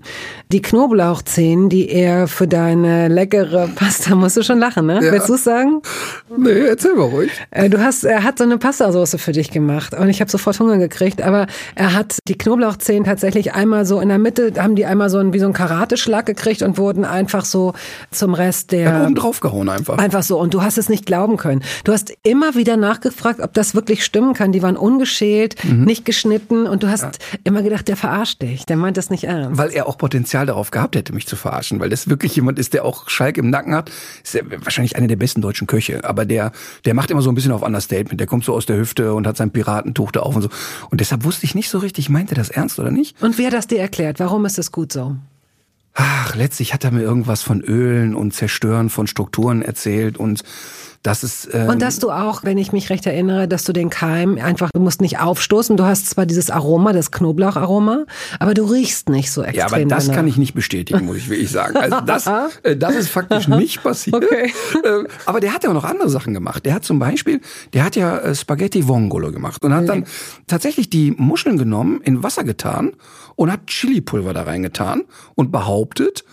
die 0.52 0.61
Knoblauchzehen, 0.61 1.68
die 1.68 1.88
er 1.88 2.28
für 2.28 2.46
deine 2.46 3.09
leckere 3.09 3.68
Pasta, 3.74 4.14
musst 4.14 4.37
du 4.37 4.42
schon 4.42 4.59
lachen, 4.59 4.87
ne? 4.87 5.00
Ja. 5.02 5.12
Willst 5.12 5.28
du 5.28 5.35
es 5.35 5.44
sagen? 5.44 5.81
Nee, 6.37 6.66
erzähl 6.66 6.94
mal 6.94 7.04
ruhig. 7.04 7.31
Äh, 7.50 7.70
du 7.70 7.83
hast, 7.83 8.04
er 8.04 8.22
hat 8.22 8.38
so 8.38 8.44
eine 8.44 8.59
Pastasauce 8.59 9.16
für 9.18 9.33
dich 9.33 9.50
gemacht 9.50 9.94
und 9.94 10.09
ich 10.09 10.20
habe 10.20 10.31
sofort 10.31 10.61
Hunger 10.61 10.78
gekriegt, 10.78 11.22
aber 11.22 11.46
er 11.74 11.94
hat 11.94 12.18
die 12.28 12.37
Knoblauchzehen 12.37 13.04
tatsächlich 13.04 13.54
einmal 13.54 13.87
so 13.87 14.00
in 14.00 14.09
der 14.09 14.18
Mitte, 14.18 14.52
haben 14.59 14.74
die 14.74 14.85
einmal 14.85 15.09
so 15.09 15.18
ein, 15.18 15.33
wie 15.33 15.38
so 15.38 15.46
ein 15.46 15.54
Karateschlag 15.54 16.26
gekriegt 16.26 16.62
und 16.62 16.76
wurden 16.76 17.04
einfach 17.04 17.44
so 17.44 17.72
zum 18.11 18.35
Rest 18.35 18.72
der... 18.72 18.81
Ja, 18.81 19.04
oben 19.04 19.14
draufgehauen 19.14 19.68
einfach. 19.68 19.98
Einfach 19.98 20.22
so 20.22 20.38
und 20.38 20.52
du 20.52 20.62
hast 20.62 20.76
es 20.76 20.88
nicht 20.88 21.07
glauben 21.07 21.38
können. 21.38 21.62
Du 21.85 21.92
hast 21.92 22.12
immer 22.22 22.54
wieder 22.54 22.76
nachgefragt, 22.76 23.40
ob 23.40 23.54
das 23.54 23.74
wirklich 23.74 24.04
stimmen 24.04 24.35
kann. 24.35 24.52
Die 24.52 24.62
waren 24.62 24.76
ungeschält, 24.76 25.57
mhm. 25.64 25.85
nicht 25.85 26.04
geschnitten, 26.04 26.58
Minuten 26.59 26.73
und 26.73 26.83
du 26.83 26.88
hast 26.88 27.03
ja. 27.03 27.38
immer 27.44 27.62
gedacht, 27.62 27.88
der 27.88 27.97
verarscht 27.97 28.42
dich, 28.42 28.66
der 28.66 28.77
meint 28.77 28.97
das 28.97 29.11
nicht 29.11 29.25
ernst. 29.25 29.59
Weil 29.59 29.71
er 29.71 29.87
auch 29.87 29.99
Potenzial 29.99 30.47
darauf 30.47 30.71
gehabt 30.71 30.97
hätte, 30.97 31.12
mich 31.12 31.27
zu 31.27 31.37
verarschen, 31.37 31.81
weil 31.81 31.90
das 31.90 32.09
wirklich 32.09 32.35
jemand 32.37 32.59
ist, 32.59 32.75
der 32.75 32.85
auch 32.85 33.09
Schalk 33.09 33.38
im 33.38 33.51
Nacken 33.51 33.75
hat. 33.75 33.90
Ist 34.23 34.35
ja 34.35 34.42
wahrscheinlich 34.62 34.97
einer 34.97 35.07
der 35.07 35.16
besten 35.16 35.40
deutschen 35.40 35.66
Köche, 35.66 36.05
aber 36.05 36.25
der, 36.25 36.53
der 36.85 36.94
macht 36.94 37.11
immer 37.11 37.23
so 37.23 37.31
ein 37.31 37.35
bisschen 37.35 37.53
auf 37.53 37.62
Understatement. 37.62 38.21
Der 38.21 38.27
kommt 38.27 38.44
so 38.44 38.55
aus 38.55 38.66
der 38.66 38.77
Hüfte 38.77 39.14
und 39.14 39.27
hat 39.27 39.37
sein 39.37 39.51
Piratentuch 39.51 40.12
da 40.12 40.21
auf 40.21 40.37
und 40.37 40.42
so. 40.42 40.49
Und 40.90 41.01
deshalb 41.01 41.25
wusste 41.25 41.44
ich 41.44 41.55
nicht 41.55 41.68
so 41.68 41.79
richtig, 41.79 42.09
meint 42.09 42.31
er 42.31 42.37
das 42.37 42.51
ernst 42.51 42.79
oder 42.79 42.90
nicht? 42.90 43.21
Und 43.23 43.38
wer 43.38 43.47
hat 43.47 43.55
das 43.55 43.66
dir 43.66 43.81
erklärt? 43.81 44.21
Warum 44.21 44.44
ist 44.44 44.59
es 44.59 44.73
gut 44.73 44.92
so? 44.92 45.16
Ach, 45.94 46.37
letztlich 46.37 46.75
hat 46.75 46.85
er 46.85 46.92
mir 46.92 47.03
irgendwas 47.03 47.42
von 47.42 47.61
Ölen 47.61 48.14
und 48.14 48.33
Zerstören 48.33 48.88
von 48.88 49.09
Strukturen 49.09 49.62
erzählt 49.62 50.16
und 50.16 50.44
das 51.09 51.25
ist, 51.25 51.49
ähm 51.55 51.68
und 51.71 51.81
dass 51.81 51.99
du 51.99 52.11
auch, 52.11 52.44
wenn 52.44 52.59
ich 52.59 52.73
mich 52.73 52.90
recht 52.90 53.07
erinnere, 53.07 53.49
dass 53.49 53.64
du 53.64 53.73
den 53.73 53.88
Keim 53.88 54.37
einfach, 54.37 54.71
du 54.75 54.81
musst 54.81 55.01
nicht 55.01 55.18
aufstoßen. 55.18 55.77
Du 55.79 55.85
hast 55.85 56.11
zwar 56.11 56.27
dieses 56.27 56.51
Aroma, 56.51 56.92
das 56.92 57.11
Knoblaucharoma, 57.11 58.05
aber 58.38 58.53
du 58.53 58.64
riechst 58.64 59.09
nicht 59.09 59.33
so 59.33 59.42
extrem. 59.42 59.59
Ja, 59.59 59.66
aber 59.66 59.85
das 59.87 60.05
danach. 60.05 60.16
kann 60.18 60.29
ich 60.29 60.37
nicht 60.37 60.53
bestätigen, 60.53 61.07
muss 61.07 61.16
ich 61.16 61.31
wirklich 61.31 61.51
sagen. 61.51 61.79
Also 61.79 62.01
das, 62.03 62.27
äh, 62.62 62.77
das 62.77 62.94
ist 62.94 63.09
faktisch 63.09 63.49
nicht 63.49 63.83
passiert. 63.83 64.16
Okay. 64.16 64.53
Äh, 64.85 65.05
aber 65.25 65.40
der 65.40 65.55
hat 65.55 65.64
ja 65.64 65.71
auch 65.71 65.75
noch 65.75 65.85
andere 65.85 66.11
Sachen 66.11 66.35
gemacht. 66.35 66.66
Der 66.66 66.75
hat 66.75 66.85
zum 66.85 66.99
Beispiel, 66.99 67.40
der 67.73 67.85
hat 67.85 67.97
ja 67.97 68.18
äh, 68.18 68.35
Spaghetti 68.35 68.87
Vongolo 68.87 69.33
gemacht 69.33 69.64
und 69.64 69.73
hat 69.73 69.88
dann 69.88 70.05
tatsächlich 70.47 70.90
die 70.90 71.12
Muscheln 71.12 71.57
genommen, 71.57 72.03
in 72.05 72.23
Wasser 72.23 72.44
getan 72.44 72.92
und 73.35 73.51
hat 73.51 73.66
Chilipulver 73.66 74.35
da 74.35 74.42
reingetan 74.42 75.05
und 75.35 75.51
behauptet, 75.53 76.25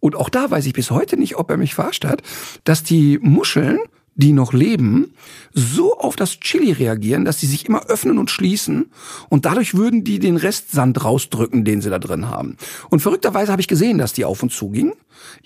und 0.00 0.16
auch 0.16 0.28
da 0.28 0.50
weiß 0.50 0.66
ich 0.66 0.74
bis 0.74 0.90
heute 0.90 1.16
nicht, 1.16 1.36
ob 1.36 1.50
er 1.50 1.56
mich 1.56 1.74
verarscht 1.74 2.04
hat, 2.04 2.20
dass 2.64 2.82
die 2.82 3.18
Muscheln 3.22 3.78
die 4.16 4.32
noch 4.32 4.52
leben, 4.52 5.12
so 5.52 5.98
auf 5.98 6.16
das 6.16 6.40
Chili 6.40 6.72
reagieren, 6.72 7.24
dass 7.24 7.40
sie 7.40 7.46
sich 7.46 7.66
immer 7.66 7.86
öffnen 7.86 8.18
und 8.18 8.30
schließen 8.30 8.86
und 9.28 9.44
dadurch 9.44 9.74
würden 9.74 10.04
die 10.04 10.18
den 10.18 10.36
Restsand 10.36 11.04
rausdrücken, 11.04 11.64
den 11.64 11.80
sie 11.80 11.90
da 11.90 11.98
drin 11.98 12.28
haben. 12.28 12.56
Und 12.90 13.00
verrückterweise 13.00 13.50
habe 13.50 13.60
ich 13.60 13.68
gesehen, 13.68 13.98
dass 13.98 14.12
die 14.12 14.24
auf 14.24 14.42
und 14.42 14.52
zu 14.52 14.70
ging, 14.70 14.92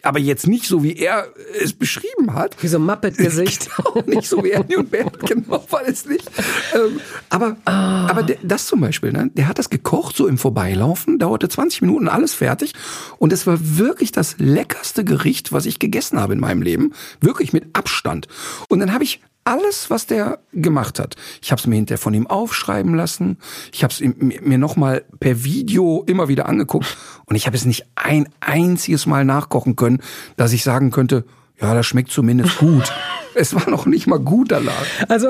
aber 0.03 0.19
jetzt 0.19 0.47
nicht 0.47 0.67
so, 0.67 0.83
wie 0.83 0.97
er 0.97 1.29
es 1.61 1.73
beschrieben 1.73 2.35
hat. 2.35 2.63
Wie 2.63 2.69
so 2.69 2.79
ein 2.79 2.85
Muppet-Gesicht. 2.85 3.69
Genau, 3.79 4.03
nicht 4.07 4.29
so 4.29 4.43
wie 4.43 4.51
Andy 4.51 4.77
und 4.77 4.91
Bert, 4.91 5.21
genau, 5.21 5.65
war 5.71 5.87
es 5.87 6.05
nicht. 6.05 6.29
Ähm, 6.75 7.01
aber 7.29 7.57
ah. 7.65 8.09
aber 8.09 8.23
der, 8.23 8.37
das 8.43 8.67
zum 8.67 8.81
Beispiel, 8.81 9.13
ne, 9.13 9.31
der 9.35 9.49
hat 9.49 9.59
das 9.59 9.71
gekocht, 9.71 10.17
so 10.17 10.27
im 10.27 10.37
Vorbeilaufen, 10.37 11.19
dauerte 11.19 11.49
20 11.49 11.83
Minuten, 11.83 12.09
alles 12.09 12.35
fertig 12.35 12.73
und 13.19 13.33
es 13.33 13.47
war 13.47 13.59
wirklich 13.61 14.13
das 14.13 14.37
leckerste 14.39 15.05
Gericht, 15.05 15.53
was 15.53 15.67
ich 15.67 15.79
gegessen 15.79 16.21
habe 16.21 16.33
in 16.33 16.41
meinem 16.41 16.63
Leben, 16.63 16.93
wirklich 17.21 17.53
mit 17.53 17.67
Abstand. 17.73 18.27
Und 18.69 18.81
dann 18.81 18.93
habe 18.93 19.05
ich 19.05 19.21
alles, 19.45 19.89
was 19.89 20.07
der 20.07 20.41
gemacht 20.53 20.99
hat. 20.99 21.17
Ich 21.41 21.51
habe 21.51 21.59
es 21.59 21.67
mir 21.67 21.77
hinterher 21.77 21.99
von 21.99 22.13
ihm 22.13 22.27
aufschreiben 22.27 22.95
lassen. 22.95 23.39
Ich 23.73 23.83
habe 23.83 23.93
es 23.93 24.01
mir 24.01 24.59
nochmal 24.59 25.05
per 25.21 25.43
Video 25.43 26.05
immer 26.07 26.29
wieder 26.29 26.47
angeguckt. 26.47 26.97
Und 27.25 27.35
ich 27.35 27.47
habe 27.47 27.57
es 27.57 27.65
nicht 27.65 27.87
ein 27.95 28.29
einziges 28.41 29.07
Mal 29.07 29.25
nachkochen 29.25 29.75
können, 29.75 30.03
dass 30.37 30.53
ich 30.53 30.65
sagen 30.65 30.91
könnte, 30.91 31.25
ja, 31.61 31.75
das 31.75 31.87
schmeckt 31.87 32.11
zumindest 32.11 32.59
gut. 32.59 32.93
es 33.35 33.55
war 33.55 33.69
noch 33.69 33.87
nicht 33.87 34.07
mal 34.07 34.19
gut 34.19 34.53
danach. 34.53 34.85
Also 35.09 35.29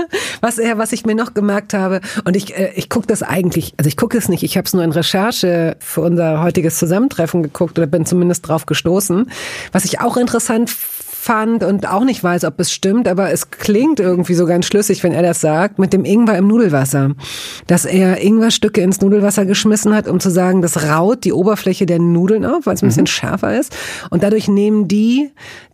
was 0.40 0.58
er, 0.58 0.78
was 0.78 0.92
ich 0.92 1.04
mir 1.04 1.14
noch 1.14 1.34
gemerkt 1.34 1.74
habe, 1.74 2.00
und 2.24 2.36
ich, 2.36 2.56
äh, 2.56 2.72
ich 2.76 2.88
gucke 2.88 3.06
das 3.06 3.22
eigentlich, 3.22 3.74
also 3.76 3.88
ich 3.88 3.96
gucke 3.96 4.16
es 4.16 4.28
nicht, 4.28 4.42
ich 4.42 4.56
habe 4.56 4.66
es 4.66 4.74
nur 4.74 4.84
in 4.84 4.92
Recherche 4.92 5.76
für 5.80 6.02
unser 6.02 6.42
heutiges 6.42 6.78
Zusammentreffen 6.78 7.42
geguckt 7.42 7.78
oder 7.78 7.86
bin 7.86 8.06
zumindest 8.06 8.46
drauf 8.46 8.66
gestoßen. 8.66 9.30
Was 9.72 9.84
ich 9.84 10.00
auch 10.00 10.16
interessant 10.16 10.70
fand 11.26 11.64
und 11.64 11.88
auch 11.88 12.04
nicht 12.04 12.22
weiß, 12.22 12.44
ob 12.44 12.58
es 12.60 12.72
stimmt, 12.72 13.08
aber 13.08 13.32
es 13.32 13.50
klingt 13.50 13.98
irgendwie 13.98 14.34
so 14.34 14.46
ganz 14.46 14.66
schlüssig, 14.66 15.02
wenn 15.02 15.12
er 15.12 15.22
das 15.22 15.40
sagt, 15.40 15.78
mit 15.78 15.92
dem 15.92 16.04
Ingwer 16.04 16.38
im 16.38 16.46
Nudelwasser. 16.46 17.14
Dass 17.66 17.84
er 17.84 18.22
Ingwerstücke 18.22 18.80
ins 18.80 19.00
Nudelwasser 19.00 19.44
geschmissen 19.44 19.92
hat, 19.92 20.06
um 20.06 20.20
zu 20.20 20.30
sagen, 20.30 20.62
das 20.62 20.88
raut 20.88 21.24
die 21.24 21.32
Oberfläche 21.32 21.84
der 21.84 21.98
Nudeln 21.98 22.46
auf, 22.46 22.66
weil 22.66 22.74
es 22.74 22.82
ein 22.82 22.88
bisschen 22.88 23.02
mhm. 23.02 23.08
schärfer 23.08 23.58
ist. 23.58 23.76
Und 24.10 24.22
dadurch 24.22 24.46
nehmen 24.46 24.86
die 24.86 25.30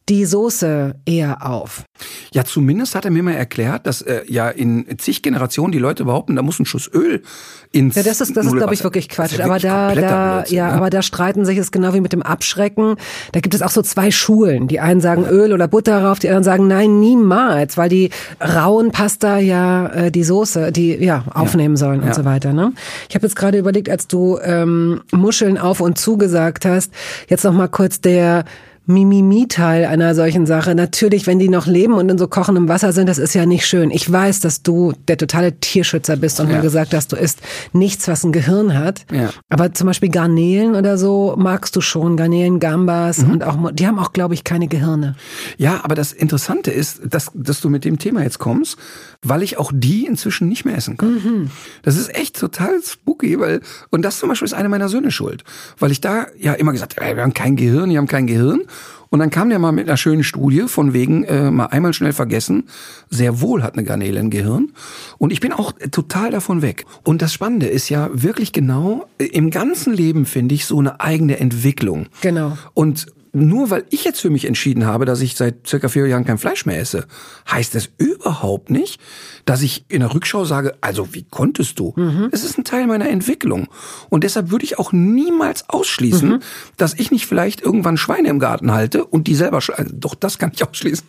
die 0.09 0.25
Soße 0.25 0.97
eher 1.07 1.47
auf. 1.47 1.85
Ja, 2.33 2.45
zumindest 2.45 2.95
hat 2.95 3.05
er 3.05 3.13
mir 3.13 3.23
mal 3.23 3.35
erklärt, 3.35 3.87
dass 3.87 4.03
äh, 4.03 4.23
ja 4.27 4.49
in 4.49 4.85
zig 4.99 5.23
Generationen 5.23 5.71
die 5.71 5.79
Leute 5.79 6.05
behaupten, 6.05 6.35
da 6.35 6.43
muss 6.43 6.59
ein 6.59 6.67
Schuss 6.67 6.91
Öl 6.93 7.23
ins 7.71 7.95
Ja, 7.95 8.03
das 8.03 8.21
ist 8.21 8.37
das 8.37 8.47
ist 8.47 8.53
glaube 8.53 8.75
ich 8.75 8.83
wirklich 8.83 9.09
Quatsch, 9.09 9.39
ja 9.39 9.45
aber 9.45 9.61
da 9.61 9.95
da 9.95 10.35
Blödsinn, 10.39 10.57
ja, 10.57 10.69
ja, 10.69 10.75
aber 10.75 10.91
da 10.91 11.03
streiten 11.03 11.45
sich 11.45 11.57
es 11.57 11.71
genau 11.71 11.95
wie 11.95 12.01
mit 12.01 12.13
dem 12.13 12.23
Abschrecken. 12.23 12.97
Da 13.31 13.41
gibt 13.41 13.55
es 13.55 13.63
auch 13.63 13.71
so 13.71 13.83
zwei 13.83 14.11
Schulen. 14.11 14.67
Die 14.67 14.81
einen 14.81 15.01
sagen 15.01 15.25
Öl 15.25 15.42
oder 15.51 15.67
Butter 15.67 16.01
drauf, 16.01 16.19
die 16.19 16.29
anderen 16.29 16.45
sagen 16.45 16.69
nein, 16.69 17.01
niemals, 17.01 17.77
weil 17.77 17.89
die 17.89 18.11
rauen 18.41 18.93
Pasta 18.93 19.39
ja 19.39 19.87
äh, 19.89 20.11
die 20.11 20.23
Soße, 20.23 20.71
die 20.71 20.95
ja 21.03 21.25
aufnehmen 21.33 21.77
sollen 21.77 22.03
ja. 22.03 22.09
und 22.09 22.15
so 22.15 22.25
weiter, 22.25 22.53
ne? 22.53 22.73
Ich 23.09 23.15
habe 23.15 23.27
jetzt 23.27 23.35
gerade 23.35 23.59
überlegt, 23.59 23.89
als 23.89 24.07
du 24.07 24.39
ähm, 24.43 25.01
Muscheln 25.11 25.59
auf 25.59 25.81
und 25.81 25.99
zu 25.99 26.19
gesagt 26.19 26.67
hast, 26.67 26.93
jetzt 27.29 27.45
noch 27.45 27.53
mal 27.53 27.69
kurz 27.69 28.01
der 28.01 28.45
Mimimi-Teil 28.87 29.85
einer 29.85 30.15
solchen 30.15 30.47
Sache. 30.47 30.75
Natürlich, 30.75 31.27
wenn 31.27 31.39
die 31.39 31.49
noch 31.49 31.67
leben 31.67 31.95
und 31.95 32.09
in 32.11 32.19
so 32.19 32.27
kochendem 32.27 32.69
Wasser 32.69 32.93
sind, 32.93 33.09
das 33.09 33.19
ist 33.19 33.35
ja 33.35 33.47
nicht 33.47 33.67
schön. 33.67 33.91
Ich 33.91 34.11
weiß, 34.11 34.41
dass 34.41 34.63
du 34.63 34.93
der 35.09 35.17
totale 35.17 35.53
Tierschützer 35.53 36.17
bist 36.17 36.41
und 36.41 36.49
ja. 36.51 36.57
mir 36.57 36.63
gesagt 36.63 36.93
hast, 36.93 37.13
du 37.13 37.17
isst 37.17 37.41
nichts, 37.73 38.09
was 38.09 38.25
ein 38.25 38.33
Gehirn 38.33 38.77
hat. 38.77 39.05
Ja. 39.13 39.31
Aber 39.49 39.73
zum 39.73 39.87
Beispiel 39.87 40.09
Garnelen 40.09 40.75
oder 40.75 40.99
so 40.99 41.35
magst 41.39 41.77
du 41.77 41.81
schon. 41.81 42.17
Garnelen, 42.17 42.59
Gambas 42.59 43.19
mhm. 43.19 43.31
und 43.33 43.45
auch, 43.45 43.71
die 43.73 43.87
haben 43.87 43.99
auch, 43.99 44.13
glaube 44.13 44.35
ich, 44.35 44.43
keine 44.43 44.67
Gehirne. 44.67 45.15
Ja, 45.59 45.81
aber 45.85 45.95
das 45.95 46.13
Interessante 46.13 46.71
ist, 46.71 47.03
dass, 47.09 47.31
dass 47.35 47.61
du 47.61 47.71
mit 47.71 47.85
dem 47.85 47.99
Thema 47.99 48.23
jetzt 48.23 48.41
kommst, 48.41 48.79
weil 49.25 49.43
ich 49.43 49.57
auch 49.57 49.73
die 49.75 50.07
inzwischen 50.07 50.49
nicht 50.49 50.65
mehr 50.65 50.77
essen 50.77 50.97
kann. 50.97 51.15
Mhm. 51.15 51.51
Das 51.83 51.97
ist 51.97 52.15
echt 52.15 52.39
total 52.39 52.83
spooky, 52.83 53.39
weil, 53.39 53.61
und 53.91 54.03
das 54.03 54.19
zum 54.19 54.29
Beispiel 54.29 54.47
ist 54.47 54.55
eine 54.55 54.69
meiner 54.69 54.89
Söhne 54.89 55.11
schuld. 55.11 55.45
Weil 55.79 55.93
ich 55.93 56.01
da 56.01 56.27
ja 56.39 56.55
immer 56.55 56.73
gesagt 56.73 56.97
habe, 56.97 57.17
wir 57.17 57.23
haben 57.23 57.35
kein 57.35 57.57
Gehirn, 57.57 57.91
wir 57.91 57.99
haben 57.99 58.09
kein 58.09 58.27
Gehirn. 58.27 58.63
Und 59.11 59.19
dann 59.19 59.29
kam 59.29 59.51
der 59.51 59.59
mal 59.59 59.73
mit 59.73 59.89
einer 59.89 59.99
schönen 59.99 60.25
Studie 60.25 60.63
von 60.69 60.95
wegen 60.95 61.25
äh, 61.25 61.51
mal 61.51 61.67
einmal 61.67 61.93
schnell 61.93 62.15
vergessen, 62.15 62.65
sehr 63.11 63.43
wohl 63.43 63.63
hat 63.63 63.75
eine 63.75 63.85
Garnele 63.85 64.19
ein 64.19 64.31
Gehirn. 64.31 64.73
Und 65.19 65.33
ich 65.33 65.41
bin 65.41 65.53
auch 65.53 65.73
total 65.91 66.31
davon 66.31 66.63
weg. 66.63 66.87
Und 67.05 67.21
das 67.21 67.35
Spannende 67.35 67.67
ist 67.67 67.91
ja 67.91 68.09
wirklich 68.15 68.53
genau, 68.53 69.07
äh, 69.19 69.27
im 69.27 69.51
ganzen 69.51 69.93
Leben 69.93 70.25
finde 70.25 70.55
ich 70.55 70.65
so 70.65 70.79
eine 70.79 71.01
eigene 71.01 71.39
Entwicklung. 71.39 72.07
Genau. 72.23 72.57
Und 72.73 73.07
nur 73.33 73.71
weil 73.71 73.85
ich 73.89 74.05
jetzt 74.05 74.21
für 74.21 74.31
mich 74.31 74.45
entschieden 74.45 74.85
habe, 74.85 75.07
dass 75.07 75.21
ich 75.23 75.37
seit 75.37 75.67
circa 75.67 75.89
vier 75.89 76.07
Jahren 76.07 76.25
kein 76.25 76.37
Fleisch 76.37 76.67
mehr 76.67 76.79
esse, 76.79 77.07
heißt 77.51 77.75
das 77.75 77.89
überhaupt 77.97 78.71
nicht, 78.71 79.01
dass 79.47 79.63
ich 79.63 79.87
in 79.89 80.01
der 80.01 80.15
Rückschau 80.15 80.45
sage, 80.45 80.75
also 80.83 81.15
wie 81.15 81.25
konntest 81.25 81.79
du? 81.79 81.95
Mhm. 81.97 82.29
Es 82.31 82.45
ist 82.45 82.59
ein 82.59 82.65
Teil 82.65 82.87
meiner 82.87 83.09
Entwicklung. 83.09 83.69
Und 84.11 84.25
deshalb 84.25 84.51
würde 84.51 84.65
ich 84.65 84.79
auch 84.79 84.93
niemals 84.93 85.69
ausschließen, 85.71 86.29
mhm. 86.29 86.41
dass 86.77 86.95
ich 86.95 87.11
nicht 87.11 87.27
vielleicht 87.27 87.63
irgendwann 87.63 87.97
Schweine 87.97 88.29
im 88.29 88.39
Garten 88.39 88.73
halte 88.73 89.05
und 89.05 89.27
die 89.27 89.35
selber, 89.35 89.57
also 89.57 89.93
doch 89.95 90.15
das 90.15 90.39
kann 90.39 90.53
ich 90.55 90.69
ausschließen. 90.69 91.07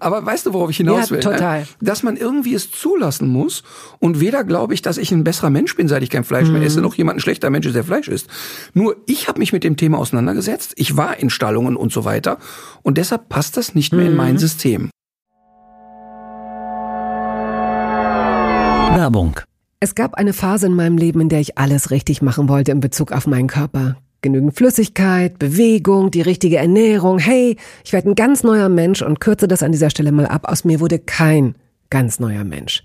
Aber 0.00 0.24
weißt 0.24 0.46
du, 0.46 0.54
worauf 0.54 0.70
ich 0.70 0.78
hinaus 0.78 1.10
will? 1.10 1.20
Ja, 1.22 1.30
total. 1.30 1.66
Dass 1.80 2.02
man 2.02 2.16
irgendwie 2.16 2.54
es 2.54 2.70
zulassen 2.70 3.28
muss 3.28 3.62
und 3.98 4.20
weder 4.20 4.44
glaube 4.44 4.72
ich, 4.72 4.80
dass 4.80 4.96
ich 4.96 5.12
ein 5.12 5.24
besserer 5.24 5.50
Mensch 5.50 5.76
bin, 5.76 5.88
seit 5.88 6.02
ich 6.02 6.10
kein 6.10 6.24
Fleisch 6.24 6.46
mhm. 6.46 6.54
mehr 6.54 6.62
esse, 6.62 6.80
noch 6.80 6.94
jemand 6.94 7.18
ein 7.18 7.20
schlechter 7.20 7.50
Mensch 7.50 7.66
ist, 7.66 7.74
der 7.76 7.84
Fleisch 7.84 8.08
isst. 8.08 8.28
Nur 8.72 8.96
ich 9.06 9.28
habe 9.28 9.38
mich 9.38 9.52
mit 9.52 9.62
dem 9.62 9.76
Thema 9.76 9.98
auseinandergesetzt. 9.98 10.72
Ich 10.76 10.96
war 10.96 11.18
in 11.18 11.30
Stallungen 11.34 11.76
und 11.76 11.92
so 11.92 12.04
weiter. 12.04 12.38
Und 12.82 12.96
deshalb 12.98 13.28
passt 13.28 13.56
das 13.56 13.74
nicht 13.74 13.92
mehr 13.92 14.06
in 14.06 14.16
mein 14.16 14.34
mhm. 14.34 14.38
System. 14.38 14.90
Werbung. 18.96 19.40
Es 19.80 19.94
gab 19.94 20.14
eine 20.14 20.32
Phase 20.32 20.66
in 20.66 20.74
meinem 20.74 20.96
Leben, 20.96 21.20
in 21.20 21.28
der 21.28 21.40
ich 21.40 21.58
alles 21.58 21.90
richtig 21.90 22.22
machen 22.22 22.48
wollte 22.48 22.70
in 22.70 22.80
Bezug 22.80 23.12
auf 23.12 23.26
meinen 23.26 23.48
Körper. 23.48 23.96
Genügend 24.22 24.56
Flüssigkeit, 24.56 25.38
Bewegung, 25.38 26.10
die 26.10 26.22
richtige 26.22 26.56
Ernährung. 26.56 27.18
Hey, 27.18 27.58
ich 27.84 27.92
werde 27.92 28.08
ein 28.08 28.14
ganz 28.14 28.42
neuer 28.42 28.70
Mensch 28.70 29.02
und 29.02 29.20
kürze 29.20 29.48
das 29.48 29.62
an 29.62 29.72
dieser 29.72 29.90
Stelle 29.90 30.12
mal 30.12 30.26
ab. 30.26 30.48
Aus 30.48 30.64
mir 30.64 30.80
wurde 30.80 30.98
kein 30.98 31.56
ganz 31.90 32.18
neuer 32.20 32.44
Mensch. 32.44 32.84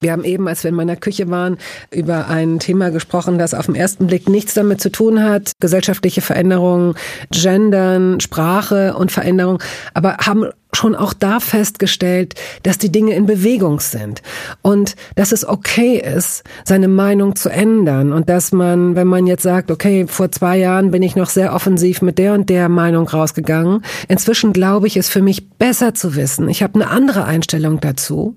Wir 0.00 0.12
haben 0.12 0.24
eben, 0.24 0.46
als 0.46 0.62
wir 0.62 0.68
in 0.68 0.74
meiner 0.74 0.96
Küche 0.96 1.30
waren, 1.30 1.56
über 1.90 2.28
ein 2.28 2.58
Thema 2.58 2.90
gesprochen, 2.90 3.38
das 3.38 3.54
auf 3.54 3.64
den 3.64 3.74
ersten 3.74 4.06
Blick 4.06 4.28
nichts 4.28 4.52
damit 4.52 4.78
zu 4.78 4.92
tun 4.92 5.22
hat. 5.22 5.52
Gesellschaftliche 5.58 6.20
Veränderungen, 6.20 6.94
Gendern, 7.30 8.20
Sprache 8.20 8.94
und 8.94 9.10
Veränderung, 9.10 9.62
aber 9.94 10.18
haben 10.18 10.50
schon 10.76 10.94
auch 10.94 11.12
da 11.12 11.40
festgestellt, 11.40 12.34
dass 12.62 12.78
die 12.78 12.92
Dinge 12.92 13.14
in 13.14 13.26
Bewegung 13.26 13.80
sind 13.80 14.22
und 14.62 14.94
dass 15.14 15.32
es 15.32 15.46
okay 15.46 15.96
ist, 15.96 16.44
seine 16.64 16.88
Meinung 16.88 17.34
zu 17.36 17.48
ändern 17.48 18.12
und 18.12 18.28
dass 18.28 18.52
man, 18.52 18.94
wenn 18.94 19.06
man 19.06 19.26
jetzt 19.26 19.42
sagt, 19.42 19.70
okay, 19.70 20.06
vor 20.06 20.30
zwei 20.30 20.58
Jahren 20.58 20.90
bin 20.90 21.02
ich 21.02 21.16
noch 21.16 21.28
sehr 21.28 21.54
offensiv 21.54 22.02
mit 22.02 22.18
der 22.18 22.34
und 22.34 22.48
der 22.50 22.68
Meinung 22.68 23.08
rausgegangen, 23.08 23.82
inzwischen 24.08 24.52
glaube 24.52 24.86
ich, 24.86 24.96
es 24.96 25.08
für 25.08 25.22
mich 25.22 25.50
besser 25.50 25.94
zu 25.94 26.14
wissen. 26.14 26.48
Ich 26.48 26.62
habe 26.62 26.74
eine 26.74 26.90
andere 26.90 27.24
Einstellung 27.24 27.80
dazu. 27.80 28.36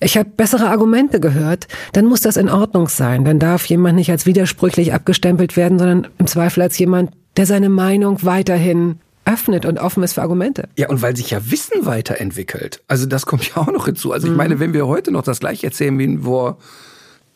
Ich 0.00 0.16
habe 0.16 0.30
bessere 0.30 0.68
Argumente 0.68 1.20
gehört. 1.20 1.66
Dann 1.92 2.06
muss 2.06 2.20
das 2.20 2.36
in 2.36 2.48
Ordnung 2.48 2.88
sein. 2.88 3.24
Dann 3.24 3.38
darf 3.38 3.66
jemand 3.66 3.96
nicht 3.96 4.10
als 4.10 4.26
widersprüchlich 4.26 4.94
abgestempelt 4.94 5.56
werden, 5.56 5.78
sondern 5.78 6.08
im 6.18 6.26
Zweifel 6.26 6.62
als 6.62 6.78
jemand, 6.78 7.10
der 7.36 7.46
seine 7.46 7.68
Meinung 7.68 8.22
weiterhin 8.22 9.00
öffnet 9.24 9.66
und 9.66 9.78
offen 9.78 10.02
ist 10.02 10.14
für 10.14 10.22
Argumente. 10.22 10.68
Ja, 10.76 10.88
und 10.88 11.02
weil 11.02 11.16
sich 11.16 11.30
ja 11.30 11.50
Wissen 11.50 11.86
weiterentwickelt. 11.86 12.82
Also 12.88 13.06
das 13.06 13.26
kommt 13.26 13.48
ja 13.48 13.58
auch 13.58 13.72
noch 13.72 13.86
hinzu. 13.86 14.12
Also 14.12 14.26
ich 14.26 14.32
mhm. 14.32 14.36
meine, 14.36 14.60
wenn 14.60 14.72
wir 14.72 14.86
heute 14.86 15.12
noch 15.12 15.22
das 15.22 15.40
gleiche 15.40 15.66
erzählen 15.66 15.98
wie 15.98 16.18
vor 16.18 16.58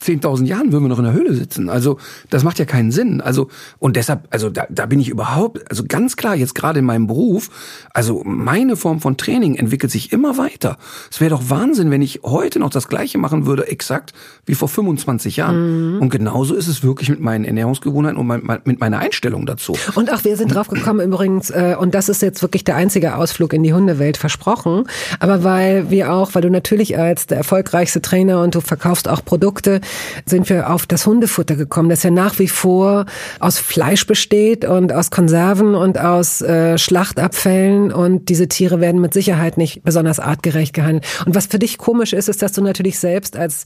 10.000 0.02 0.44
Jahren 0.44 0.72
würden 0.72 0.84
wir 0.84 0.88
noch 0.88 0.98
in 0.98 1.04
der 1.04 1.14
Höhle 1.14 1.34
sitzen. 1.34 1.68
Also 1.68 1.98
das 2.30 2.44
macht 2.44 2.58
ja 2.58 2.64
keinen 2.64 2.92
Sinn. 2.92 3.20
Also 3.20 3.48
und 3.78 3.96
deshalb, 3.96 4.28
also 4.30 4.50
da, 4.50 4.66
da 4.68 4.86
bin 4.86 5.00
ich 5.00 5.08
überhaupt, 5.08 5.68
also 5.70 5.84
ganz 5.86 6.16
klar 6.16 6.36
jetzt 6.36 6.54
gerade 6.54 6.80
in 6.80 6.84
meinem 6.84 7.06
Beruf, 7.06 7.50
also 7.92 8.22
meine 8.24 8.76
Form 8.76 9.00
von 9.00 9.16
Training 9.16 9.56
entwickelt 9.56 9.90
sich 9.90 10.12
immer 10.12 10.36
weiter. 10.38 10.76
Es 11.10 11.20
wäre 11.20 11.30
doch 11.30 11.48
Wahnsinn, 11.48 11.90
wenn 11.90 12.02
ich 12.02 12.20
heute 12.22 12.58
noch 12.58 12.70
das 12.70 12.88
Gleiche 12.88 13.18
machen 13.18 13.46
würde, 13.46 13.68
exakt 13.68 14.12
wie 14.44 14.54
vor 14.54 14.68
25 14.68 15.36
Jahren. 15.36 15.94
Mhm. 15.94 16.02
Und 16.02 16.10
genauso 16.10 16.54
ist 16.54 16.68
es 16.68 16.82
wirklich 16.82 17.08
mit 17.08 17.20
meinen 17.20 17.44
Ernährungsgewohnheiten 17.44 18.18
und 18.18 18.26
mein, 18.26 18.60
mit 18.64 18.80
meiner 18.80 18.98
Einstellung 18.98 19.46
dazu. 19.46 19.76
Und 19.94 20.12
auch 20.12 20.24
wir 20.24 20.36
sind 20.36 20.54
drauf 20.54 20.68
gekommen 20.68 21.00
übrigens, 21.00 21.50
äh, 21.50 21.74
und 21.78 21.94
das 21.94 22.08
ist 22.08 22.22
jetzt 22.22 22.42
wirklich 22.42 22.64
der 22.64 22.76
einzige 22.76 23.16
Ausflug 23.16 23.52
in 23.52 23.62
die 23.62 23.72
Hundewelt 23.72 24.16
versprochen, 24.16 24.84
aber 25.20 25.42
weil 25.42 25.90
wir 25.90 26.12
auch, 26.12 26.34
weil 26.34 26.42
du 26.42 26.50
natürlich 26.50 26.98
als 26.98 27.26
der 27.26 27.38
erfolgreichste 27.38 28.02
Trainer 28.02 28.42
und 28.42 28.54
du 28.54 28.60
verkaufst 28.60 29.08
auch 29.08 29.24
Produkte, 29.24 29.80
sind 30.24 30.48
wir 30.48 30.70
auf 30.70 30.86
das 30.86 31.06
Hundefutter 31.06 31.56
gekommen, 31.56 31.88
das 31.88 32.02
ja 32.02 32.10
nach 32.10 32.38
wie 32.38 32.48
vor 32.48 33.06
aus 33.40 33.58
Fleisch 33.58 34.06
besteht 34.06 34.64
und 34.64 34.92
aus 34.92 35.10
Konserven 35.10 35.74
und 35.74 35.98
aus 35.98 36.42
äh, 36.42 36.78
Schlachtabfällen 36.78 37.92
und 37.92 38.28
diese 38.28 38.48
Tiere 38.48 38.80
werden 38.80 39.00
mit 39.00 39.14
Sicherheit 39.14 39.58
nicht 39.58 39.82
besonders 39.82 40.20
artgerecht 40.20 40.74
gehandelt. 40.74 41.04
Und 41.24 41.34
was 41.34 41.46
für 41.46 41.58
dich 41.58 41.78
komisch 41.78 42.12
ist, 42.12 42.28
ist, 42.28 42.42
dass 42.42 42.52
du 42.52 42.62
natürlich 42.62 42.98
selbst 42.98 43.36
als 43.36 43.64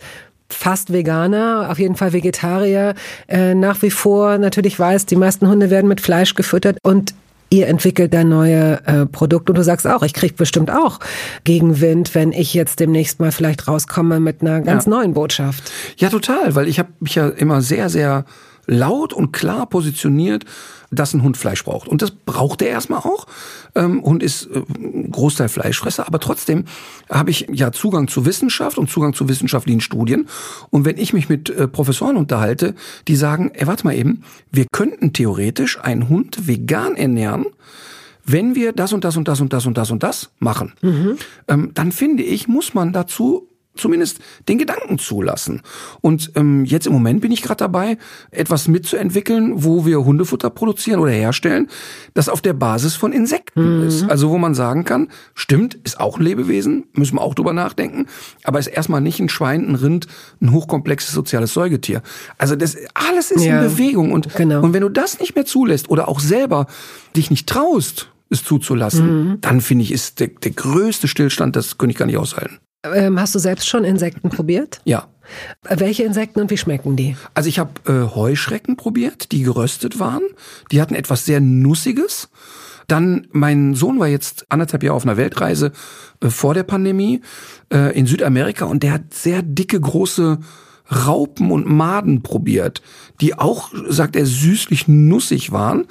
fast 0.49 0.93
Veganer, 0.93 1.69
auf 1.71 1.79
jeden 1.79 1.97
Fall 1.97 2.13
Vegetarier, 2.13 2.95
äh, 3.29 3.55
nach 3.55 3.83
wie 3.83 3.91
vor 3.91 4.39
natürlich 4.39 4.79
weißt, 4.79 5.11
die 5.11 5.17
meisten 5.17 5.49
Hunde 5.49 5.71
werden 5.71 5.89
mit 5.89 6.01
Fleisch 6.01 6.35
gefüttert 6.35 6.79
und 6.83 7.15
ihr 7.51 7.67
entwickelt 7.67 8.15
da 8.15 8.25
neue 8.25 8.81
äh, 8.87 9.07
Produkte 9.07 9.53
und 9.53 9.59
du 9.59 9.65
sagst 9.65 9.87
auch, 9.87 10.03
ich 10.03 10.15
krieg 10.15 10.37
bestimmt 10.37 10.71
auch 10.71 11.01
Gegenwind, 11.45 12.15
wenn 12.15 12.33
ich 12.33 12.55
jetzt 12.55 12.81
demnächst 12.81 13.21
mal 13.21 13.33
vielleicht 13.33 13.69
rauskomme 13.69 14.21
mit 14.21 14.41
einer 14.41 14.61
ganz 14.61 14.87
ja. 14.87 14.91
neuen 14.91 15.13
Botschaft. 15.13 15.71
Ja, 15.99 16.09
total, 16.09 16.55
weil 16.55 16.69
ich 16.69 16.79
habe 16.79 16.91
mich 17.01 17.17
ja 17.17 17.29
immer 17.29 17.61
sehr, 17.61 17.91
sehr 17.91 18.25
laut 18.67 19.13
und 19.13 19.33
klar 19.33 19.67
positioniert, 19.67 20.45
dass 20.91 21.15
ein 21.15 21.23
Hund 21.23 21.37
Fleisch 21.37 21.65
braucht. 21.65 21.89
Und 21.89 22.03
das 22.03 22.11
braucht 22.11 22.63
er 22.63 22.69
erstmal 22.69 23.01
auch. 23.01 23.27
Ähm, 23.75 24.03
Hund 24.03 24.23
ist 24.23 24.47
äh, 24.47 24.63
Großteil 25.11 25.49
Fleischfresser, 25.49 26.07
aber 26.07 26.19
trotzdem 26.19 26.65
habe 27.09 27.31
ich 27.31 27.47
ja 27.53 27.73
Zugang 27.73 28.09
zu 28.09 28.27
Wissenschaft 28.27 28.77
und 28.77 28.91
Zugang 28.91 29.15
zu 29.15 29.29
wissenschaftlichen 29.29 29.81
Studien. 29.81 30.29
Und 30.71 30.85
wenn 30.85 30.99
ich 30.99 31.13
mich 31.13 31.29
mit 31.29 31.49
äh, 31.51 31.69
Professoren 31.69 32.17
unterhalte, 32.17 32.75
die 33.07 33.17
sagen, 33.17 33.53
ey, 33.55 33.67
warte 33.67 33.85
mal 33.85 33.95
eben, 33.95 34.25
wir 34.51 34.67
könnten 34.73 35.13
theoretisch 35.13 35.79
einen 35.81 36.09
Hund 36.09 36.49
vegan 36.49 36.97
ernähren, 36.97 37.47
wenn 38.25 38.55
wir 38.55 38.73
das 38.73 38.93
und 38.93 39.05
das 39.05 39.17
und 39.17 39.29
das 39.29 39.41
und 39.41 39.53
das 39.53 39.67
und 39.67 39.77
das 39.77 39.91
und 39.91 40.03
das 40.03 40.31
machen, 40.39 40.73
mhm. 40.83 41.17
ähm, 41.49 41.71
dann 41.75 41.93
finde 41.93 42.23
ich, 42.23 42.49
muss 42.49 42.75
man 42.75 42.93
dazu 42.93 43.50
zumindest 43.77 44.19
den 44.49 44.59
Gedanken 44.59 44.99
zulassen. 44.99 45.63
Und 46.01 46.33
ähm, 46.35 46.65
jetzt 46.65 46.87
im 46.87 46.93
Moment 46.93 47.21
bin 47.21 47.33
ich 47.33 47.43
gerade 47.43 47.59
dabei, 47.59 47.99
etwas 48.31 48.69
mitzuentwickeln, 48.69 49.65
wo 49.65 49.87
wir 49.87 50.05
Hundefutter 50.05 50.51
produzieren 50.51 51.01
oder 51.01 51.13
herstellen, 51.13 51.69
das 52.15 52.29
auf 52.29 52.41
der 52.41 52.53
Basis 52.53 52.95
von 52.95 53.13
Insekten 53.13 53.81
mhm. 53.81 53.87
ist. 53.87 54.03
Also 54.05 54.31
wo 54.31 54.39
man 54.39 54.55
sagen 54.55 54.85
kann, 54.85 55.09
stimmt, 55.35 55.75
ist 55.75 56.01
auch 56.01 56.19
ein 56.19 56.25
Lebewesen, 56.25 56.85
müssen 56.95 57.17
wir 57.17 57.23
auch 57.23 57.35
drüber 57.35 57.53
nachdenken, 57.53 58.07
aber 58.45 58.59
ist 58.59 58.67
erstmal 58.67 59.01
nicht 59.01 59.21
ein 59.21 59.29
Schwein, 59.29 59.69
ein 59.69 59.75
Rind, 59.77 60.07
ein 60.41 60.53
hochkomplexes 60.53 61.13
soziales 61.13 61.55
Säugetier. 61.55 62.03
Also 62.39 62.57
das 62.57 62.77
alles 62.95 63.31
ist 63.31 63.45
ja, 63.45 63.63
in 63.63 63.71
Bewegung 63.71 64.13
und, 64.13 64.35
genau. 64.35 64.63
und 64.63 64.73
wenn 64.73 64.83
du 64.83 64.89
das 64.89 65.21
nicht 65.21 65.35
mehr 65.35 65.47
zulässt 65.47 65.89
oder 65.91 66.09
auch 66.09 66.21
selber 66.21 66.67
dich 67.17 67.31
nicht 67.31 67.49
traust, 67.49 68.11
es 68.31 68.45
zuzulassen, 68.45 69.31
mhm. 69.31 69.41
dann 69.41 69.61
finde 69.61 69.85
ich, 69.85 69.93
ist 69.93 70.21
der, 70.21 70.29
der 70.29 70.53
größte 70.53 71.09
Stillstand, 71.09 71.57
das 71.57 71.79
könnte 71.79 71.93
ich 71.93 71.99
gar 71.99 72.07
nicht 72.07 72.17
aushalten. 72.17 72.59
Ähm, 72.83 73.21
hast 73.21 73.35
du 73.35 73.39
selbst 73.39 73.69
schon 73.69 73.85
Insekten 73.85 74.31
probiert? 74.31 74.81
Ja. 74.85 75.09
Welche 75.63 76.03
Insekten 76.03 76.41
und 76.41 76.51
wie 76.51 76.57
schmecken 76.57 76.97
die? 76.97 77.17
Also 77.35 77.49
ich 77.49 77.59
habe 77.59 77.71
äh, 77.87 78.15
Heuschrecken 78.15 78.77
probiert, 78.77 79.33
die 79.33 79.43
geröstet 79.43 80.01
waren. 80.01 80.23
Die 80.73 80.81
hatten 80.81 80.95
etwas 80.95 81.25
sehr 81.25 81.41
Nussiges. 81.41 82.31
Dann, 82.89 83.29
mein 83.31 83.75
Sohn 83.75 84.01
war 84.01 84.09
jetzt 84.09 84.47
anderthalb 84.49 84.83
Jahre 84.83 84.97
auf 84.97 85.05
einer 85.05 85.17
Weltreise 85.17 85.73
äh, 86.21 86.31
vor 86.31 86.55
der 86.55 86.65
Pandemie 86.65 87.21
äh, 87.73 87.97
in 87.97 88.07
Südamerika 88.07 88.65
und 88.65 88.83
der 88.83 88.93
hat 88.95 89.15
sehr 89.15 89.43
dicke, 89.43 89.81
große 89.81 90.39
Raupen 90.91 91.53
und 91.53 91.69
Maden 91.69 92.23
probiert, 92.23 92.83
die 93.21 93.39
auch, 93.39 93.71
sagt 93.89 94.17
er, 94.17 94.27
süßlich 94.27 94.89
nussig 94.89 95.53
waren. 95.53 95.87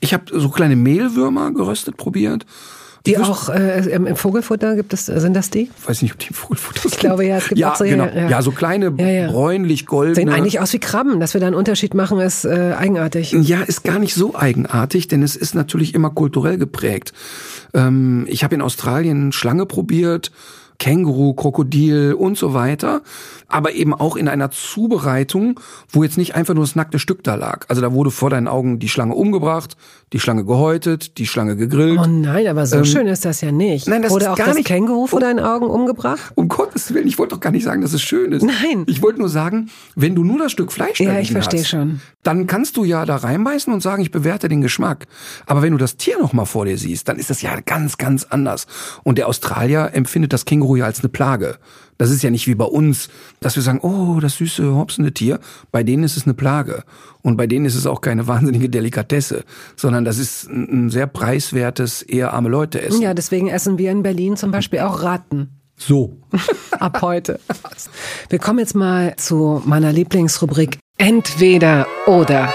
Ich 0.00 0.12
habe 0.12 0.24
so 0.32 0.48
kleine 0.48 0.74
Mehlwürmer 0.74 1.52
geröstet 1.52 1.96
probiert 1.96 2.46
die 3.06 3.18
auch 3.18 3.48
äh, 3.48 3.80
im 3.90 4.14
Vogelfutter 4.14 4.76
gibt 4.76 4.92
es, 4.92 5.06
sind 5.06 5.34
das 5.34 5.50
die? 5.50 5.70
Ich 5.78 5.88
weiß 5.88 6.02
nicht, 6.02 6.12
ob 6.12 6.18
die 6.18 6.28
im 6.28 6.34
Vogelfutter 6.34 6.82
sind. 6.82 6.94
Ich 6.94 7.00
glaube 7.00 7.24
ja, 7.24 7.38
es 7.38 7.48
gibt 7.48 7.58
ja, 7.58 7.72
auch 7.72 7.76
so, 7.76 7.84
genau. 7.84 8.04
ja, 8.04 8.28
ja. 8.28 8.42
so 8.42 8.50
kleine 8.50 8.92
ja, 8.98 9.08
ja. 9.08 9.30
bräunlich-goldene. 9.30 10.14
Sehen 10.14 10.28
eigentlich 10.28 10.60
aus 10.60 10.72
wie 10.72 10.78
Krabben. 10.78 11.20
Dass 11.20 11.34
wir 11.34 11.40
da 11.40 11.46
einen 11.46 11.56
Unterschied 11.56 11.94
machen, 11.94 12.20
ist 12.20 12.44
äh, 12.44 12.74
eigenartig. 12.76 13.32
Ja, 13.32 13.62
ist 13.62 13.84
gar 13.84 13.98
nicht 13.98 14.14
so 14.14 14.34
eigenartig, 14.34 15.08
denn 15.08 15.22
es 15.22 15.36
ist 15.36 15.54
natürlich 15.54 15.94
immer 15.94 16.10
kulturell 16.10 16.58
geprägt. 16.58 17.12
Ähm, 17.72 18.26
ich 18.28 18.44
habe 18.44 18.54
in 18.54 18.60
Australien 18.60 19.32
Schlange 19.32 19.64
probiert, 19.64 20.30
Känguru, 20.78 21.34
Krokodil 21.34 22.14
und 22.14 22.36
so 22.36 22.54
weiter 22.54 23.02
aber 23.50 23.72
eben 23.72 23.92
auch 23.92 24.16
in 24.16 24.28
einer 24.28 24.50
Zubereitung, 24.50 25.60
wo 25.90 26.02
jetzt 26.04 26.16
nicht 26.16 26.34
einfach 26.34 26.54
nur 26.54 26.64
das 26.64 26.76
nackte 26.76 26.98
Stück 26.98 27.22
da 27.24 27.34
lag. 27.34 27.66
Also 27.68 27.82
da 27.82 27.92
wurde 27.92 28.10
vor 28.10 28.30
deinen 28.30 28.48
Augen 28.48 28.78
die 28.78 28.88
Schlange 28.88 29.14
umgebracht, 29.14 29.76
die 30.12 30.18
Schlange 30.18 30.44
gehäutet, 30.44 31.18
die 31.18 31.26
Schlange 31.26 31.56
gegrillt. 31.56 31.98
Oh 31.98 32.06
nein, 32.06 32.46
aber 32.48 32.66
so 32.66 32.78
ähm, 32.78 32.84
schön 32.84 33.06
ist 33.06 33.24
das 33.24 33.40
ja 33.40 33.52
nicht. 33.52 33.86
Nein, 33.86 34.02
das 34.02 34.10
wurde 34.10 34.24
ist 34.24 34.30
auch 34.32 34.36
gar 34.36 34.48
das 34.48 34.56
nicht, 34.56 34.66
Känguru 34.66 35.06
vor 35.06 35.20
deinen 35.20 35.38
Augen 35.38 35.66
umgebracht? 35.66 36.32
Um 36.34 36.48
Gottes 36.48 36.92
Willen, 36.92 37.06
ich 37.06 37.18
wollte 37.18 37.36
doch 37.36 37.40
gar 37.40 37.52
nicht 37.52 37.62
sagen, 37.62 37.80
dass 37.80 37.92
es 37.92 38.02
schön 38.02 38.32
ist. 38.32 38.42
Nein. 38.42 38.84
Ich 38.86 39.02
wollte 39.02 39.20
nur 39.20 39.28
sagen, 39.28 39.70
wenn 39.94 40.16
du 40.16 40.24
nur 40.24 40.38
das 40.38 40.50
Stück 40.52 40.72
Fleisch 40.72 41.00
ja, 41.00 41.18
ich 41.20 41.30
verstehe 41.30 41.64
schon. 41.64 42.00
dann 42.24 42.46
kannst 42.48 42.76
du 42.76 42.84
ja 42.84 43.04
da 43.04 43.16
reinbeißen 43.16 43.72
und 43.72 43.82
sagen, 43.82 44.02
ich 44.02 44.10
bewerte 44.10 44.48
den 44.48 44.62
Geschmack. 44.62 45.06
Aber 45.46 45.62
wenn 45.62 45.72
du 45.72 45.78
das 45.78 45.96
Tier 45.96 46.18
noch 46.18 46.32
mal 46.32 46.44
vor 46.44 46.64
dir 46.64 46.76
siehst, 46.76 47.08
dann 47.08 47.16
ist 47.16 47.30
das 47.30 47.42
ja 47.42 47.60
ganz, 47.60 47.96
ganz 47.96 48.24
anders. 48.24 48.66
Und 49.04 49.16
der 49.18 49.28
Australier 49.28 49.90
empfindet 49.92 50.32
das 50.32 50.44
Känguru 50.44 50.76
ja 50.76 50.86
als 50.86 51.00
eine 51.00 51.08
Plage. 51.08 51.58
Das 52.00 52.10
ist 52.10 52.22
ja 52.22 52.30
nicht 52.30 52.46
wie 52.46 52.54
bei 52.54 52.64
uns, 52.64 53.10
dass 53.40 53.56
wir 53.56 53.62
sagen, 53.62 53.80
oh, 53.82 54.20
das 54.20 54.36
süße, 54.36 54.74
hopsende 54.74 55.12
Tier. 55.12 55.38
Bei 55.70 55.82
denen 55.82 56.02
ist 56.02 56.16
es 56.16 56.24
eine 56.24 56.32
Plage. 56.32 56.82
Und 57.20 57.36
bei 57.36 57.46
denen 57.46 57.66
ist 57.66 57.74
es 57.74 57.86
auch 57.86 58.00
keine 58.00 58.26
wahnsinnige 58.26 58.70
Delikatesse, 58.70 59.44
sondern 59.76 60.06
das 60.06 60.16
ist 60.16 60.48
ein 60.48 60.88
sehr 60.88 61.06
preiswertes, 61.06 62.00
eher 62.00 62.32
arme 62.32 62.48
Leute 62.48 62.80
essen. 62.80 63.02
Ja, 63.02 63.12
deswegen 63.12 63.48
essen 63.48 63.76
wir 63.76 63.90
in 63.90 64.02
Berlin 64.02 64.38
zum 64.38 64.50
Beispiel 64.50 64.78
auch 64.78 65.02
Ratten. 65.02 65.50
So. 65.76 66.16
Ab 66.70 67.02
heute. 67.02 67.38
Wir 68.30 68.38
kommen 68.38 68.60
jetzt 68.60 68.74
mal 68.74 69.14
zu 69.16 69.60
meiner 69.66 69.92
Lieblingsrubrik 69.92 70.78
Entweder 70.96 71.86
oder. 72.06 72.50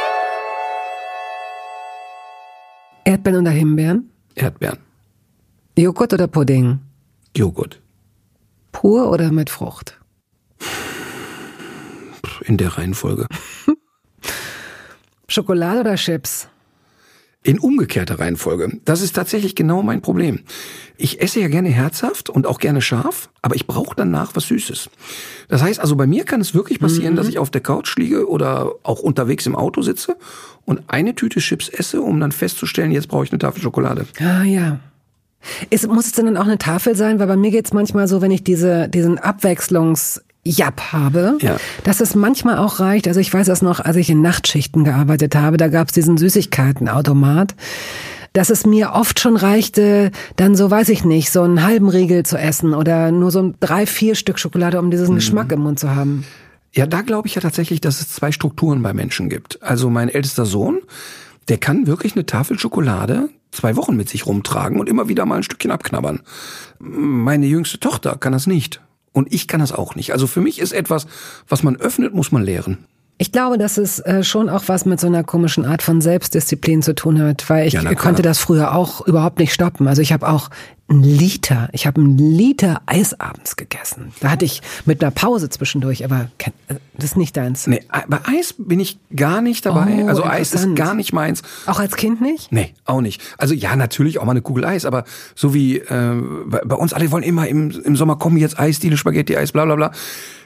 Erdbeeren 3.03 3.41
oder 3.41 3.51
Himbeeren? 3.51 4.09
Erdbeeren. 4.33 4.79
Joghurt 5.77 6.13
oder 6.13 6.25
Pudding? 6.25 6.79
Joghurt. 7.35 7.79
Pur 8.75 9.09
oder 9.09 9.31
mit 9.31 9.49
Frucht? 9.49 9.97
In 12.41 12.57
der 12.57 12.77
Reihenfolge. 12.77 13.25
Schokolade 15.29 15.79
oder 15.79 15.95
Chips? 15.95 16.49
In 17.41 17.57
umgekehrter 17.57 18.19
Reihenfolge. 18.19 18.81
Das 18.83 19.01
ist 19.01 19.15
tatsächlich 19.15 19.55
genau 19.55 19.81
mein 19.81 20.01
Problem. 20.01 20.41
Ich 20.97 21.21
esse 21.21 21.39
ja 21.39 21.47
gerne 21.47 21.69
herzhaft 21.69 22.29
und 22.29 22.45
auch 22.45 22.59
gerne 22.59 22.81
scharf, 22.81 23.29
aber 23.41 23.55
ich 23.55 23.65
brauche 23.65 23.95
danach 23.95 24.35
was 24.35 24.49
Süßes. 24.49 24.89
Das 25.47 25.61
heißt 25.61 25.79
also, 25.79 25.95
bei 25.95 26.05
mir 26.05 26.25
kann 26.25 26.41
es 26.41 26.53
wirklich 26.53 26.81
passieren, 26.81 27.13
mhm. 27.13 27.17
dass 27.17 27.29
ich 27.29 27.39
auf 27.39 27.49
der 27.49 27.61
Couch 27.61 27.95
liege 27.95 28.27
oder 28.27 28.73
auch 28.83 28.99
unterwegs 28.99 29.45
im 29.45 29.55
Auto 29.55 29.83
sitze 29.83 30.17
und 30.65 30.83
eine 30.87 31.15
Tüte 31.15 31.39
Chips 31.39 31.69
esse, 31.69 32.01
um 32.01 32.19
dann 32.19 32.33
festzustellen, 32.33 32.91
jetzt 32.91 33.07
brauche 33.07 33.23
ich 33.23 33.31
eine 33.31 33.39
Tafel 33.39 33.61
Schokolade. 33.61 34.05
Ah 34.19 34.43
ja. 34.43 34.81
Ist, 35.69 35.87
muss 35.87 36.07
es 36.07 36.11
denn 36.13 36.25
dann 36.25 36.37
auch 36.37 36.45
eine 36.45 36.57
Tafel 36.57 36.95
sein? 36.95 37.19
Weil 37.19 37.27
bei 37.27 37.37
mir 37.37 37.51
geht's 37.51 37.73
manchmal 37.73 38.07
so, 38.07 38.21
wenn 38.21 38.31
ich 38.31 38.43
diese, 38.43 38.89
diesen 38.89 39.19
Abwechslungs 39.19 40.21
Jap 40.47 40.93
habe, 40.93 41.37
ja. 41.41 41.57
dass 41.83 42.01
es 42.01 42.13
manchmal 42.13 42.59
auch 42.59 42.79
reicht. 42.79 43.07
Also 43.07 43.19
ich 43.19 43.33
weiß 43.33 43.47
das 43.47 43.63
noch, 43.63 43.79
als 43.79 43.95
ich 43.95 44.09
in 44.09 44.21
Nachtschichten 44.21 44.83
gearbeitet 44.83 45.35
habe, 45.35 45.57
da 45.57 45.69
gab's 45.69 45.93
diesen 45.93 46.17
Süßigkeitenautomat 46.17 47.55
dass 48.35 48.49
es 48.49 48.65
mir 48.65 48.91
oft 48.91 49.21
schon 49.21 49.37
reichte, 49.37 50.11
dann 50.35 50.55
so 50.55 50.69
weiß 50.69 50.89
ich 50.89 51.05
nicht, 51.05 51.31
so 51.31 51.41
einen 51.43 51.63
halben 51.63 51.87
Riegel 51.87 52.23
zu 52.23 52.37
essen 52.37 52.73
oder 52.73 53.11
nur 53.11 53.31
so 53.31 53.53
drei, 53.61 53.85
vier 53.85 54.13
Stück 54.13 54.39
Schokolade, 54.39 54.77
um 54.77 54.91
diesen 54.91 55.11
mhm. 55.11 55.15
Geschmack 55.15 55.53
im 55.53 55.61
Mund 55.61 55.79
zu 55.79 55.95
haben. 55.95 56.25
Ja, 56.73 56.85
da 56.85 57.01
glaube 57.01 57.29
ich 57.29 57.35
ja 57.35 57.41
tatsächlich, 57.41 57.79
dass 57.79 58.01
es 58.01 58.09
zwei 58.09 58.33
Strukturen 58.33 58.83
bei 58.83 58.93
Menschen 58.93 59.29
gibt. 59.29 59.63
Also 59.63 59.89
mein 59.89 60.09
ältester 60.09 60.45
Sohn, 60.45 60.81
der 61.47 61.57
kann 61.57 61.87
wirklich 61.87 62.15
eine 62.15 62.25
Tafel 62.25 62.57
Schokolade 62.59 63.29
zwei 63.51 63.75
Wochen 63.75 63.95
mit 63.95 64.09
sich 64.09 64.25
rumtragen 64.25 64.79
und 64.79 64.89
immer 64.89 65.07
wieder 65.07 65.25
mal 65.25 65.37
ein 65.37 65.43
Stückchen 65.43 65.71
abknabbern. 65.71 66.21
Meine 66.79 67.45
jüngste 67.45 67.79
Tochter 67.79 68.17
kann 68.17 68.33
das 68.33 68.47
nicht. 68.47 68.81
Und 69.13 69.33
ich 69.33 69.47
kann 69.47 69.61
das 69.61 69.71
auch 69.71 69.95
nicht. 69.95 70.11
Also 70.11 70.27
für 70.27 70.41
mich 70.41 70.59
ist 70.59 70.73
etwas, 70.73 71.07
was 71.47 71.63
man 71.63 71.77
öffnet, 71.77 72.13
muss 72.13 72.33
man 72.33 72.43
leeren. 72.43 72.79
Ich 73.17 73.31
glaube, 73.31 73.57
dass 73.57 73.77
es 73.77 73.99
äh, 73.99 74.25
schon 74.25 74.49
auch 74.49 74.63
was 74.67 74.85
mit 74.85 74.99
so 74.99 75.07
einer 75.07 75.23
komischen 75.23 75.65
Art 75.65 75.81
von 75.81 76.01
Selbstdisziplin 76.01 76.81
zu 76.81 76.93
tun 76.95 77.21
hat, 77.21 77.49
weil 77.49 77.65
ich 77.65 77.73
ja, 77.73 77.95
konnte 77.95 78.21
das 78.21 78.39
früher 78.39 78.75
auch 78.75 79.07
überhaupt 79.07 79.39
nicht 79.39 79.53
stoppen. 79.53 79.87
Also 79.87 80.01
ich 80.01 80.11
habe 80.11 80.27
auch 80.27 80.49
einen 80.87 81.03
Liter, 81.03 81.69
ich 81.71 81.87
habe 81.87 81.99
einen 81.99 82.17
Liter 82.17 82.81
Eis 82.85 83.19
abends 83.19 83.55
gegessen. 83.55 84.13
Da 84.19 84.29
hatte 84.29 84.45
ich 84.45 84.61
mit 84.85 85.03
einer 85.03 85.11
Pause 85.11 85.49
zwischendurch, 85.49 86.05
aber 86.05 86.29
äh, 86.37 86.75
das 86.93 87.05
ist 87.05 87.17
nicht 87.17 87.35
deins. 87.35 87.65
Nee, 87.65 87.81
bei 88.07 88.19
Eis 88.25 88.53
bin 88.57 88.79
ich 88.79 88.99
gar 89.15 89.41
nicht 89.41 89.65
dabei. 89.65 90.03
Oh, 90.03 90.07
also 90.07 90.23
Eis 90.23 90.53
ist 90.53 90.75
gar 90.75 90.93
nicht 90.93 91.11
meins. 91.11 91.41
Auch 91.65 91.79
als 91.79 91.95
Kind 91.95 92.21
nicht? 92.21 92.51
Nee, 92.51 92.73
auch 92.85 93.01
nicht. 93.01 93.21
Also 93.39 93.55
ja, 93.55 93.75
natürlich 93.75 94.19
auch 94.19 94.25
mal 94.25 94.31
eine 94.31 94.43
Kugel 94.43 94.63
Eis, 94.63 94.85
aber 94.85 95.05
so 95.33 95.55
wie 95.55 95.77
äh, 95.77 96.21
bei 96.45 96.75
uns 96.75 96.93
alle 96.93 97.09
wollen 97.11 97.23
immer 97.23 97.47
im, 97.47 97.71
im 97.71 97.95
Sommer 97.95 98.17
kommen 98.17 98.37
jetzt 98.37 98.59
Eisdiele, 98.59 98.97
Spaghetti, 98.97 99.35
Eis, 99.35 99.53
bla 99.53 99.65
bla 99.65 99.75
bla. 99.75 99.91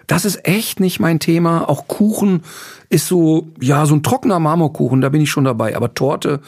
Das 0.08 0.26
ist 0.26 0.48
echt 0.48 0.80
nicht 0.80 1.00
mein 1.00 1.20
Thema. 1.20 1.70
Auch 1.70 1.88
Kuchen 1.88 2.42
ist 2.90 3.08
so, 3.08 3.50
ja, 3.60 3.86
so 3.86 3.94
ein 3.94 4.04
trockener 4.04 4.40
Marmorkuchen, 4.40 5.02
da 5.02 5.10
bin 5.10 5.22
ich 5.22 5.30
schon 5.30 5.44
dabei. 5.44 5.76
Aber 5.76 5.94
Torte 5.94 6.40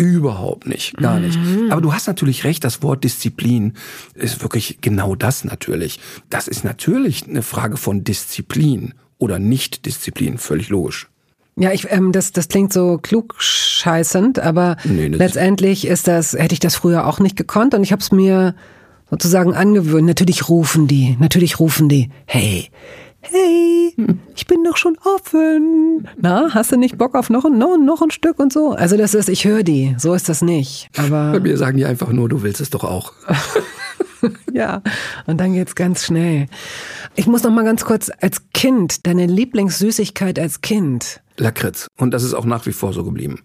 überhaupt 0.00 0.66
nicht, 0.66 0.96
gar 0.96 1.20
nicht. 1.20 1.38
Mhm. 1.38 1.70
Aber 1.70 1.82
du 1.82 1.92
hast 1.92 2.06
natürlich 2.06 2.44
recht, 2.44 2.64
das 2.64 2.82
Wort 2.82 3.04
Disziplin 3.04 3.74
ist 4.14 4.40
wirklich 4.42 4.78
genau 4.80 5.14
das 5.14 5.44
natürlich. 5.44 6.00
Das 6.30 6.48
ist 6.48 6.64
natürlich 6.64 7.28
eine 7.28 7.42
Frage 7.42 7.76
von 7.76 8.02
Disziplin 8.02 8.94
oder 9.18 9.38
Nicht-Disziplin, 9.38 10.38
völlig 10.38 10.70
logisch. 10.70 11.08
Ja, 11.56 11.72
ich, 11.72 11.90
ähm, 11.90 12.12
das, 12.12 12.32
das 12.32 12.48
klingt 12.48 12.72
so 12.72 12.98
klugscheißend, 13.02 14.38
aber 14.38 14.78
nee, 14.84 15.08
letztendlich 15.08 15.86
ist 15.86 16.08
das, 16.08 16.32
hätte 16.32 16.54
ich 16.54 16.60
das 16.60 16.76
früher 16.76 17.06
auch 17.06 17.20
nicht 17.20 17.36
gekonnt 17.36 17.74
und 17.74 17.82
ich 17.82 17.92
habe 17.92 18.00
es 18.00 18.10
mir 18.10 18.54
sozusagen 19.10 19.54
angewöhnt. 19.54 20.06
Natürlich 20.06 20.48
rufen 20.48 20.86
die, 20.86 21.16
natürlich 21.20 21.60
rufen 21.60 21.90
die, 21.90 22.08
hey, 22.24 22.70
hey, 23.20 23.94
ich 24.34 24.46
bin 24.46 24.64
doch 24.64 24.76
schon 24.76 24.96
offen. 25.04 26.08
Na, 26.16 26.48
hast 26.52 26.72
du 26.72 26.76
nicht 26.76 26.98
Bock 26.98 27.14
auf 27.14 27.30
noch, 27.30 27.48
noch, 27.48 27.76
noch 27.76 28.02
ein 28.02 28.10
Stück 28.10 28.38
und 28.38 28.52
so? 28.52 28.72
Also 28.72 28.96
das 28.96 29.14
ist, 29.14 29.28
ich 29.28 29.44
höre 29.44 29.62
die, 29.62 29.94
so 29.98 30.14
ist 30.14 30.28
das 30.28 30.42
nicht. 30.42 30.88
Aber 30.96 31.32
Bei 31.32 31.40
mir 31.40 31.56
sagen 31.56 31.76
die 31.76 31.84
einfach 31.84 32.10
nur, 32.10 32.28
du 32.28 32.42
willst 32.42 32.60
es 32.60 32.70
doch 32.70 32.84
auch. 32.84 33.12
ja, 34.52 34.82
und 35.26 35.38
dann 35.38 35.52
geht's 35.52 35.74
ganz 35.74 36.04
schnell. 36.04 36.46
Ich 37.14 37.26
muss 37.26 37.42
noch 37.42 37.50
mal 37.50 37.64
ganz 37.64 37.84
kurz 37.84 38.10
als 38.20 38.42
Kind, 38.52 39.06
deine 39.06 39.26
Lieblingssüßigkeit 39.26 40.38
als 40.38 40.60
Kind. 40.60 41.20
Lakritz. 41.36 41.86
Und 41.98 42.12
das 42.12 42.22
ist 42.22 42.34
auch 42.34 42.44
nach 42.44 42.66
wie 42.66 42.72
vor 42.72 42.92
so 42.92 43.04
geblieben. 43.04 43.40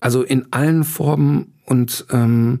Also 0.00 0.22
in 0.22 0.46
allen 0.52 0.84
Formen 0.84 1.52
und 1.66 2.06
ähm, 2.10 2.60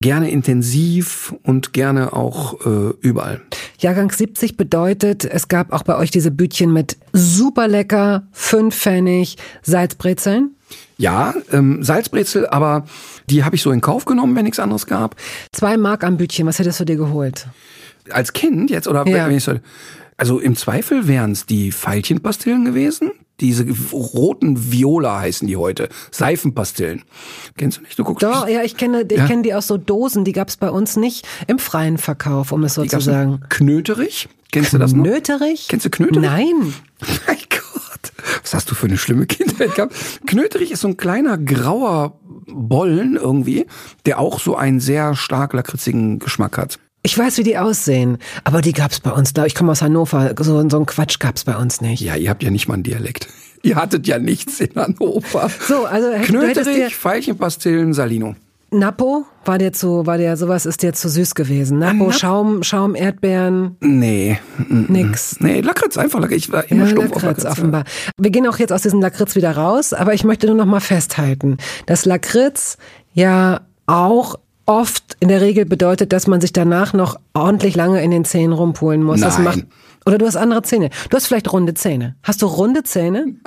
gerne 0.00 0.30
intensiv 0.30 1.34
und 1.42 1.72
gerne 1.72 2.12
auch 2.12 2.64
äh, 2.64 2.94
überall. 3.00 3.40
Jahrgang 3.78 4.10
70 4.12 4.56
bedeutet, 4.56 5.24
es 5.24 5.48
gab 5.48 5.72
auch 5.72 5.82
bei 5.82 5.96
euch 5.96 6.10
diese 6.10 6.30
Bütchen 6.30 6.72
mit 6.72 6.96
super 7.12 7.66
lecker, 7.66 8.28
fünf 8.32 8.76
Pfennig, 8.76 9.36
Salzbrezeln. 9.62 10.54
Ja, 10.98 11.34
ähm, 11.52 11.82
Salzbrezel, 11.82 12.46
aber 12.46 12.84
die 13.28 13.44
habe 13.44 13.56
ich 13.56 13.62
so 13.62 13.72
in 13.72 13.80
Kauf 13.80 14.04
genommen, 14.04 14.36
wenn 14.36 14.44
nichts 14.44 14.60
anderes 14.60 14.86
gab. 14.86 15.16
Zwei 15.52 15.76
Mark 15.76 16.04
am 16.04 16.16
Bütchen, 16.16 16.46
was 16.46 16.58
hättest 16.58 16.78
du 16.80 16.84
dir 16.84 16.96
geholt? 16.96 17.48
Als 18.10 18.32
Kind 18.32 18.70
jetzt 18.70 18.86
oder 18.86 19.06
ja. 19.06 19.26
wenn 19.26 19.36
ich 19.36 19.44
so, 19.44 19.54
also 20.16 20.38
im 20.38 20.56
Zweifel 20.56 21.08
wären 21.08 21.32
es 21.32 21.46
die 21.46 21.72
Veilchenpastillen 21.72 22.64
gewesen. 22.64 23.12
Diese 23.40 23.66
roten 23.92 24.72
Viola 24.72 25.20
heißen 25.20 25.46
die 25.46 25.56
heute. 25.56 25.88
Seifenpastillen. 26.10 27.02
Kennst 27.56 27.78
du 27.78 27.82
nicht? 27.82 27.98
Du 27.98 28.04
guckst 28.04 28.22
Doch, 28.24 28.48
ja, 28.48 28.62
ich 28.62 28.76
kenne, 28.76 29.02
ich 29.02 29.16
ja? 29.16 29.26
kenne 29.26 29.42
die 29.42 29.54
aus 29.54 29.68
so 29.68 29.76
Dosen. 29.76 30.24
Die 30.24 30.32
gab's 30.32 30.56
bei 30.56 30.70
uns 30.70 30.96
nicht 30.96 31.26
im 31.46 31.58
freien 31.58 31.98
Verkauf, 31.98 32.50
um 32.50 32.64
es 32.64 32.74
so 32.74 32.84
zu 32.84 33.00
sagen. 33.00 33.40
Knöterich? 33.48 34.28
Kennst 34.50 34.72
du 34.72 34.78
das 34.78 34.92
noch? 34.92 35.04
Knöterich? 35.04 35.68
Kennst 35.68 35.86
du 35.86 35.90
Knöterich? 35.90 36.28
Nein. 36.28 36.74
Mein 37.26 37.36
Gott. 37.48 38.12
Was 38.42 38.54
hast 38.54 38.70
du 38.70 38.74
für 38.74 38.86
eine 38.86 38.98
schlimme 38.98 39.26
Kindheit 39.26 39.74
gehabt? 39.74 39.94
Knöterich 40.26 40.72
ist 40.72 40.80
so 40.80 40.88
ein 40.88 40.96
kleiner 40.96 41.38
grauer 41.38 42.18
Bollen 42.46 43.16
irgendwie, 43.16 43.66
der 44.06 44.18
auch 44.18 44.40
so 44.40 44.56
einen 44.56 44.80
sehr 44.80 45.14
stark 45.14 45.52
lakritzigen 45.52 46.18
Geschmack 46.18 46.58
hat. 46.58 46.78
Ich 47.02 47.16
weiß, 47.16 47.38
wie 47.38 47.42
die 47.42 47.56
aussehen, 47.56 48.18
aber 48.44 48.60
die 48.60 48.72
gab's 48.72 49.00
bei 49.00 49.12
uns. 49.12 49.32
Ich 49.46 49.54
komme 49.54 49.72
aus 49.72 49.82
Hannover, 49.82 50.34
so, 50.40 50.68
so 50.68 50.78
ein 50.78 50.86
Quatsch 50.86 51.18
gab's 51.18 51.44
bei 51.44 51.56
uns 51.56 51.80
nicht. 51.80 52.00
Ja, 52.00 52.16
ihr 52.16 52.28
habt 52.28 52.42
ja 52.42 52.50
nicht 52.50 52.68
mal 52.68 52.74
einen 52.74 52.82
Dialekt. 52.82 53.28
Ihr 53.64 53.74
hattet 53.74 54.06
ja 54.06 54.20
nichts 54.20 54.60
in 54.60 54.74
Hannover. 54.76 55.50
So, 55.66 55.84
also 55.84 56.10
Knöterich, 56.22 56.94
Veilchenpastillen, 56.94 57.92
Salino. 57.92 58.36
Nappo 58.70 59.24
war 59.44 59.58
der 59.58 59.72
zu, 59.72 60.06
war 60.06 60.18
der 60.18 60.36
sowas 60.36 60.66
ist 60.66 60.82
der 60.82 60.92
zu 60.92 61.08
süß 61.08 61.34
gewesen. 61.34 61.78
Nappo, 61.78 62.06
Nap 62.08 62.14
Schaum, 62.14 62.62
Schaum, 62.62 62.94
Erdbeeren. 62.94 63.76
Nee, 63.80 64.38
nix. 64.68 65.40
Nee, 65.40 65.60
Lakritz 65.60 65.96
einfach. 65.96 66.28
Ich 66.30 66.52
war 66.52 66.70
immer 66.70 66.84
ja, 66.84 66.90
stumpf 66.90 67.14
Lakritz, 67.14 67.22
Lakritz 67.22 67.44
offenbar. 67.46 67.84
Wir 68.16 68.30
gehen 68.30 68.46
auch 68.46 68.58
jetzt 68.58 68.72
aus 68.72 68.82
diesem 68.82 69.00
Lakritz 69.00 69.36
wieder 69.36 69.56
raus, 69.56 69.92
aber 69.92 70.12
ich 70.14 70.22
möchte 70.22 70.46
nur 70.46 70.56
noch 70.56 70.66
mal 70.66 70.80
festhalten, 70.80 71.56
dass 71.86 72.04
Lakritz 72.04 72.76
ja 73.14 73.62
auch 73.86 74.36
oft 74.68 75.16
in 75.20 75.28
der 75.28 75.40
Regel 75.40 75.64
bedeutet, 75.64 76.12
dass 76.12 76.26
man 76.26 76.40
sich 76.40 76.52
danach 76.52 76.92
noch 76.92 77.16
ordentlich 77.32 77.74
lange 77.74 78.02
in 78.02 78.10
den 78.10 78.24
Zähnen 78.24 78.52
rumpulen 78.52 79.02
muss. 79.02 79.20
Nein. 79.20 79.28
Das 79.28 79.38
macht 79.38 79.64
oder 80.08 80.16
du 80.16 80.26
hast 80.26 80.36
andere 80.36 80.62
Zähne. 80.62 80.88
Du 81.10 81.16
hast 81.16 81.26
vielleicht 81.26 81.52
runde 81.52 81.74
Zähne. 81.74 82.16
Hast 82.22 82.40
du 82.40 82.46
runde 82.46 82.82
Zähne? 82.82 83.34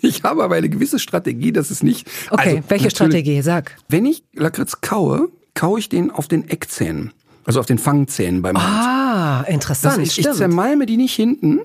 Ich 0.00 0.22
habe 0.22 0.42
aber 0.42 0.54
eine 0.54 0.70
gewisse 0.70 0.98
Strategie, 0.98 1.52
dass 1.52 1.70
es 1.70 1.82
nicht. 1.82 2.08
Okay, 2.30 2.56
also, 2.56 2.70
welche 2.70 2.90
Strategie? 2.90 3.42
Sag. 3.42 3.76
Wenn 3.88 4.06
ich 4.06 4.24
Lakritz 4.32 4.80
kaue, 4.80 5.28
kaue 5.52 5.78
ich 5.78 5.90
den 5.90 6.10
auf 6.10 6.28
den 6.28 6.48
Eckzähnen. 6.48 7.12
Also 7.44 7.60
auf 7.60 7.66
den 7.66 7.76
Fangzähnen 7.76 8.40
beim 8.40 8.54
Mund. 8.54 8.64
Ah, 8.64 9.42
interessant. 9.48 9.98
Das 9.98 10.02
ist, 10.02 10.18
ich 10.18 10.30
zermalme 10.32 10.86
die 10.86 10.96
nicht 10.96 11.14
hinten, 11.14 11.60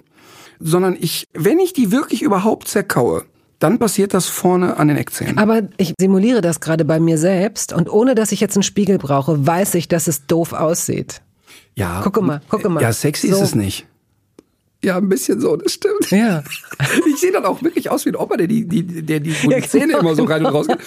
sondern 0.59 0.97
ich, 0.99 1.25
wenn 1.33 1.59
ich 1.59 1.71
die 1.71 1.91
wirklich 1.91 2.21
überhaupt 2.21 2.67
zerkaue, 2.67 3.23
dann 3.61 3.77
passiert 3.77 4.13
das 4.13 4.25
vorne 4.25 4.77
an 4.77 4.87
den 4.87 4.97
Eckzähnen. 4.97 5.37
Aber 5.37 5.61
ich 5.77 5.93
simuliere 5.99 6.41
das 6.41 6.59
gerade 6.59 6.83
bei 6.83 6.99
mir 6.99 7.17
selbst 7.17 7.73
und 7.73 7.89
ohne 7.89 8.15
dass 8.15 8.31
ich 8.31 8.39
jetzt 8.39 8.55
einen 8.55 8.63
Spiegel 8.63 8.97
brauche, 8.97 9.45
weiß 9.45 9.75
ich, 9.75 9.87
dass 9.87 10.07
es 10.07 10.25
doof 10.25 10.53
aussieht. 10.53 11.21
Ja. 11.75 12.01
Gucke 12.01 12.21
mal, 12.21 12.41
gucke 12.49 12.69
mal. 12.69 12.81
Ja, 12.81 12.91
sexy 12.91 13.29
so. 13.29 13.35
ist 13.35 13.41
es 13.41 13.55
nicht. 13.55 13.85
Ja, 14.83 14.97
ein 14.97 15.09
bisschen 15.09 15.39
so, 15.39 15.55
das 15.55 15.73
stimmt. 15.73 16.09
Ja. 16.09 16.43
Ich 17.07 17.19
sehe 17.19 17.31
dann 17.31 17.45
auch 17.45 17.61
wirklich 17.61 17.91
aus 17.91 18.05
wie 18.05 18.09
ein 18.09 18.15
Opa, 18.15 18.35
der 18.35 18.47
die, 18.47 18.67
die, 18.67 18.83
der 19.03 19.19
die, 19.19 19.35
wo 19.43 19.49
die 19.49 19.61
Zähne 19.61 19.97
immer 19.99 20.15
so 20.15 20.23
rein 20.23 20.43
und 20.43 20.53
raus 20.53 20.67
geht. 20.67 20.79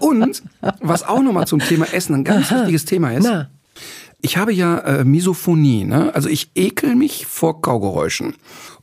Und 0.00 0.42
was 0.80 1.02
auch 1.06 1.22
nochmal 1.22 1.46
zum 1.46 1.60
Thema 1.60 1.92
Essen 1.92 2.14
ein 2.14 2.24
ganz 2.24 2.50
Aha. 2.50 2.60
wichtiges 2.60 2.86
Thema 2.86 3.12
ist. 3.12 3.24
Na. 3.24 3.50
Ich 4.22 4.38
habe 4.38 4.52
ja 4.52 4.78
äh, 4.78 5.04
Misophonie, 5.04 5.84
ne? 5.84 6.14
Also 6.14 6.30
ich 6.30 6.50
ekel 6.54 6.96
mich 6.96 7.26
vor 7.26 7.60
Kaugeräuschen. 7.60 8.34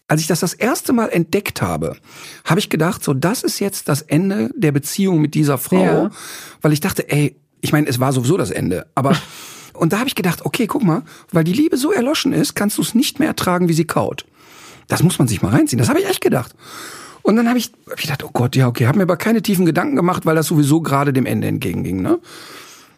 Als 0.08 0.22
ich 0.22 0.28
das 0.28 0.39
das 0.39 0.53
erste 0.53 0.93
Mal 0.93 1.10
entdeckt 1.10 1.62
habe, 1.62 1.95
habe 2.45 2.60
ich 2.60 2.70
gedacht, 2.70 3.03
so 3.03 3.14
das 3.14 3.43
ist 3.43 3.60
jetzt 3.60 3.89
das 3.89 4.03
Ende 4.03 4.51
der 4.56 4.72
Beziehung 4.72 5.20
mit 5.20 5.34
dieser 5.34 5.58
Frau, 5.58 5.84
ja. 5.84 6.12
weil 6.62 6.74
ich 6.74 6.80
dachte, 6.80 7.10
ey, 7.10 7.36
ich 7.62 7.72
meine, 7.72 7.88
es 7.88 7.99
war 7.99 8.14
sowieso 8.14 8.38
das 8.38 8.51
Ende, 8.51 8.88
aber 8.93 9.18
Und 9.76 9.93
da 9.93 9.99
habe 9.99 10.08
ich 10.08 10.16
gedacht, 10.16 10.45
okay, 10.45 10.68
guck 10.68 10.84
mal, 10.84 11.03
weil 11.32 11.43
die 11.43 11.53
Liebe 11.53 11.78
so 11.78 11.91
erloschen 11.91 12.34
ist, 12.34 12.56
kannst 12.56 12.78
du 12.78 12.82
es 12.82 12.95
nicht 12.95 13.20
mehr 13.20 13.28
ertragen, 13.28 13.70
wie 13.70 13.74
sie 13.74 13.86
kaut. 13.86 14.26
Das 14.88 15.03
muss 15.03 15.20
man 15.20 15.28
sich 15.28 15.41
mal 15.41 15.49
reinziehen. 15.49 15.80
Das 15.80 15.89
habe 15.89 15.99
ich 15.99 16.08
echt 16.08 16.22
gedacht. 16.22 16.56
Und 17.22 17.36
dann 17.36 17.49
habe 17.49 17.58
ich, 17.58 17.72
hab 17.89 17.97
ich 17.97 18.03
gedacht, 18.03 18.24
oh 18.24 18.30
Gott, 18.32 18.56
ja, 18.56 18.68
okay, 18.68 18.86
habe 18.86 18.97
mir 18.97 19.03
aber 19.03 19.18
keine 19.18 19.41
tiefen 19.41 19.66
Gedanken 19.66 19.95
gemacht, 19.95 20.26
weil 20.26 20.36
das 20.36 20.47
sowieso 20.47 20.82
gerade 20.82 21.12
dem 21.12 21.26
Ende 21.26 21.47
entgegenging. 21.47 22.01
Ne? 22.01 22.20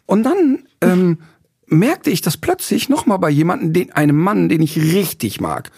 Und 0.06 0.22
dann 0.24 0.64
ähm, 0.82 1.18
merkte 1.66 2.10
ich 2.10 2.20
das 2.20 2.36
plötzlich 2.36 2.88
nochmal 2.88 3.18
bei 3.18 3.30
jemandem, 3.30 3.72
den, 3.72 3.92
einem 3.92 4.16
Mann, 4.16 4.48
den 4.48 4.60
ich 4.60 4.76
richtig 4.76 5.40
mag. 5.40 5.70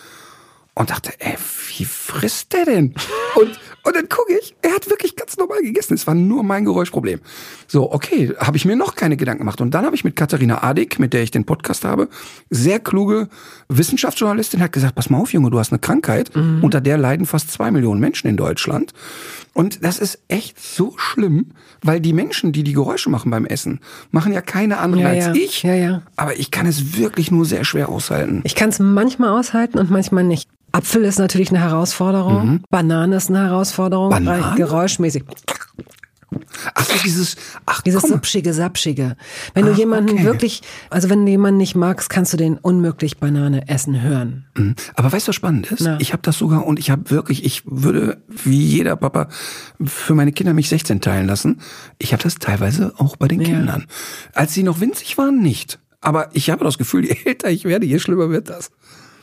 Und 0.75 0.91
dachte, 0.91 1.13
ey, 1.19 1.35
wie 1.77 1.85
frisst 1.85 2.53
der 2.53 2.65
denn? 2.65 2.95
Und, 3.35 3.59
und 3.83 3.97
dann 3.97 4.09
gucke 4.09 4.33
ich, 4.41 4.55
er 4.63 4.73
hat 4.73 4.89
wirklich 4.89 5.17
ganz 5.17 5.37
normal 5.37 5.61
gegessen. 5.63 5.95
Es 5.95 6.07
war 6.07 6.15
nur 6.15 6.43
mein 6.43 6.65
Geräuschproblem. 6.65 7.21
So, 7.67 7.93
okay, 7.93 8.35
habe 8.39 8.57
ich 8.57 8.65
mir 8.65 8.77
noch 8.77 8.95
keine 8.95 9.17
Gedanken 9.17 9.41
gemacht. 9.41 9.61
Und 9.61 9.73
dann 9.73 9.85
habe 9.85 9.97
ich 9.97 10.05
mit 10.05 10.17
Katharina 10.17 10.63
Adik, 10.63 10.99
mit 10.99 11.13
der 11.13 11.23
ich 11.23 11.31
den 11.31 11.45
Podcast 11.45 11.85
habe, 11.85 12.09
sehr 12.51 12.79
kluge 12.79 13.29
Wissenschaftsjournalistin, 13.69 14.61
hat 14.63 14.73
gesagt, 14.73 14.95
pass 14.95 15.11
mal 15.11 15.19
auf, 15.19 15.33
Junge, 15.33 15.51
du 15.51 15.59
hast 15.59 15.73
eine 15.73 15.81
Krankheit, 15.81 16.35
mhm. 16.35 16.63
unter 16.63 16.81
der 16.81 16.99
leiden 16.99 17.27
fast 17.27 17.51
zwei 17.51 17.71
Millionen 17.71 18.01
Menschen 18.01 18.29
in 18.29 18.37
Deutschland. 18.37 18.93
Und 19.53 19.85
das 19.85 19.99
ist 19.99 20.21
echt 20.29 20.61
so 20.61 20.95
schlimm, 20.97 21.47
weil 21.83 22.01
die 22.01 22.13
Menschen, 22.13 22.53
die 22.53 22.63
die 22.63 22.73
Geräusche 22.73 23.11
machen 23.11 23.31
beim 23.31 23.45
Essen, 23.45 23.81
machen 24.11 24.33
ja 24.33 24.41
keine 24.41 24.79
andere 24.79 25.03
Ja, 25.03 25.09
als 25.09 25.27
ja. 25.27 25.35
ich. 25.35 25.63
Ja, 25.63 25.75
ja. 25.75 26.03
Aber 26.17 26.39
ich 26.39 26.51
kann 26.51 26.67
es 26.67 26.97
wirklich 26.97 27.31
nur 27.31 27.45
sehr 27.45 27.65
schwer 27.65 27.89
aushalten. 27.89 28.41
Ich 28.45 28.55
kann 28.55 28.71
es 28.71 28.79
manchmal 28.79 29.31
aushalten 29.31 29.79
und 29.79 29.91
manchmal 29.91 30.25
nicht. 30.25 30.49
Apfel 30.73 31.05
ist 31.05 31.19
natürlich 31.19 31.51
eine 31.51 31.61
Herausforderung. 31.61 32.61
Banane 32.71 33.17
ist 33.17 33.29
eine 33.31 33.45
Herausforderung. 33.45 34.09
Mhm. 34.09 34.25
Banane? 34.25 34.43
weil 34.45 34.55
Geräuschmäßig. 34.57 35.25
Ach 36.75 36.85
so, 36.85 36.93
dieses, 37.05 37.37
ach 37.67 37.83
Dieses 37.83 38.03
komm. 38.03 38.11
Sapschige, 38.13 38.53
Sapschige. 38.55 39.17
Wenn 39.55 39.67
du 39.67 39.73
Ah, 39.73 39.77
jemanden 39.77 40.13
okay. 40.13 40.25
wirklich, 40.25 40.63
also 40.89 41.11
wenn 41.11 41.25
du 41.25 41.31
jemanden 41.31 41.59
nicht 41.59 41.75
magst, 41.75 42.09
kannst 42.09 42.33
du 42.33 42.37
den 42.37 42.57
unmöglich 42.57 43.19
Banane 43.19 43.67
essen 43.69 44.01
hören. 44.01 44.45
Mhm. 44.57 44.77
Aber 44.95 45.11
weißt 45.13 45.27
du, 45.27 45.31
was 45.31 45.37
spannend 45.37 45.73
ist? 45.73 45.81
Na. 45.81 45.99
Ich 46.01 46.13
habe 46.13 46.23
das 46.23 46.39
sogar 46.39 46.67
und 46.67 46.79
ich 46.79 46.91
habe 46.91 47.11
wirklich, 47.11 47.45
ich 47.45 47.63
würde 47.67 48.23
wie 48.29 48.65
jeder 48.65 48.95
Papa 48.95 49.29
für 49.85 50.15
meine 50.15 50.31
Kinder 50.33 50.53
mich 50.55 50.69
16 50.69 51.01
teilen 51.01 51.27
lassen. 51.27 51.61
Ich 51.99 52.13
habe 52.13 52.23
das 52.23 52.37
teilweise 52.37 52.93
auch 52.99 53.17
bei 53.17 53.27
den 53.27 53.41
Ja. 53.41 53.47
Kindern. 53.49 53.87
Als 54.33 54.55
sie 54.55 54.63
noch 54.63 54.81
winzig 54.81 55.19
waren, 55.19 55.41
nicht. 55.43 55.81
Aber 56.01 56.29
ich 56.33 56.49
habe 56.51 56.65
das 56.65 56.79
Gefühl, 56.79 57.07
je 57.07 57.17
älter 57.25 57.51
ich 57.51 57.65
werde, 57.65 57.87
je 57.87 57.99
schlimmer 57.99 58.31
wird 58.31 58.49
das. 58.51 58.71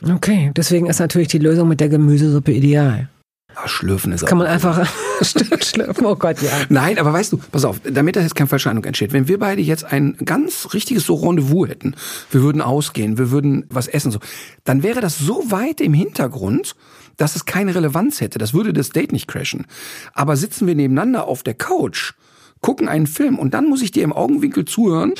Okay, 0.02 0.52
deswegen 0.56 0.86
ist 0.86 1.00
natürlich 1.00 1.28
die 1.28 1.38
Lösung 1.38 1.68
mit 1.68 1.80
der 1.80 1.88
Gemüsesuppe 1.88 2.52
ideal. 2.52 3.08
Ah, 3.54 3.66
Schlürfen 3.66 4.12
ist 4.12 4.24
Kann 4.24 4.38
auch. 4.38 4.44
man 4.44 4.52
einfach 4.52 4.88
schlürfen. 5.22 6.06
Oh 6.06 6.14
Gott, 6.14 6.40
ja. 6.42 6.50
Nein, 6.68 6.98
aber 6.98 7.12
weißt 7.12 7.32
du, 7.32 7.38
pass 7.38 7.64
auf, 7.64 7.80
damit 7.80 8.14
da 8.14 8.20
jetzt 8.20 8.36
keine 8.36 8.46
falsche 8.46 8.70
Eindruck 8.70 8.86
entsteht, 8.86 9.12
wenn 9.12 9.26
wir 9.26 9.38
beide 9.38 9.60
jetzt 9.62 9.84
ein 9.84 10.16
ganz 10.24 10.68
richtiges 10.74 11.04
so 11.04 11.14
Rendezvous 11.14 11.68
hätten, 11.68 11.96
wir 12.30 12.42
würden 12.42 12.62
ausgehen, 12.62 13.18
wir 13.18 13.32
würden 13.32 13.66
was 13.68 13.88
essen, 13.88 14.12
so, 14.12 14.20
dann 14.62 14.84
wäre 14.84 15.00
das 15.00 15.18
so 15.18 15.50
weit 15.50 15.80
im 15.80 15.92
Hintergrund, 15.92 16.76
dass 17.16 17.34
es 17.34 17.46
keine 17.46 17.74
Relevanz 17.74 18.20
hätte. 18.20 18.38
Das 18.38 18.54
würde 18.54 18.72
das 18.72 18.90
Date 18.90 19.10
nicht 19.10 19.26
crashen. 19.26 19.66
Aber 20.12 20.36
sitzen 20.36 20.68
wir 20.68 20.76
nebeneinander 20.76 21.26
auf 21.26 21.42
der 21.42 21.54
Couch, 21.54 22.12
gucken 22.60 22.88
einen 22.88 23.08
Film 23.08 23.40
und 23.40 23.54
dann 23.54 23.68
muss 23.68 23.82
ich 23.82 23.90
dir 23.90 24.04
im 24.04 24.12
Augenwinkel 24.12 24.66
zuhören, 24.66 25.14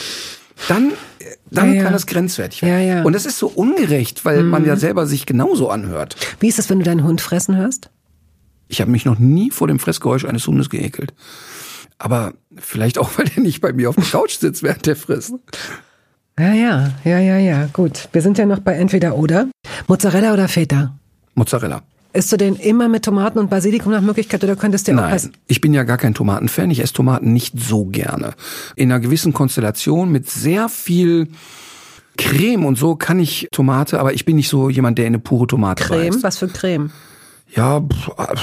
dann, 0.66 0.92
dann 1.50 1.74
Ja, 1.74 1.84
kann 1.84 1.94
es 1.94 2.06
grenzwertig 2.06 2.62
werden. 2.62 2.86
Ja, 2.88 2.96
ja. 2.96 3.02
Und 3.02 3.12
das 3.12 3.26
ist 3.26 3.38
so 3.38 3.46
ungerecht, 3.48 4.24
weil 4.24 4.42
man 4.42 4.64
ja 4.64 4.76
selber 4.76 5.06
sich 5.06 5.26
genauso 5.26 5.70
anhört. 5.70 6.16
Wie 6.40 6.48
ist 6.48 6.58
es, 6.58 6.68
wenn 6.68 6.78
du 6.78 6.84
deinen 6.84 7.04
Hund 7.04 7.20
fressen 7.20 7.56
hörst? 7.56 7.90
Ich 8.68 8.80
habe 8.80 8.90
mich 8.90 9.04
noch 9.04 9.18
nie 9.18 9.50
vor 9.50 9.68
dem 9.68 9.78
Fressgeräusch 9.78 10.24
eines 10.24 10.46
Hundes 10.46 10.68
geekelt. 10.68 11.14
Aber 11.98 12.34
vielleicht 12.56 12.98
auch, 12.98 13.10
weil 13.16 13.26
der 13.26 13.42
nicht 13.42 13.60
bei 13.60 13.72
mir 13.72 13.88
auf 13.88 13.96
der 13.96 14.04
Couch 14.04 14.36
sitzt, 14.38 14.62
während 14.62 14.86
der 14.86 14.96
frisst. 14.96 15.34
Ja, 16.38 16.52
ja, 16.52 16.90
ja, 17.04 17.18
ja, 17.18 17.38
ja. 17.38 17.66
Gut. 17.72 18.08
Wir 18.12 18.22
sind 18.22 18.38
ja 18.38 18.46
noch 18.46 18.60
bei 18.60 18.74
entweder 18.74 19.16
oder. 19.16 19.48
Mozzarella 19.88 20.32
oder 20.32 20.48
Feta? 20.48 20.94
Mozzarella. 21.34 21.82
Isst 22.12 22.32
du 22.32 22.36
den 22.36 22.56
immer 22.56 22.88
mit 22.88 23.04
Tomaten 23.04 23.38
und 23.38 23.50
Basilikum 23.50 23.92
nach 23.92 24.00
Möglichkeit 24.00 24.42
oder 24.42 24.56
könntest 24.56 24.88
du 24.88 24.92
auch 24.92 24.96
Nein, 24.96 25.14
essen? 25.14 25.32
ich 25.46 25.60
bin 25.60 25.74
ja 25.74 25.82
gar 25.82 25.98
kein 25.98 26.14
Tomatenfan. 26.14 26.70
Ich 26.70 26.80
esse 26.80 26.94
Tomaten 26.94 27.32
nicht 27.32 27.54
so 27.60 27.84
gerne. 27.84 28.32
In 28.76 28.90
einer 28.90 29.00
gewissen 29.00 29.34
Konstellation 29.34 30.10
mit 30.10 30.28
sehr 30.28 30.68
viel 30.68 31.28
Creme 32.16 32.64
und 32.64 32.76
so 32.78 32.96
kann 32.96 33.20
ich 33.20 33.46
Tomate, 33.52 34.00
aber 34.00 34.14
ich 34.14 34.24
bin 34.24 34.36
nicht 34.36 34.48
so 34.48 34.70
jemand, 34.70 34.98
der 34.98 35.06
in 35.06 35.14
eine 35.14 35.18
pure 35.20 35.46
Tomate 35.46 35.84
Creme? 35.84 36.08
beißt. 36.14 36.22
Was 36.22 36.38
für 36.38 36.48
Creme? 36.48 36.90
Ja, 37.54 37.82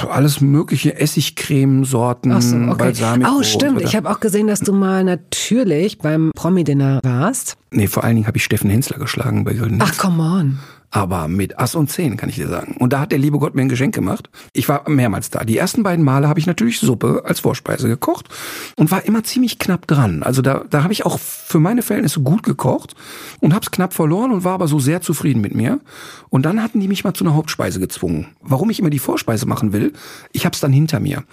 alles 0.10 0.42
mögliche 0.42 1.00
Essigcremesorten, 1.00 2.42
so, 2.42 2.56
okay. 2.56 2.76
Balsamico. 2.76 3.32
Oh, 3.38 3.44
stimmt. 3.44 3.80
so. 3.82 3.86
Ich 3.86 3.96
habe 3.96 4.10
auch 4.10 4.20
gesehen, 4.20 4.48
dass 4.48 4.62
du 4.62 4.74
mal 4.74 5.04
natürlich 5.04 6.00
beim 6.00 6.32
Promi-Dinner 6.36 7.02
warst. 7.04 7.56
nee, 7.72 7.86
vor 7.88 8.04
allen 8.04 8.16
Dingen 8.16 8.28
habe 8.28 8.38
ich 8.38 8.44
Steffen 8.44 8.70
Hensler 8.70 8.98
geschlagen 8.98 9.44
bei 9.44 9.54
Golden 9.54 9.80
Ach, 9.82 9.96
come 9.98 10.24
on. 10.24 10.60
Aber 10.96 11.28
mit 11.28 11.60
Ass 11.60 11.76
und 11.76 11.92
Zehn, 11.92 12.16
kann 12.16 12.30
ich 12.30 12.36
dir 12.36 12.48
sagen. 12.48 12.78
Und 12.80 12.94
da 12.94 13.02
hat 13.02 13.12
der 13.12 13.20
liebe 13.20 13.38
Gott 13.38 13.54
mir 13.54 13.64
ein 13.64 13.70
Geschenk 13.70 13.94
gemacht. 13.94 14.30
Ich 14.54 14.70
war 14.70 14.90
mehrmals 14.90 15.30
da. 15.30 15.44
Die 15.44 15.58
ersten 15.58 15.84
beiden 15.84 16.06
Male 16.06 16.30
habe 16.30 16.40
ich 16.40 16.48
natürlich 16.48 16.80
Suppe 16.80 17.24
als 17.26 17.42
Vorspeise 17.42 17.90
gekocht 17.90 18.30
und 18.78 18.92
war 18.92 19.04
immer 19.04 19.22
ziemlich 19.26 19.60
knapp 19.60 19.88
dran. 19.88 20.24
Also 20.24 20.42
da, 20.42 20.64
da 20.70 20.84
habe 20.84 20.94
ich 20.94 21.06
auch 21.06 21.20
für 21.20 21.60
meine 21.60 21.82
Verhältnisse 21.82 22.22
gut 22.22 22.44
gekocht 22.44 22.96
und 23.42 23.54
habe 23.54 23.64
es 23.64 23.72
knapp 23.72 23.94
verloren 23.94 24.32
und 24.32 24.46
war 24.46 24.54
aber 24.54 24.70
so 24.70 24.80
sehr 24.80 25.02
zufrieden 25.02 25.42
mit 25.42 25.54
mir. 25.54 25.82
Und 26.30 26.46
dann 26.46 26.64
hatten 26.64 26.80
die 26.80 26.88
mich 26.88 27.04
mal 27.04 27.14
zu 27.14 27.26
einer 27.26 27.36
Hauptspeise 27.36 27.82
gezwungen. 27.82 28.28
Warum 28.42 28.70
ich 28.70 28.80
immer 28.80 28.90
die 28.90 29.00
Vorspeise 29.00 29.46
machen 29.46 29.74
will, 29.74 29.92
ich 30.32 30.46
habe 30.46 30.54
es 30.54 30.62
dann 30.62 30.72
hinter 30.72 31.02
mir. 31.02 31.24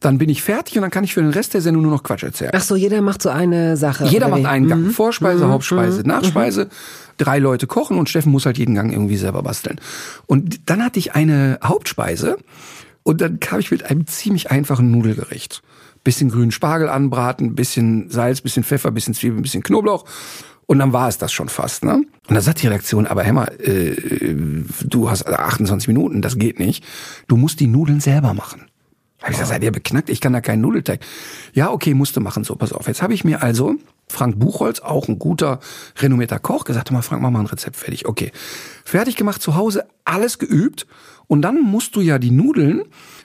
Dann 0.00 0.18
bin 0.18 0.30
ich 0.30 0.42
fertig 0.42 0.76
und 0.76 0.82
dann 0.82 0.90
kann 0.90 1.04
ich 1.04 1.14
für 1.14 1.22
den 1.22 1.30
Rest 1.30 1.54
der 1.54 1.60
Sendung 1.60 1.84
nur 1.84 1.92
noch 1.92 2.02
Quatsch 2.02 2.24
erzählen. 2.24 2.50
Ach 2.54 2.60
so, 2.60 2.74
jeder 2.74 3.02
macht 3.02 3.22
so 3.22 3.28
eine 3.28 3.76
Sache. 3.76 4.06
Jeder 4.06 4.28
macht 4.28 4.46
einen 4.46 4.68
Gang. 4.68 4.82
Mhm. 4.82 4.90
Vorspeise, 4.90 5.48
Hauptspeise, 5.48 6.02
Nachspeise. 6.02 6.68
Drei 7.18 7.38
Leute 7.38 7.66
kochen 7.66 7.98
und 7.98 8.08
Steffen 8.08 8.32
muss 8.32 8.46
halt 8.46 8.58
jeden 8.58 8.74
Gang 8.74 8.90
irgendwie 8.90 9.11
selber 9.16 9.42
basteln. 9.42 9.80
Und 10.26 10.70
dann 10.70 10.84
hatte 10.84 10.98
ich 10.98 11.14
eine 11.14 11.58
Hauptspeise 11.62 12.38
und 13.02 13.20
dann 13.20 13.40
kam 13.40 13.60
ich 13.60 13.70
mit 13.70 13.84
einem 13.84 14.06
ziemlich 14.06 14.50
einfachen 14.50 14.90
Nudelgericht. 14.90 15.62
Bisschen 16.04 16.30
grünen 16.30 16.50
Spargel 16.50 16.88
anbraten, 16.88 17.54
bisschen 17.54 18.10
Salz, 18.10 18.40
bisschen 18.40 18.64
Pfeffer, 18.64 18.90
bisschen 18.90 19.14
Zwiebeln, 19.14 19.42
bisschen 19.42 19.62
Knoblauch. 19.62 20.04
Und 20.66 20.78
dann 20.78 20.92
war 20.92 21.08
es 21.08 21.18
das 21.18 21.32
schon 21.32 21.48
fast, 21.48 21.84
ne? 21.84 21.94
Und 21.94 22.34
dann 22.34 22.40
sagt 22.40 22.62
die 22.62 22.66
Redaktion, 22.66 23.06
aber 23.06 23.24
Hämmer, 23.24 23.52
äh, 23.60 23.94
du 24.84 25.10
hast 25.10 25.26
28 25.26 25.88
Minuten, 25.88 26.22
das 26.22 26.38
geht 26.38 26.58
nicht. 26.58 26.84
Du 27.28 27.36
musst 27.36 27.60
die 27.60 27.66
Nudeln 27.66 28.00
selber 28.00 28.32
machen. 28.32 28.62
Hab 29.20 29.30
ich 29.30 29.36
gesagt, 29.36 29.50
seid 29.50 29.62
ihr 29.62 29.70
beknackt? 29.70 30.10
Ich 30.10 30.20
kann 30.20 30.32
da 30.32 30.40
keinen 30.40 30.62
Nudelteig. 30.62 31.00
Ja, 31.52 31.70
okay, 31.70 31.94
musste 31.94 32.20
machen. 32.20 32.42
So, 32.42 32.56
pass 32.56 32.72
auf. 32.72 32.88
Jetzt 32.88 33.02
habe 33.02 33.14
ich 33.14 33.24
mir 33.24 33.42
also 33.42 33.76
Frank 34.12 34.38
Buchholz, 34.38 34.80
auch 34.80 35.08
ein 35.08 35.18
guter, 35.18 35.58
renommierter 35.98 36.38
Koch, 36.38 36.64
gesagt, 36.64 36.90
mal, 36.90 37.02
Frank, 37.02 37.22
mach 37.22 37.30
mal 37.30 37.40
ein 37.40 37.46
Rezept 37.46 37.76
fertig. 37.76 38.06
Okay. 38.06 38.30
Fertig 38.84 39.16
gemacht 39.16 39.42
zu 39.42 39.56
Hause, 39.56 39.86
alles 40.04 40.38
geübt. 40.38 40.86
Und 41.26 41.42
dann 41.42 41.62
musst 41.62 41.96
du 41.96 42.00
ja 42.00 42.18
die 42.18 42.30
Nudeln 42.30 42.82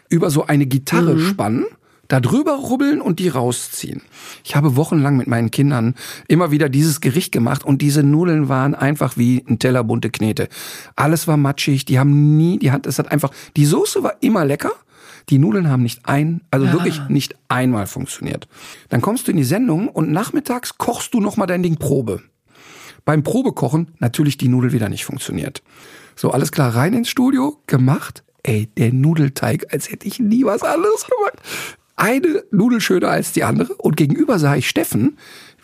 über 0.09 0.29
so 0.29 0.45
eine 0.45 0.65
Gitarre 0.65 1.19
spannen, 1.19 1.65
da 2.07 2.19
drüber 2.21 2.53
rubbeln 2.53 3.01
und 3.01 3.19
die 3.19 3.27
rausziehen. 3.27 4.01
Ich 4.43 4.55
habe 4.55 4.75
wochenlang 4.75 5.17
mit 5.17 5.27
meinen 5.27 5.51
Kindern 5.51 5.95
immer 6.27 6.51
wieder 6.51 6.69
dieses 6.69 7.01
Gericht 7.01 7.31
gemacht 7.31 7.65
und 7.65 7.81
diese 7.81 8.03
Nudeln 8.03 8.47
waren 8.47 8.75
einfach 8.75 9.17
wie 9.17 9.43
ein 9.47 9.59
Teller 9.59 9.83
bunte 9.83 10.09
Knete. 10.09 10.47
Alles 10.95 11.27
war 11.27 11.37
matschig, 11.37 11.85
die 11.85 11.99
haben 11.99 12.37
nie, 12.37 12.59
die 12.59 12.71
hat, 12.71 12.87
es 12.87 12.97
hat 12.97 13.11
einfach, 13.11 13.31
die 13.57 13.65
Soße 13.65 14.03
war 14.03 14.15
immer 14.21 14.45
lecker. 14.45 14.71
Die 15.29 15.39
Nudeln 15.39 15.69
haben 15.69 15.83
nicht 15.83 16.07
ein, 16.07 16.41
also 16.51 16.71
wirklich 16.71 17.01
nicht 17.09 17.35
einmal 17.49 17.85
funktioniert. 17.85 18.47
Dann 18.89 19.01
kommst 19.01 19.27
du 19.27 19.31
in 19.31 19.37
die 19.37 19.43
Sendung 19.43 19.89
und 19.89 20.11
nachmittags 20.11 20.77
kochst 20.77 21.13
du 21.13 21.19
nochmal 21.19 21.47
dein 21.47 21.63
Ding 21.63 21.75
Probe. 21.75 22.21
Beim 23.03 23.23
Probekochen 23.23 23.93
natürlich 23.99 24.37
die 24.37 24.47
Nudel 24.47 24.71
wieder 24.71 24.89
nicht 24.89 25.05
funktioniert. 25.05 25.63
So, 26.15 26.31
alles 26.31 26.51
klar, 26.51 26.75
rein 26.75 26.93
ins 26.93 27.09
Studio, 27.09 27.61
gemacht. 27.67 28.23
Ey, 28.43 28.67
der 28.77 28.93
Nudelteig, 28.93 29.73
als 29.73 29.91
hätte 29.91 30.07
ich 30.07 30.19
nie 30.19 30.45
was 30.45 30.63
anderes 30.63 31.05
gemacht. 31.05 31.41
Eine 31.97 32.43
Nudel 32.51 32.79
schöner 32.79 33.09
als 33.09 33.33
die 33.33 33.43
andere. 33.43 33.73
Und 33.75 33.97
gegenüber 33.97 34.39
sah 34.39 34.55
ich 34.55 34.69
Steffen, 34.69 35.17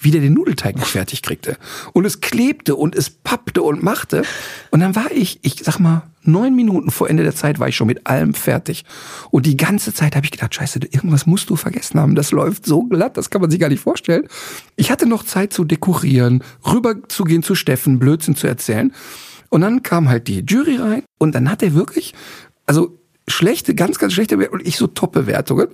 wie 0.04 0.12
der 0.12 0.22
den 0.22 0.34
Nudelteig 0.34 0.76
nicht 0.76 0.88
fertig 0.88 1.22
kriegte. 1.22 1.58
Und 1.94 2.06
es 2.06 2.22
klebte 2.22 2.76
und 2.76 2.96
es 2.96 3.10
pappte 3.10 3.62
und 3.64 3.84
machte. 3.84 4.24
Und 4.72 4.80
dann 4.80 4.96
war 4.96 5.12
ich, 5.12 5.40
ich 5.44 5.56
sag 5.64 5.80
mal, 5.80 6.04
neun 6.24 6.56
Minuten 6.56 6.92
vor 6.92 7.10
Ende 7.10 7.24
der 7.24 7.36
Zeit 7.36 7.60
war 7.60 7.68
ich 7.68 7.76
schon 7.76 7.88
mit 7.88 8.08
allem 8.08 8.34
fertig. 8.34 8.86
Und 9.32 9.46
die 9.46 9.58
ganze 9.58 9.94
Zeit 9.94 10.16
habe 10.16 10.26
ich 10.26 10.32
gedacht, 10.32 10.56
scheiße, 10.56 10.80
irgendwas 10.92 11.26
musst 11.26 11.50
du 11.50 11.56
vergessen 11.56 12.00
haben. 12.00 12.16
Das 12.16 12.32
läuft 12.32 12.66
so 12.66 12.84
glatt, 12.84 13.18
das 13.18 13.30
kann 13.30 13.42
man 13.42 13.52
sich 13.52 13.60
gar 13.60 13.70
nicht 13.70 13.82
vorstellen. 13.82 14.28
Ich 14.76 14.92
hatte 14.92 15.06
noch 15.06 15.24
Zeit 15.24 15.54
zu 15.54 15.64
dekorieren, 15.64 16.44
rüber 16.66 16.96
zu 17.08 17.56
Steffen, 17.56 18.00
Blödsinn 18.00 18.36
zu 18.36 18.48
erzählen. 18.48 18.94
Und 19.50 19.62
dann 19.62 19.84
kam 19.84 20.10
halt 20.10 20.28
die 20.28 20.44
Jury 20.48 20.78
rein 20.78 21.04
und 21.20 21.36
dann 21.36 21.50
hat 21.50 21.62
er 21.62 21.74
wirklich, 21.74 22.14
also 22.66 22.98
schlechte, 23.28 23.76
ganz, 23.76 24.00
ganz 24.00 24.14
schlechte 24.14 24.38
und 24.50 24.66
ich 24.66 24.78
so 24.78 24.88
Top-Bewertungen. 24.88 25.70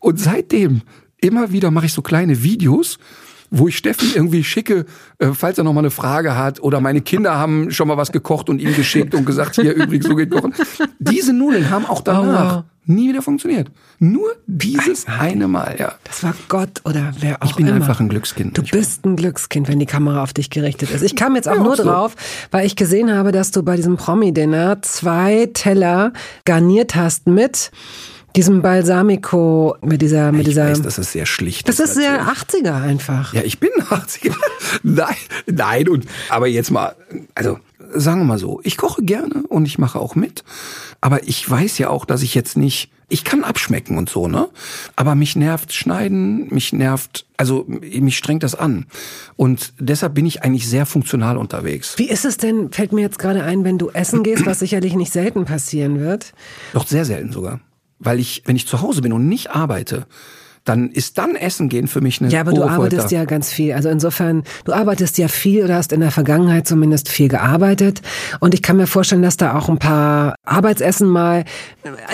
Und 0.00 0.20
seitdem 0.20 0.82
immer 1.18 1.52
wieder 1.52 1.70
mache 1.70 1.86
ich 1.86 1.92
so 1.92 2.02
kleine 2.02 2.42
Videos, 2.42 2.98
wo 3.52 3.68
ich 3.68 3.76
Steffen 3.76 4.08
irgendwie 4.14 4.42
schicke, 4.42 4.86
äh, 5.18 5.28
falls 5.34 5.58
er 5.58 5.64
noch 5.64 5.74
mal 5.74 5.80
eine 5.80 5.90
Frage 5.90 6.36
hat 6.36 6.60
oder 6.60 6.80
meine 6.80 7.02
Kinder 7.02 7.36
haben 7.36 7.70
schon 7.70 7.86
mal 7.86 7.98
was 7.98 8.10
gekocht 8.10 8.48
und 8.48 8.60
ihm 8.60 8.74
geschickt 8.74 9.14
und 9.14 9.26
gesagt, 9.26 9.56
hier 9.56 9.74
übrigens 9.74 10.06
so 10.06 10.16
geht 10.16 10.30
kochen. 10.30 10.54
Diese 10.98 11.32
Nudeln 11.34 11.68
haben 11.68 11.84
auch 11.84 12.00
danach 12.00 12.60
oh. 12.60 12.64
nie 12.86 13.10
wieder 13.10 13.20
funktioniert. 13.20 13.70
Nur 13.98 14.30
dieses 14.46 15.06
Einmal. 15.06 15.20
eine 15.20 15.48
Mal, 15.48 15.76
ja. 15.78 15.92
Das 16.04 16.24
war 16.24 16.34
Gott 16.48 16.80
oder 16.84 17.12
wer 17.20 17.42
auch 17.42 17.46
Ich 17.46 17.54
bin 17.54 17.66
immer. 17.66 17.76
einfach 17.76 18.00
ein 18.00 18.08
Glückskind. 18.08 18.56
Du 18.56 18.62
bist 18.62 19.04
ein 19.04 19.16
Glückskind, 19.16 19.68
wenn 19.68 19.78
die 19.78 19.86
Kamera 19.86 20.22
auf 20.22 20.32
dich 20.32 20.48
gerichtet 20.48 20.90
ist. 20.90 21.02
Ich 21.02 21.14
kam 21.14 21.36
jetzt 21.36 21.46
auch 21.46 21.56
ja, 21.56 21.62
nur 21.62 21.72
auch 21.72 21.76
so. 21.76 21.84
drauf, 21.84 22.16
weil 22.50 22.64
ich 22.66 22.74
gesehen 22.74 23.12
habe, 23.12 23.32
dass 23.32 23.50
du 23.50 23.62
bei 23.62 23.76
diesem 23.76 23.98
Promi-Dinner 23.98 24.80
zwei 24.80 25.50
Teller 25.52 26.14
garniert 26.46 26.94
hast 26.94 27.26
mit 27.26 27.70
diesem 28.36 28.62
Balsamico 28.62 29.76
mit 29.82 30.02
dieser 30.02 30.32
mit 30.32 30.42
ich 30.42 30.48
dieser 30.48 30.70
weiß, 30.70 30.82
das 30.82 30.98
ist 30.98 31.12
sehr 31.12 31.26
schlicht. 31.26 31.68
Das 31.68 31.80
ist 31.80 31.94
sehr 31.94 32.26
80er 32.26 32.82
einfach. 32.82 33.34
Ja, 33.34 33.42
ich 33.42 33.58
bin 33.58 33.70
80er. 33.78 34.34
nein, 34.82 35.14
nein 35.46 35.88
und 35.88 36.06
aber 36.28 36.46
jetzt 36.46 36.70
mal 36.70 36.94
also 37.34 37.58
sagen 37.94 38.20
wir 38.20 38.24
mal 38.24 38.38
so, 38.38 38.60
ich 38.64 38.76
koche 38.76 39.02
gerne 39.02 39.42
und 39.48 39.66
ich 39.66 39.78
mache 39.78 39.98
auch 39.98 40.14
mit, 40.14 40.44
aber 41.00 41.28
ich 41.28 41.48
weiß 41.48 41.78
ja 41.78 41.90
auch, 41.90 42.04
dass 42.04 42.22
ich 42.22 42.34
jetzt 42.34 42.56
nicht 42.56 42.90
ich 43.12 43.24
kann 43.24 43.44
abschmecken 43.44 43.98
und 43.98 44.08
so, 44.08 44.26
ne? 44.26 44.48
Aber 44.96 45.14
mich 45.14 45.36
nervt 45.36 45.74
Schneiden, 45.74 46.48
mich 46.48 46.72
nervt, 46.72 47.26
also 47.36 47.66
mich 47.68 48.16
strengt 48.16 48.42
das 48.42 48.54
an. 48.54 48.86
Und 49.36 49.74
deshalb 49.78 50.14
bin 50.14 50.24
ich 50.24 50.42
eigentlich 50.42 50.66
sehr 50.66 50.86
funktional 50.86 51.36
unterwegs. 51.36 51.98
Wie 51.98 52.08
ist 52.08 52.24
es 52.24 52.38
denn, 52.38 52.72
fällt 52.72 52.92
mir 52.92 53.02
jetzt 53.02 53.18
gerade 53.18 53.44
ein, 53.44 53.64
wenn 53.64 53.76
du 53.76 53.90
essen 53.90 54.22
gehst, 54.22 54.46
was 54.46 54.60
sicherlich 54.60 54.94
nicht 54.94 55.12
selten 55.12 55.44
passieren 55.44 56.00
wird? 56.00 56.32
Doch 56.72 56.86
sehr 56.86 57.04
selten 57.04 57.32
sogar 57.32 57.60
weil 58.04 58.20
ich, 58.20 58.42
wenn 58.44 58.56
ich 58.56 58.66
zu 58.66 58.82
Hause 58.82 59.02
bin 59.02 59.12
und 59.12 59.28
nicht 59.28 59.50
arbeite, 59.50 60.06
dann 60.64 60.90
ist 60.90 61.18
dann 61.18 61.34
Essen 61.34 61.68
gehen 61.68 61.88
für 61.88 62.00
mich 62.00 62.20
eine 62.20 62.30
Ja, 62.30 62.40
aber 62.40 62.52
du 62.52 62.62
arbeitest 62.62 63.10
ja 63.10 63.24
ganz 63.24 63.52
viel. 63.52 63.72
Also 63.72 63.88
insofern, 63.88 64.44
du 64.64 64.72
arbeitest 64.72 65.18
ja 65.18 65.28
viel 65.28 65.64
oder 65.64 65.76
hast 65.76 65.92
in 65.92 66.00
der 66.00 66.10
Vergangenheit 66.10 66.68
zumindest 66.68 67.08
viel 67.08 67.28
gearbeitet. 67.28 68.00
Und 68.40 68.54
ich 68.54 68.62
kann 68.62 68.76
mir 68.76 68.86
vorstellen, 68.86 69.22
dass 69.22 69.36
da 69.36 69.56
auch 69.58 69.68
ein 69.68 69.78
paar 69.78 70.36
Arbeitsessen 70.44 71.08
mal, 71.08 71.44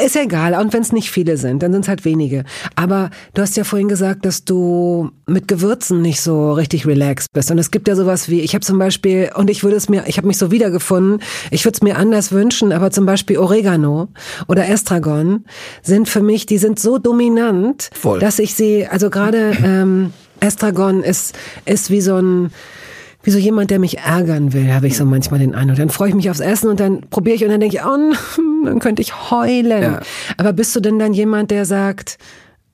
ist 0.05 0.15
ja 0.15 0.23
egal. 0.23 0.55
Und 0.55 0.73
wenn 0.73 0.83
es 0.83 0.93
nicht 0.93 1.11
viele 1.11 1.37
sind, 1.37 1.63
dann 1.63 1.73
sind 1.73 1.83
es 1.83 1.89
halt 1.89 2.05
wenige. 2.05 2.45
Aber 2.75 3.11
du 3.35 3.43
hast 3.43 3.57
ja 3.57 3.65
vorhin 3.65 3.89
gesagt, 3.89 4.25
dass 4.25 4.45
du 4.45 5.11
mit 5.27 5.47
Gewürzen 5.47 6.01
nicht 6.01 6.23
so 6.23 6.53
richtig 6.53 6.87
relaxed 6.87 7.29
bist. 7.33 7.51
Und 7.51 7.59
es 7.59 7.71
gibt 7.71 7.87
ja 7.87 7.97
sowas 7.97 8.31
wie, 8.31 8.41
ich 8.41 8.55
habe 8.55 8.65
zum 8.65 8.79
Beispiel, 8.79 9.31
und 9.35 9.51
ich 9.51 9.63
würde 9.63 9.77
es 9.77 9.89
mir, 9.91 10.05
ich 10.07 10.17
habe 10.17 10.27
mich 10.27 10.39
so 10.39 10.51
wiedergefunden, 10.51 11.21
ich 11.51 11.65
würde 11.65 11.77
es 11.77 11.83
mir 11.83 11.99
anders 11.99 12.33
wünschen, 12.33 12.73
aber 12.73 12.91
zum 12.91 13.05
Beispiel 13.05 13.37
Oregano 13.37 14.09
oder 14.47 14.67
Estragon 14.69 15.45
sind 15.83 16.09
für 16.09 16.23
mich, 16.23 16.47
die 16.47 16.59
sind 16.59 16.79
so 16.79 16.99
dominant, 16.99 17.91
Voll. 17.93 18.21
dass 18.21 18.38
ich 18.39 18.55
sehe, 18.55 18.91
also 18.91 19.11
gerade 19.11 19.57
ähm, 19.63 20.13
Estragon 20.41 21.03
ist, 21.03 21.37
ist 21.65 21.91
wie 21.91 22.01
so 22.01 22.17
ein 22.17 22.51
wie 23.25 23.31
so 23.31 23.39
jemand, 23.39 23.71
der 23.71 23.79
mich 23.79 23.99
ärgern 23.99 24.53
will, 24.53 24.73
habe 24.73 24.87
ich 24.87 24.97
so 24.97 25.05
manchmal 25.05 25.41
den 25.41 25.55
Eindruck. 25.55 25.77
Dann 25.77 25.91
freue 25.91 26.09
ich 26.09 26.15
mich 26.15 26.31
aufs 26.31 26.41
Essen 26.41 26.71
und 26.71 26.81
dann 26.81 27.03
probiere 27.11 27.37
ich 27.37 27.45
und 27.45 27.51
dann 27.51 27.61
denke 27.61 27.77
ich, 27.77 27.85
oh, 27.85 28.13
dann 28.65 28.79
könnte 28.79 29.03
ich 29.03 29.31
heulen. 29.31 29.83
Ja. 29.83 30.01
Aber 30.37 30.53
bist 30.53 30.75
du 30.77 30.81
denn 30.81 30.99
dann 30.99 31.13
jemand, 31.13 31.51
der 31.51 31.67
sagt, 31.67 32.17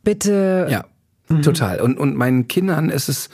bitte? 0.02 0.68
Ja, 0.70 0.84
mhm. 1.28 1.42
total. 1.42 1.80
Und, 1.80 1.98
und 1.98 2.14
meinen 2.14 2.46
Kindern 2.46 2.90
ist 2.90 3.08
es, 3.08 3.30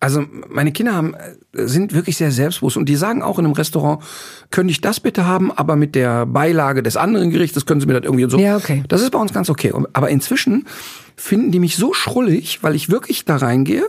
also 0.00 0.24
meine 0.48 0.72
Kinder 0.72 0.94
haben, 0.94 1.14
sind 1.56 1.92
wirklich 1.94 2.16
sehr 2.16 2.30
selbstbewusst 2.30 2.76
und 2.76 2.88
die 2.88 2.96
sagen 2.96 3.22
auch 3.22 3.38
in 3.38 3.44
einem 3.44 3.54
Restaurant, 3.54 4.02
könnte 4.50 4.70
ich 4.70 4.80
das 4.80 5.00
bitte 5.00 5.26
haben, 5.26 5.52
aber 5.52 5.76
mit 5.76 5.94
der 5.94 6.26
Beilage 6.26 6.82
des 6.82 6.96
anderen 6.96 7.30
Gerichtes 7.30 7.66
können 7.66 7.80
sie 7.80 7.86
mir 7.86 7.94
das 7.94 8.04
irgendwie 8.04 8.28
so. 8.30 8.38
Ja, 8.38 8.56
okay. 8.56 8.82
Das 8.88 9.02
ist 9.02 9.10
bei 9.10 9.18
uns 9.18 9.32
ganz 9.32 9.50
okay. 9.50 9.72
Aber 9.92 10.10
inzwischen 10.10 10.66
finden 11.16 11.50
die 11.52 11.60
mich 11.60 11.76
so 11.76 11.92
schrullig, 11.92 12.62
weil 12.62 12.74
ich 12.74 12.90
wirklich 12.90 13.24
da 13.24 13.36
reingehe 13.36 13.84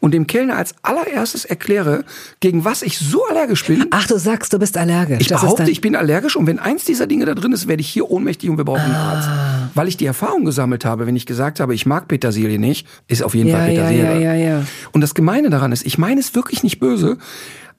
und 0.00 0.12
dem 0.12 0.26
Kellner 0.26 0.56
als 0.56 0.74
allererstes 0.82 1.44
erkläre, 1.44 2.04
gegen 2.40 2.64
was 2.64 2.82
ich 2.82 2.98
so 2.98 3.24
allergisch 3.26 3.64
bin. 3.64 3.86
Ach, 3.90 4.06
du 4.06 4.18
sagst, 4.18 4.52
du 4.52 4.58
bist 4.58 4.76
allergisch. 4.76 5.20
Ich 5.20 5.28
das 5.28 5.40
behaupte, 5.40 5.70
ich 5.70 5.80
bin 5.80 5.96
allergisch 5.96 6.36
und 6.36 6.46
wenn 6.46 6.58
eins 6.58 6.84
dieser 6.84 7.06
Dinge 7.06 7.24
da 7.24 7.34
drin 7.34 7.52
ist, 7.52 7.66
werde 7.66 7.80
ich 7.80 7.88
hier 7.88 8.10
ohnmächtig 8.10 8.50
und 8.50 8.58
wir 8.58 8.64
brauchen 8.64 8.82
ah. 8.82 8.84
einen 8.84 8.94
Arzt. 8.94 9.28
Weil 9.76 9.88
ich 9.88 9.96
die 9.96 10.06
Erfahrung 10.06 10.44
gesammelt 10.44 10.84
habe, 10.84 11.06
wenn 11.06 11.16
ich 11.16 11.26
gesagt 11.26 11.60
habe, 11.60 11.74
ich 11.74 11.84
mag 11.84 12.08
Petersilie 12.08 12.58
nicht, 12.58 12.86
ist 13.08 13.22
auf 13.22 13.34
jeden 13.34 13.50
ja, 13.50 13.58
Fall 13.58 13.68
Petersilie. 13.68 14.04
Ja, 14.04 14.14
ja, 14.14 14.34
ja, 14.34 14.58
ja. 14.58 14.66
Und 14.92 15.02
das 15.02 15.14
Gemeine 15.14 15.50
daran 15.50 15.70
ist, 15.70 15.84
ich 15.84 15.98
meine 15.98 16.20
es 16.20 16.34
wirklich 16.34 16.62
nicht 16.62 16.80
böse, 16.80 17.18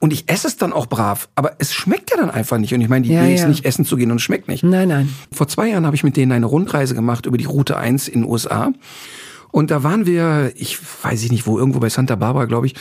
und 0.00 0.12
ich 0.12 0.30
esse 0.30 0.46
es 0.46 0.56
dann 0.56 0.72
auch 0.72 0.86
brav, 0.86 1.28
aber 1.34 1.56
es 1.58 1.74
schmeckt 1.74 2.10
ja 2.10 2.16
dann 2.16 2.30
einfach 2.30 2.58
nicht. 2.58 2.72
Und 2.72 2.80
ich 2.80 2.88
meine, 2.88 3.04
die 3.04 3.12
ja, 3.12 3.22
Idee 3.22 3.34
ja. 3.34 3.42
ist 3.42 3.48
nicht, 3.48 3.64
essen 3.64 3.84
zu 3.84 3.96
gehen 3.96 4.10
und 4.10 4.18
es 4.18 4.22
schmeckt 4.22 4.46
nicht. 4.46 4.62
Nein, 4.62 4.88
nein. 4.88 5.12
Vor 5.32 5.48
zwei 5.48 5.68
Jahren 5.68 5.86
habe 5.86 5.96
ich 5.96 6.04
mit 6.04 6.16
denen 6.16 6.30
eine 6.30 6.46
Rundreise 6.46 6.94
gemacht 6.94 7.26
über 7.26 7.36
die 7.36 7.46
Route 7.46 7.76
1 7.76 8.06
in 8.06 8.22
den 8.22 8.30
USA. 8.30 8.72
Und 9.50 9.70
da 9.70 9.82
waren 9.82 10.06
wir, 10.06 10.52
ich 10.54 10.78
weiß 11.02 11.28
nicht 11.30 11.46
wo, 11.46 11.58
irgendwo 11.58 11.80
bei 11.80 11.88
Santa 11.88 12.14
Barbara, 12.14 12.44
glaube 12.44 12.66
ich, 12.66 12.74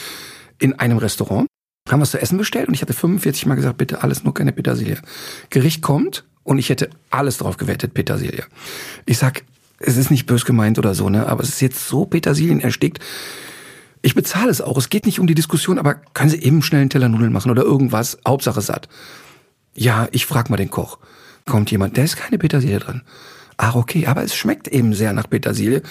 in 0.59 0.73
einem 0.73 0.97
Restaurant. 0.99 1.47
Haben 1.89 2.01
was 2.01 2.11
zu 2.11 2.21
essen 2.21 2.37
bestellt 2.37 2.67
und 2.67 2.73
ich 2.73 2.81
hatte 2.81 2.93
45 2.93 3.45
Mal 3.45 3.55
gesagt, 3.55 3.77
bitte 3.77 4.03
alles 4.03 4.23
nur 4.23 4.33
keine 4.33 4.51
Petersilie. 4.51 4.99
Gericht 5.49 5.81
kommt 5.81 6.26
und 6.47 6.59
ich 6.59 6.69
hätte 6.69 6.89
alles 7.09 7.39
drauf 7.39 7.57
gewettet, 7.57 7.93
Petersilie. 7.93 8.45
Ich 9.05 9.17
sag, 9.17 9.43
es 9.79 9.97
ist 9.97 10.09
nicht 10.09 10.27
bös 10.27 10.45
gemeint 10.45 10.79
oder 10.79 10.95
so, 10.95 11.09
ne, 11.09 11.27
aber 11.27 11.43
es 11.43 11.49
ist 11.49 11.61
jetzt 11.61 11.89
so 11.89 12.05
Petersilien 12.05 12.61
erstickt. 12.61 13.03
Ich 14.01 14.15
bezahle 14.15 14.49
es 14.49 14.61
auch. 14.61 14.77
Es 14.77 14.87
geht 14.87 15.05
nicht 15.05 15.19
um 15.19 15.27
die 15.27 15.35
Diskussion, 15.35 15.77
aber 15.77 15.95
können 15.95 16.29
Sie 16.29 16.41
eben 16.41 16.61
schnell 16.61 16.81
einen 16.81 16.89
Teller 16.89 17.09
Nudeln 17.09 17.33
machen 17.33 17.51
oder 17.51 17.63
irgendwas? 17.63 18.17
Hauptsache 18.25 18.61
satt. 18.61 18.87
Ja, 19.75 20.07
ich 20.11 20.25
frag 20.25 20.49
mal 20.49 20.55
den 20.55 20.71
Koch. 20.71 20.99
Kommt 21.45 21.69
jemand, 21.69 21.97
der 21.97 22.05
ist 22.05 22.15
keine 22.15 22.37
Petersilie 22.37 22.79
drin. 22.79 23.01
Ach, 23.59 23.75
okay, 23.75 24.05
aber 24.05 24.23
es 24.23 24.35
schmeckt 24.35 24.67
eben 24.67 24.93
sehr 24.93 25.13
nach 25.13 25.27
Petersilie. 25.27 25.81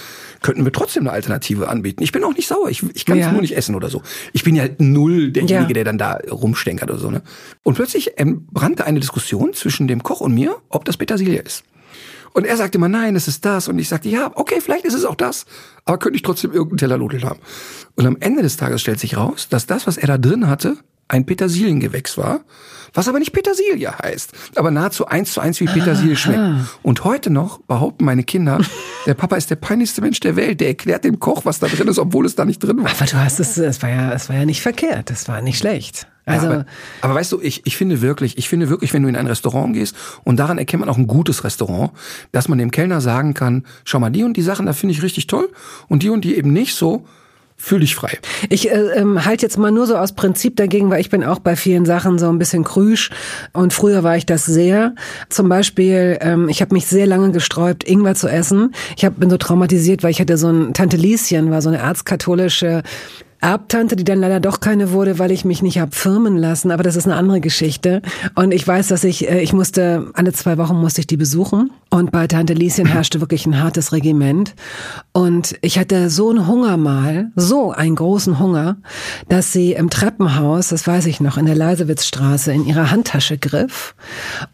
Könnten 0.41 0.65
wir 0.65 0.73
trotzdem 0.73 1.03
eine 1.03 1.11
Alternative 1.11 1.69
anbieten. 1.69 2.03
Ich 2.05 2.13
bin 2.13 2.23
auch 2.23 2.35
nicht 2.35 2.47
sauer. 2.47 2.69
Ich, 2.71 2.85
ich 2.95 3.05
kann 3.05 3.19
es 3.19 3.27
ja. 3.27 3.33
nur 3.33 3.41
nicht 3.41 3.57
essen 3.57 3.75
oder 3.75 3.91
so. 3.91 4.03
Ich 4.33 4.45
bin 4.45 4.55
ja 4.55 4.67
null 4.79 5.33
derjenige, 5.33 5.69
ja. 5.69 5.75
der 5.75 5.85
dann 5.85 5.99
da 5.99 6.21
rumstenkert 6.31 6.89
oder 6.89 7.01
so. 7.01 7.11
Ne? 7.11 7.23
Und 7.65 7.75
plötzlich 7.75 8.13
brannte 8.53 8.87
eine 8.87 9.01
Diskussion 9.01 9.53
zwischen 9.53 9.89
dem 9.89 10.05
Koch 10.05 10.21
und 10.21 10.33
mir, 10.33 10.57
ob 10.69 10.85
das 10.85 10.97
Petersilie 10.97 11.41
ist. 11.41 11.65
Und 12.33 12.45
er 12.45 12.57
sagte 12.57 12.79
immer, 12.79 12.89
nein, 12.89 13.17
es 13.17 13.27
ist 13.27 13.45
das. 13.45 13.67
Und 13.67 13.79
ich 13.81 13.89
sagte, 13.89 14.09
ja, 14.11 14.31
okay, 14.35 14.61
vielleicht 14.61 14.85
ist 14.85 14.95
es 14.95 15.05
auch 15.05 15.15
das. 15.17 15.47
Aber 15.87 15.99
könnte 15.99 16.17
ich 16.17 16.23
trotzdem 16.23 16.53
irgendeinen 16.53 16.79
Teller 16.79 16.99
Nudeln 16.99 17.25
haben. 17.25 17.41
Und 17.97 18.07
am 18.07 18.17
Ende 18.21 18.43
des 18.43 18.57
Tages 18.57 18.81
stellt 18.81 19.01
sich 19.01 19.17
raus, 19.17 19.49
dass 19.49 19.67
das, 19.67 19.87
was 19.87 19.97
er 19.97 20.07
da 20.07 20.19
drin 20.19 20.47
hatte, 20.47 20.77
ein 21.09 21.25
Petersiliengewächs 21.25 22.19
war, 22.19 22.41
was 22.95 23.09
aber 23.09 23.19
nicht 23.19 23.33
Petersilie 23.33 23.93
heißt, 23.99 24.33
aber 24.57 24.71
nahezu 24.71 25.07
eins 25.07 25.33
zu 25.33 25.41
eins 25.41 25.61
wie 25.61 25.67
Petersilie 25.67 26.15
Aha. 26.15 26.19
schmeckt. 26.19 26.79
Und 26.83 27.05
heute 27.05 27.31
noch 27.31 27.61
behaupten 27.61 28.05
meine 28.05 28.25
Kinder, 28.25 28.59
der 29.07 29.15
Papa 29.15 29.37
ist 29.37 29.51
der 29.51 29.57
peinlichste 29.57 30.01
Mensch 30.01 30.21
der 30.21 30.35
Welt, 30.37 30.61
der 30.61 30.69
erklärt 30.69 31.05
dem 31.05 31.21
Koch, 31.21 31.45
was 31.45 31.59
da 31.59 31.69
drin 31.69 31.89
ist, 31.89 31.99
obwohl 31.99 32.27
es 32.27 32.35
da 32.35 32.45
nicht 32.45 32.59
drin 32.59 32.79
war. 32.79 32.91
Aber 32.91 33.05
du 33.05 33.17
hast 33.17 33.39
es, 33.39 33.57
es 33.57 33.83
war 33.83 33.91
ja, 33.91 34.13
es 34.13 34.29
war 34.29 34.37
ja 34.37 34.45
nicht 34.45 34.63
verkehrt, 34.63 35.11
das 35.11 35.29
war 35.29 35.43
nicht 35.43 35.59
schlecht. 35.59 36.09
Also, 36.25 36.47
ja, 36.47 36.53
aber, 36.53 36.67
aber, 37.03 37.15
weißt 37.15 37.31
du, 37.31 37.41
ich, 37.41 37.65
ich 37.67 37.77
finde 37.77 38.01
wirklich, 38.01 38.37
ich 38.37 38.49
finde 38.49 38.69
wirklich, 38.69 38.93
wenn 38.93 39.03
du 39.03 39.09
in 39.09 39.15
ein 39.15 39.29
Restaurant 39.29 39.75
gehst 39.75 39.95
und 40.25 40.39
daran 40.39 40.59
erkennt 40.59 40.81
man 40.81 40.89
auch 40.89 40.99
ein 40.99 41.07
gutes 41.07 41.45
Restaurant, 41.45 41.93
dass 42.33 42.49
man 42.49 42.59
dem 42.59 42.73
Kellner 42.73 43.01
sagen 43.01 43.33
kann, 43.33 43.65
schau 43.85 44.01
mal, 44.01 44.11
die 44.11 44.25
und 44.25 44.37
die 44.37 44.43
Sachen, 44.43 44.67
da 44.67 44.73
finde 44.73 44.95
ich 44.95 45.03
richtig 45.05 45.29
toll 45.29 45.49
und 45.87 46.03
die 46.03 46.11
und 46.11 46.25
die 46.25 46.37
eben 46.37 46.53
nicht 46.53 46.75
so 46.75 47.07
fühl 47.57 47.81
dich 47.81 47.95
frei. 47.95 48.19
Ich 48.51 48.71
äh, 48.71 48.75
ähm, 48.75 49.25
halte 49.25 49.45
jetzt 49.45 49.59
mal 49.59 49.71
nur 49.71 49.87
so 49.87 49.97
aus 49.97 50.13
Prinzip 50.13 50.57
dagegen, 50.57 50.91
weil 50.91 51.01
ich 51.01 51.11
bin 51.11 51.25
auch 51.25 51.39
bei 51.39 51.57
vielen 51.57 51.87
Sachen 51.87 52.19
so 52.19 52.29
ein 52.29 52.39
bisschen 52.39 52.65
krüsch 52.65 53.11
und 53.53 53.73
früher 53.73 54.03
war 54.03 54.17
ich 54.17 54.27
das 54.27 54.45
sehr. 54.45 54.95
Zum 55.31 55.49
Beispiel, 55.49 56.19
ähm, 56.21 56.49
ich 56.49 56.61
habe 56.61 56.75
mich 56.75 56.87
sehr 56.87 57.07
lange 57.07 57.33
gesträubt, 57.33 57.83
Ingwer 57.89 58.15
zu 58.15 58.29
essen. 58.29 58.75
Ich 58.97 59.05
hab, 59.05 59.19
bin 59.19 59.31
so 59.31 59.39
traumatisiert, 59.39 60.03
weil 60.03 60.11
ich 60.11 60.21
hatte 60.21 60.37
so 60.37 60.49
ein 60.49 60.75
Tante 60.75 60.97
Lieschen, 60.97 61.51
war 61.51 61.63
so 61.63 61.71
eine 61.71 61.79
erzkatholische 61.79 62.83
Erbtante, 63.47 63.95
die 63.95 64.03
dann 64.03 64.19
leider 64.19 64.41
doch 64.41 64.59
keine 64.59 64.91
wurde, 64.91 65.21
weil 65.21 65.31
ich 65.31 65.45
mich 65.45 65.63
nicht 65.63 65.79
hab 65.79 65.95
firmen 65.95 66.37
lassen, 66.37 66.73
aber 66.73 66.83
das 66.83 66.97
ist 66.97 67.07
eine 67.07 67.15
andere 67.15 67.41
Geschichte. 67.41 68.03
Und 68.35 68.53
ich 68.53 68.67
weiß, 68.67 68.89
dass 68.89 69.05
ich, 69.05 69.31
äh, 69.31 69.41
ich 69.41 69.53
musste, 69.53 70.11
alle 70.15 70.33
zwei 70.33 70.59
Wochen 70.59 70.75
musste 70.75 71.01
ich 71.01 71.07
die 71.07 71.17
besuchen. 71.17 71.71
Und 71.89 72.11
bei 72.11 72.27
Tante 72.27 72.55
Lieschen 72.55 72.87
herrschte 72.87 73.21
wirklich 73.21 73.47
ein 73.47 73.63
hartes 73.63 73.93
Regiment. 73.93 74.57
Und 75.13 75.57
ich 75.61 75.79
hatte 75.79 76.11
so 76.11 76.31
einen 76.31 76.49
Hunger 76.49 76.77
mal, 76.77 77.31
so 77.37 77.71
einen 77.71 77.95
großen 77.95 78.41
Hunger, 78.41 78.79
dass 79.29 79.53
sie 79.53 79.75
im 79.75 79.91
Treppenhaus, 79.91 80.71
das 80.71 80.85
weiß 80.85 81.07
ich 81.07 81.21
noch, 81.21 81.39
in 81.39 81.47
der 81.47 81.55
Leisewitzstraße 81.55 82.53
in 82.53 82.67
ihrer 82.67 82.91
Handtasche 82.91 83.39
griff 83.39 83.95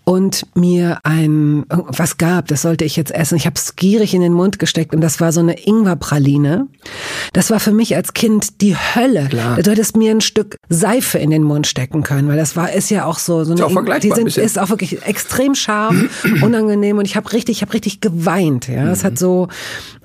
und 0.04 0.46
mir 0.54 0.98
ein, 1.02 1.64
was 1.70 2.18
gab, 2.18 2.48
das 2.48 2.60
sollte 2.60 2.84
ich 2.84 2.96
jetzt 2.96 3.14
essen. 3.14 3.36
Ich 3.36 3.46
habe 3.46 3.56
es 3.56 3.74
gierig 3.74 4.12
in 4.12 4.20
den 4.20 4.34
Mund 4.34 4.58
gesteckt 4.58 4.94
und 4.94 5.00
das 5.00 5.18
war 5.18 5.32
so 5.32 5.40
eine 5.40 5.66
Ingwerpraline. 5.66 6.66
Das 7.32 7.50
war 7.50 7.58
für 7.58 7.72
mich 7.72 7.96
als 7.96 8.12
Kind 8.12 8.60
die 8.60 8.76
Hölle. 8.94 9.26
Klar. 9.28 9.62
Du 9.62 9.70
hättest 9.70 9.96
mir 9.96 10.10
ein 10.10 10.20
Stück 10.20 10.56
Seife 10.68 11.18
in 11.18 11.30
den 11.30 11.42
Mund 11.42 11.66
stecken 11.66 12.02
können, 12.02 12.28
weil 12.28 12.36
das 12.36 12.56
war 12.56 12.72
ist 12.72 12.90
ja 12.90 13.04
auch 13.04 13.18
so 13.18 13.44
so 13.44 13.52
eine, 13.52 13.64
ist 13.64 13.76
auch 13.76 13.98
die 13.98 14.10
sind, 14.10 14.36
ist 14.36 14.58
auch 14.58 14.70
wirklich 14.70 15.04
extrem 15.06 15.54
scharf, 15.54 15.94
unangenehm 16.42 16.98
und 16.98 17.04
ich 17.04 17.16
habe 17.16 17.32
richtig 17.32 17.58
ich 17.58 17.62
habe 17.62 17.72
richtig 17.74 18.00
geweint, 18.00 18.68
ja. 18.68 18.90
Es 18.90 19.04
hat 19.04 19.18
so 19.18 19.48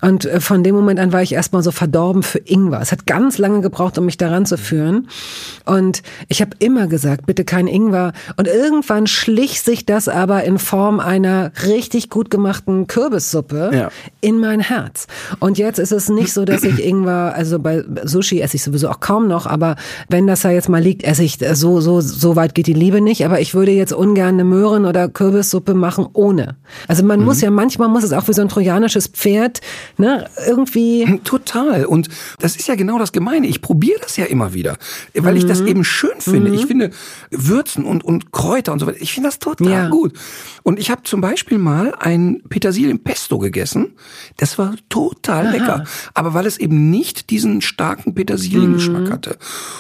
und 0.02 0.26
äh, 0.26 0.40
von 0.40 0.64
dem 0.64 0.76
Moment 0.76 1.00
an 1.00 1.12
war 1.12 1.22
ich 1.22 1.34
erstmal 1.34 1.64
so 1.64 1.72
verdorben 1.72 2.24
für 2.24 2.40
Ingwer. 2.40 2.82
Es 2.82 2.92
hat 2.92 3.06
ganz 3.06 3.38
lange 3.38 3.62
gebraucht, 3.62 3.98
um 3.98 4.06
mich 4.06 4.18
daran 4.18 4.46
zu 4.46 4.58
führen 4.58 5.08
und 5.66 6.04
ich 6.28 6.42
habe 6.42 6.52
immer 6.60 6.88
gesagt, 6.88 7.26
bitte 7.26 7.46
kein 7.46 7.68
Ingwer 7.68 8.14
und 8.38 8.48
irgendwann 8.48 9.08
schlich 9.08 9.62
sich 9.62 9.86
das 9.86 10.08
aber 10.08 10.44
in 10.44 10.60
Form 10.60 11.00
einer 11.00 11.52
richtig 11.66 12.10
gut 12.10 12.30
gemachten 12.30 12.88
Kürbissuppe 12.88 13.72
ja. 13.74 13.90
in 14.22 14.40
mein 14.40 14.60
Herz. 14.60 15.08
Und 15.40 15.58
jetzt 15.58 15.80
ist 15.80 15.92
es 15.92 16.10
nicht 16.10 16.34
so, 16.34 16.46
dass 16.46 16.64
ich 16.64 16.80
Ingwer, 16.86 17.34
also 17.36 17.60
bei 17.60 17.84
Sushi 18.04 18.42
esse 18.42 18.56
ich 18.56 18.64
sowieso 18.68 18.90
auch 18.90 19.00
kaum 19.00 19.28
noch, 19.28 19.46
aber 19.48 19.76
wenn 20.10 20.28
das 20.28 20.42
da 20.42 20.52
jetzt 20.52 20.70
mal 20.70 20.82
liegt, 20.82 21.04
esse 21.04 21.24
ich, 21.24 21.40
so, 21.54 21.82
so, 21.82 22.02
so 22.02 22.36
weit 22.36 22.56
geht 22.56 22.68
die 22.68 22.74
Liebe 22.74 23.02
nicht, 23.02 23.26
aber 23.26 23.40
ich 23.40 23.54
würde 23.54 23.72
jetzt 23.72 23.94
ungern 23.94 24.36
eine 24.36 24.44
Möhren- 24.44 24.86
oder 24.86 25.10
Kürbissuppe 25.10 25.74
machen 25.74 26.08
ohne. 26.14 26.58
Also 26.88 27.04
man 27.04 27.20
mhm. 27.20 27.26
muss 27.26 27.42
ja, 27.42 27.50
manchmal 27.50 27.90
muss 27.90 28.04
es 28.04 28.14
auch 28.14 28.28
wie 28.28 28.34
so 28.34 28.42
ein 28.42 28.50
trojanisches 28.50 29.08
Pferd, 29.08 29.62
ne, 29.98 30.30
irgendwie. 30.46 31.20
Total. 31.24 31.86
Und 31.86 32.10
das 32.40 32.56
ist 32.56 32.68
ja 32.68 32.76
genau 32.76 33.00
das 33.00 33.12
Gemeine. 33.12 33.48
Ich 33.48 33.62
probiere 33.62 34.00
das 34.02 34.18
ja 34.18 34.26
immer 34.26 34.54
wieder, 34.54 34.78
weil 35.16 35.34
mhm. 35.34 35.38
ich 35.40 35.46
das 35.46 35.62
mhm. 35.62 35.68
eben 35.68 35.84
schön 35.84 36.20
finde. 36.20 36.50
Mhm. 36.50 36.56
Ich 36.56 36.66
finde 36.66 36.92
Würzen 37.32 37.86
und, 37.86 38.04
und 38.04 38.32
Kräuter 38.32 38.74
und 38.74 38.80
so 38.80 38.88
weiter, 38.88 39.02
ich 39.02 39.14
finde 39.14 39.30
das 39.30 39.40
total 39.40 39.72
ja. 39.72 39.90
gut. 39.90 40.14
Und 40.64 40.80
ich 40.80 40.92
habe 40.92 41.04
zum 41.04 41.22
Beispiel 41.22 41.58
mal 41.58 41.94
ein 41.98 42.42
Petersilien-Pesto 42.50 43.38
gegessen. 43.40 43.94
Das 44.38 44.58
war 44.58 44.76
total 44.90 45.48
Aha. 45.48 45.52
lecker. 45.52 45.84
Aber 46.14 46.34
weil 46.34 46.46
es 46.46 46.58
eben 46.58 46.90
nicht 46.90 47.30
diesen 47.30 47.62
starken 47.62 48.14
Petersiliengeschmack 48.14 48.47
mhm. 48.54 49.12
hatte. 49.12 49.38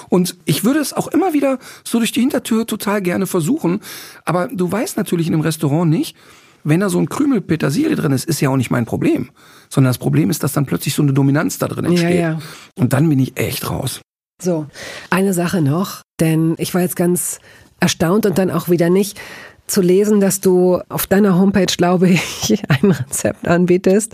Und 0.09 0.37
ich 0.45 0.63
würde 0.63 0.79
es 0.79 0.93
auch 0.93 1.07
immer 1.07 1.33
wieder 1.33 1.59
so 1.83 1.99
durch 1.99 2.11
die 2.11 2.21
Hintertür 2.21 2.65
total 2.65 3.01
gerne 3.01 3.27
versuchen. 3.27 3.81
Aber 4.25 4.47
du 4.47 4.71
weißt 4.71 4.97
natürlich 4.97 5.27
in 5.27 5.33
einem 5.33 5.41
Restaurant 5.41 5.89
nicht, 5.89 6.15
wenn 6.63 6.79
da 6.79 6.89
so 6.89 6.99
ein 6.99 7.07
Krümel 7.07 7.41
Petersilie 7.41 7.95
drin 7.95 8.11
ist, 8.11 8.25
ist 8.25 8.41
ja 8.41 8.49
auch 8.49 8.57
nicht 8.57 8.71
mein 8.71 8.85
Problem. 8.85 9.29
Sondern 9.69 9.89
das 9.89 9.97
Problem 9.97 10.29
ist, 10.29 10.43
dass 10.43 10.53
dann 10.53 10.65
plötzlich 10.65 10.93
so 10.93 11.01
eine 11.01 11.13
Dominanz 11.13 11.57
da 11.57 11.67
drin 11.67 11.85
entsteht. 11.85 12.15
Ja, 12.15 12.31
ja. 12.31 12.39
Und 12.75 12.93
dann 12.93 13.07
bin 13.07 13.19
ich 13.19 13.37
echt 13.37 13.69
raus. 13.69 14.01
So, 14.41 14.67
eine 15.09 15.33
Sache 15.33 15.61
noch, 15.61 16.01
denn 16.19 16.55
ich 16.57 16.73
war 16.73 16.81
jetzt 16.81 16.95
ganz 16.95 17.39
erstaunt 17.79 18.25
und 18.25 18.37
dann 18.37 18.51
auch 18.51 18.69
wieder 18.69 18.89
nicht 18.89 19.19
zu 19.67 19.81
lesen, 19.81 20.21
dass 20.21 20.39
du 20.39 20.79
auf 20.89 21.07
deiner 21.07 21.37
Homepage, 21.37 21.65
glaube 21.65 22.09
ich, 22.09 22.63
ein 22.69 22.91
Rezept 22.91 23.47
anbietest. 23.47 24.13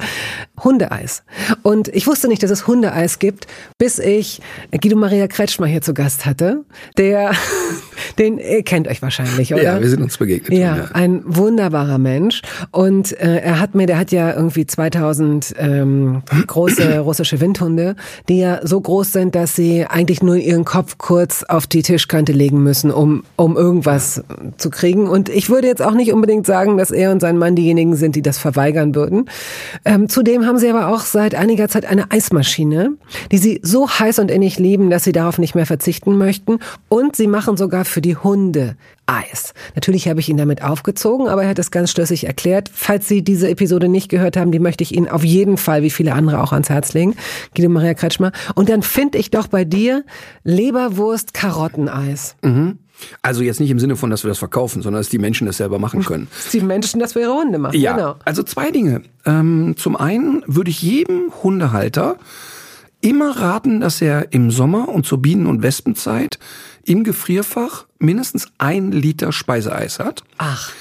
Hundeeis. 0.63 1.23
Und 1.61 1.87
ich 1.89 2.07
wusste 2.07 2.27
nicht, 2.27 2.43
dass 2.43 2.51
es 2.51 2.67
Hundeeis 2.67 3.19
gibt, 3.19 3.47
bis 3.77 3.99
ich 3.99 4.41
Guido 4.71 4.95
Maria 4.95 5.27
Kretschmer 5.27 5.67
hier 5.67 5.81
zu 5.81 5.93
Gast 5.93 6.25
hatte. 6.25 6.63
Der, 6.97 7.31
den 8.17 8.39
ihr 8.39 8.63
kennt 8.63 8.87
euch 8.87 9.01
wahrscheinlich, 9.01 9.53
oder? 9.53 9.63
Ja, 9.63 9.81
wir 9.81 9.89
sind 9.89 10.01
uns 10.01 10.17
begegnet. 10.17 10.57
Ja, 10.57 10.77
ja. 10.77 10.89
ein 10.93 11.21
wunderbarer 11.25 11.97
Mensch. 11.97 12.41
Und 12.71 13.11
äh, 13.19 13.37
er 13.37 13.59
hat 13.59 13.75
mir, 13.75 13.85
der 13.85 13.97
hat 13.97 14.11
ja 14.11 14.33
irgendwie 14.33 14.65
2000 14.65 15.55
ähm, 15.57 16.23
große 16.47 16.99
russische 16.99 17.39
Windhunde, 17.41 17.95
die 18.27 18.39
ja 18.39 18.65
so 18.65 18.81
groß 18.81 19.11
sind, 19.11 19.35
dass 19.35 19.55
sie 19.55 19.85
eigentlich 19.85 20.23
nur 20.23 20.35
ihren 20.35 20.65
Kopf 20.65 20.97
kurz 20.97 21.43
auf 21.43 21.67
die 21.67 21.83
Tischkante 21.83 22.31
legen 22.31 22.63
müssen, 22.63 22.91
um, 22.91 23.23
um 23.35 23.55
irgendwas 23.55 24.23
zu 24.57 24.69
kriegen. 24.69 25.07
Und 25.07 25.29
ich 25.29 25.42
ich 25.43 25.49
würde 25.49 25.67
jetzt 25.67 25.81
auch 25.81 25.93
nicht 25.93 26.13
unbedingt 26.13 26.45
sagen, 26.45 26.77
dass 26.77 26.89
er 26.89 27.11
und 27.11 27.19
sein 27.19 27.37
Mann 27.37 27.53
diejenigen 27.57 27.97
sind, 27.97 28.15
die 28.15 28.21
das 28.21 28.37
verweigern 28.37 28.95
würden. 28.95 29.29
Ähm, 29.83 30.07
zudem 30.07 30.45
haben 30.45 30.57
sie 30.57 30.69
aber 30.69 30.87
auch 30.87 31.01
seit 31.01 31.35
einiger 31.35 31.67
Zeit 31.67 31.83
eine 31.83 32.11
Eismaschine, 32.11 32.93
die 33.29 33.37
sie 33.37 33.59
so 33.61 33.89
heiß 33.89 34.19
und 34.19 34.31
innig 34.31 34.57
lieben, 34.57 34.89
dass 34.89 35.03
sie 35.03 35.11
darauf 35.11 35.39
nicht 35.39 35.53
mehr 35.53 35.65
verzichten 35.65 36.17
möchten. 36.17 36.59
Und 36.87 37.17
sie 37.17 37.27
machen 37.27 37.57
sogar 37.57 37.83
für 37.83 37.99
die 37.99 38.15
Hunde 38.15 38.77
Eis. 39.05 39.53
Natürlich 39.75 40.07
habe 40.07 40.21
ich 40.21 40.29
ihn 40.29 40.37
damit 40.37 40.63
aufgezogen, 40.63 41.27
aber 41.27 41.43
er 41.43 41.49
hat 41.49 41.59
es 41.59 41.71
ganz 41.71 41.91
schlüssig 41.91 42.25
erklärt. 42.25 42.71
Falls 42.73 43.09
Sie 43.09 43.21
diese 43.21 43.49
Episode 43.49 43.89
nicht 43.89 44.07
gehört 44.07 44.37
haben, 44.37 44.53
die 44.53 44.59
möchte 44.59 44.81
ich 44.81 44.95
Ihnen 44.95 45.09
auf 45.09 45.25
jeden 45.25 45.57
Fall, 45.57 45.83
wie 45.83 45.89
viele 45.89 46.13
andere 46.13 46.41
auch 46.41 46.53
ans 46.53 46.69
Herz 46.69 46.93
legen. 46.93 47.17
Guido 47.53 47.67
Maria 47.67 47.95
Kretschmer. 47.95 48.31
Und 48.55 48.69
dann 48.69 48.81
finde 48.81 49.17
ich 49.17 49.29
doch 49.29 49.47
bei 49.47 49.65
dir 49.65 50.05
Leberwurst 50.45 51.33
Karotteneis. 51.33 52.37
Mhm. 52.43 52.77
Also 53.21 53.43
jetzt 53.43 53.59
nicht 53.59 53.71
im 53.71 53.79
Sinne 53.79 53.95
von, 53.95 54.09
dass 54.09 54.23
wir 54.23 54.29
das 54.29 54.39
verkaufen, 54.39 54.81
sondern 54.81 55.01
dass 55.01 55.09
die 55.09 55.19
Menschen 55.19 55.47
das 55.47 55.57
selber 55.57 55.79
machen 55.79 56.03
können. 56.03 56.27
Dass 56.31 56.49
die 56.51 56.61
Menschen 56.61 56.99
das 56.99 57.13
für 57.13 57.21
ihre 57.21 57.33
Hunde 57.33 57.59
machen, 57.59 57.79
ja. 57.79 57.95
genau. 57.95 58.15
Also 58.25 58.43
zwei 58.43 58.71
Dinge. 58.71 59.01
Ähm, 59.25 59.75
zum 59.77 59.95
einen 59.95 60.43
würde 60.47 60.69
ich 60.69 60.81
jedem 60.81 61.31
Hundehalter 61.43 62.17
immer 63.01 63.37
raten, 63.37 63.81
dass 63.81 64.01
er 64.01 64.31
im 64.33 64.49
Sommer 64.49 64.89
und 64.89 65.05
zur 65.05 65.21
Bienen- 65.21 65.47
und 65.47 65.61
Wespenzeit 65.61 66.39
im 66.85 67.03
Gefrierfach 67.03 67.85
mindestens 67.99 68.47
ein 68.57 68.91
Liter 68.91 69.31
Speiseeis 69.31 69.99
hat. 69.99 70.23
Ach. 70.37 70.71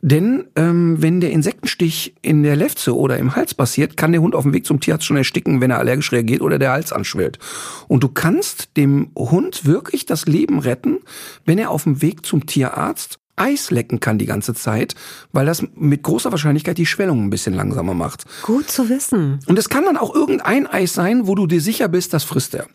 Denn 0.00 0.44
ähm, 0.56 1.00
wenn 1.00 1.20
der 1.20 1.32
Insektenstich 1.32 2.14
in 2.22 2.42
der 2.42 2.56
Lefze 2.56 2.96
oder 2.96 3.18
im 3.18 3.34
Hals 3.34 3.54
passiert, 3.54 3.96
kann 3.96 4.12
der 4.12 4.20
Hund 4.20 4.34
auf 4.34 4.44
dem 4.44 4.54
Weg 4.54 4.66
zum 4.66 4.80
Tierarzt 4.80 5.04
schon 5.04 5.16
ersticken, 5.16 5.60
wenn 5.60 5.70
er 5.70 5.78
allergisch 5.78 6.12
reagiert 6.12 6.40
oder 6.40 6.58
der 6.58 6.72
Hals 6.72 6.92
anschwillt. 6.92 7.38
Und 7.88 8.02
du 8.02 8.08
kannst 8.08 8.76
dem 8.76 9.10
Hund 9.16 9.64
wirklich 9.64 10.06
das 10.06 10.26
Leben 10.26 10.60
retten, 10.60 10.98
wenn 11.44 11.58
er 11.58 11.70
auf 11.70 11.84
dem 11.84 12.00
Weg 12.02 12.24
zum 12.24 12.46
Tierarzt 12.46 13.18
Eis 13.38 13.70
lecken 13.70 14.00
kann 14.00 14.18
die 14.18 14.26
ganze 14.26 14.54
Zeit, 14.54 14.94
weil 15.32 15.46
das 15.46 15.62
mit 15.74 16.02
großer 16.02 16.30
Wahrscheinlichkeit 16.30 16.76
die 16.76 16.86
Schwellung 16.86 17.24
ein 17.24 17.30
bisschen 17.30 17.54
langsamer 17.54 17.94
macht. 17.94 18.24
Gut 18.42 18.68
zu 18.68 18.88
wissen. 18.88 19.38
Und 19.46 19.58
es 19.58 19.68
kann 19.68 19.84
dann 19.84 19.96
auch 19.96 20.14
irgendein 20.14 20.66
Eis 20.66 20.92
sein, 20.94 21.26
wo 21.26 21.34
du 21.34 21.46
dir 21.46 21.60
sicher 21.60 21.88
bist, 21.88 22.12
das 22.12 22.24
frisst 22.24 22.54
er. 22.54 22.66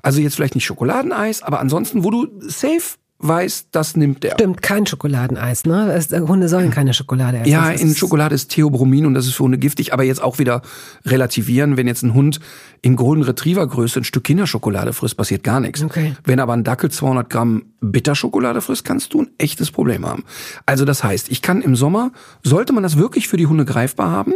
Also 0.00 0.20
jetzt 0.20 0.36
vielleicht 0.36 0.54
nicht 0.54 0.64
Schokoladeneis, 0.64 1.42
aber 1.42 1.60
ansonsten, 1.60 2.04
wo 2.04 2.10
du 2.10 2.28
safe 2.40 2.96
weiß, 3.22 3.66
das 3.70 3.96
nimmt 3.96 4.22
der. 4.24 4.32
Stimmt, 4.32 4.62
kein 4.62 4.86
Schokoladeneis, 4.86 5.64
ne? 5.64 5.92
Es, 5.92 6.10
Hunde 6.10 6.48
sollen 6.48 6.70
keine 6.70 6.92
Schokolade 6.92 7.38
essen. 7.38 7.50
Ja, 7.50 7.70
in 7.70 7.94
Schokolade 7.94 8.34
ist 8.34 8.50
Theobromin 8.50 9.06
und 9.06 9.14
das 9.14 9.26
ist 9.26 9.34
für 9.34 9.44
Hunde 9.44 9.58
giftig, 9.58 9.92
aber 9.92 10.02
jetzt 10.02 10.22
auch 10.22 10.38
wieder 10.38 10.62
relativieren, 11.06 11.76
wenn 11.76 11.86
jetzt 11.86 12.02
ein 12.02 12.14
Hund 12.14 12.40
in 12.84 12.96
Golden 12.96 13.22
Retriever 13.22 13.64
Größe 13.64 14.00
ein 14.00 14.04
Stück 14.04 14.24
Kinderschokolade 14.24 14.92
frisst, 14.92 15.16
passiert 15.16 15.44
gar 15.44 15.60
nichts. 15.60 15.82
Okay. 15.82 16.14
Wenn 16.24 16.40
aber 16.40 16.52
ein 16.52 16.64
Dackel 16.64 16.90
200 16.90 17.30
Gramm 17.30 17.66
Bitterschokolade 17.80 18.60
frisst, 18.60 18.84
kannst 18.84 19.14
du 19.14 19.22
ein 19.22 19.30
echtes 19.38 19.70
Problem 19.70 20.04
haben. 20.04 20.24
Also 20.66 20.84
das 20.84 21.04
heißt, 21.04 21.30
ich 21.30 21.42
kann 21.42 21.62
im 21.62 21.76
Sommer, 21.76 22.10
sollte 22.42 22.72
man 22.72 22.82
das 22.82 22.98
wirklich 22.98 23.28
für 23.28 23.36
die 23.36 23.46
Hunde 23.46 23.64
greifbar 23.64 24.10
haben 24.10 24.34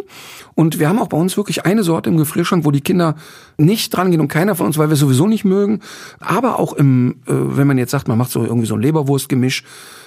und 0.55 0.79
wir 0.79 0.89
haben 0.89 1.01
auch 1.01 1.09
bei 1.09 1.17
uns 1.17 1.37
wirklich 1.37 1.67
eine 1.67 1.83
Sorte 1.83 2.09
im 2.09 2.17
Gefrierschrank, 2.17 2.65
wo 2.65 2.71
die 2.71 2.81
Kinder 2.81 3.17
nicht 3.59 3.91
dran 3.91 4.13
gehen 4.13 4.21
und 4.21 4.29
keiner 4.29 4.55
von 4.55 4.67
uns, 4.67 4.79
weil 4.79 4.89
wir 4.89 4.95
es 4.95 5.01
sowieso 5.01 5.27
nicht 5.27 5.45
mögen, 5.45 5.81
aber 6.21 6.61
auch 6.61 6.73
im, 6.73 7.17
äh, 7.27 7.33
wenn 7.33 7.67
man 7.67 7.79
jetzt 7.79 7.91
sagt, 7.91 8.07
man 8.07 8.17
macht 8.17 8.31
so 8.31 8.45
irgendwie 8.45 8.67
so 8.67 8.77
ein 8.77 8.81
Leberwurstgemisch 8.81 9.65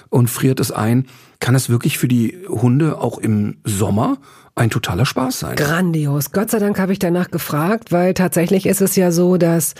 und 0.08 0.30
friert 0.30 0.60
es 0.60 0.72
ein, 0.72 1.06
kann 1.40 1.54
es 1.54 1.68
wirklich 1.70 1.98
für 1.98 2.08
die 2.08 2.38
Hunde 2.48 3.00
auch 3.00 3.18
im 3.18 3.56
Sommer 3.64 4.18
ein 4.60 4.68
totaler 4.68 5.06
Spaß 5.06 5.38
sein. 5.40 5.56
Grandios. 5.56 6.32
Gott 6.32 6.50
sei 6.50 6.58
Dank 6.58 6.78
habe 6.78 6.92
ich 6.92 6.98
danach 6.98 7.30
gefragt, 7.30 7.92
weil 7.92 8.14
tatsächlich 8.14 8.66
ist 8.66 8.82
es 8.82 8.94
ja 8.96 9.10
so, 9.10 9.36
dass 9.36 9.74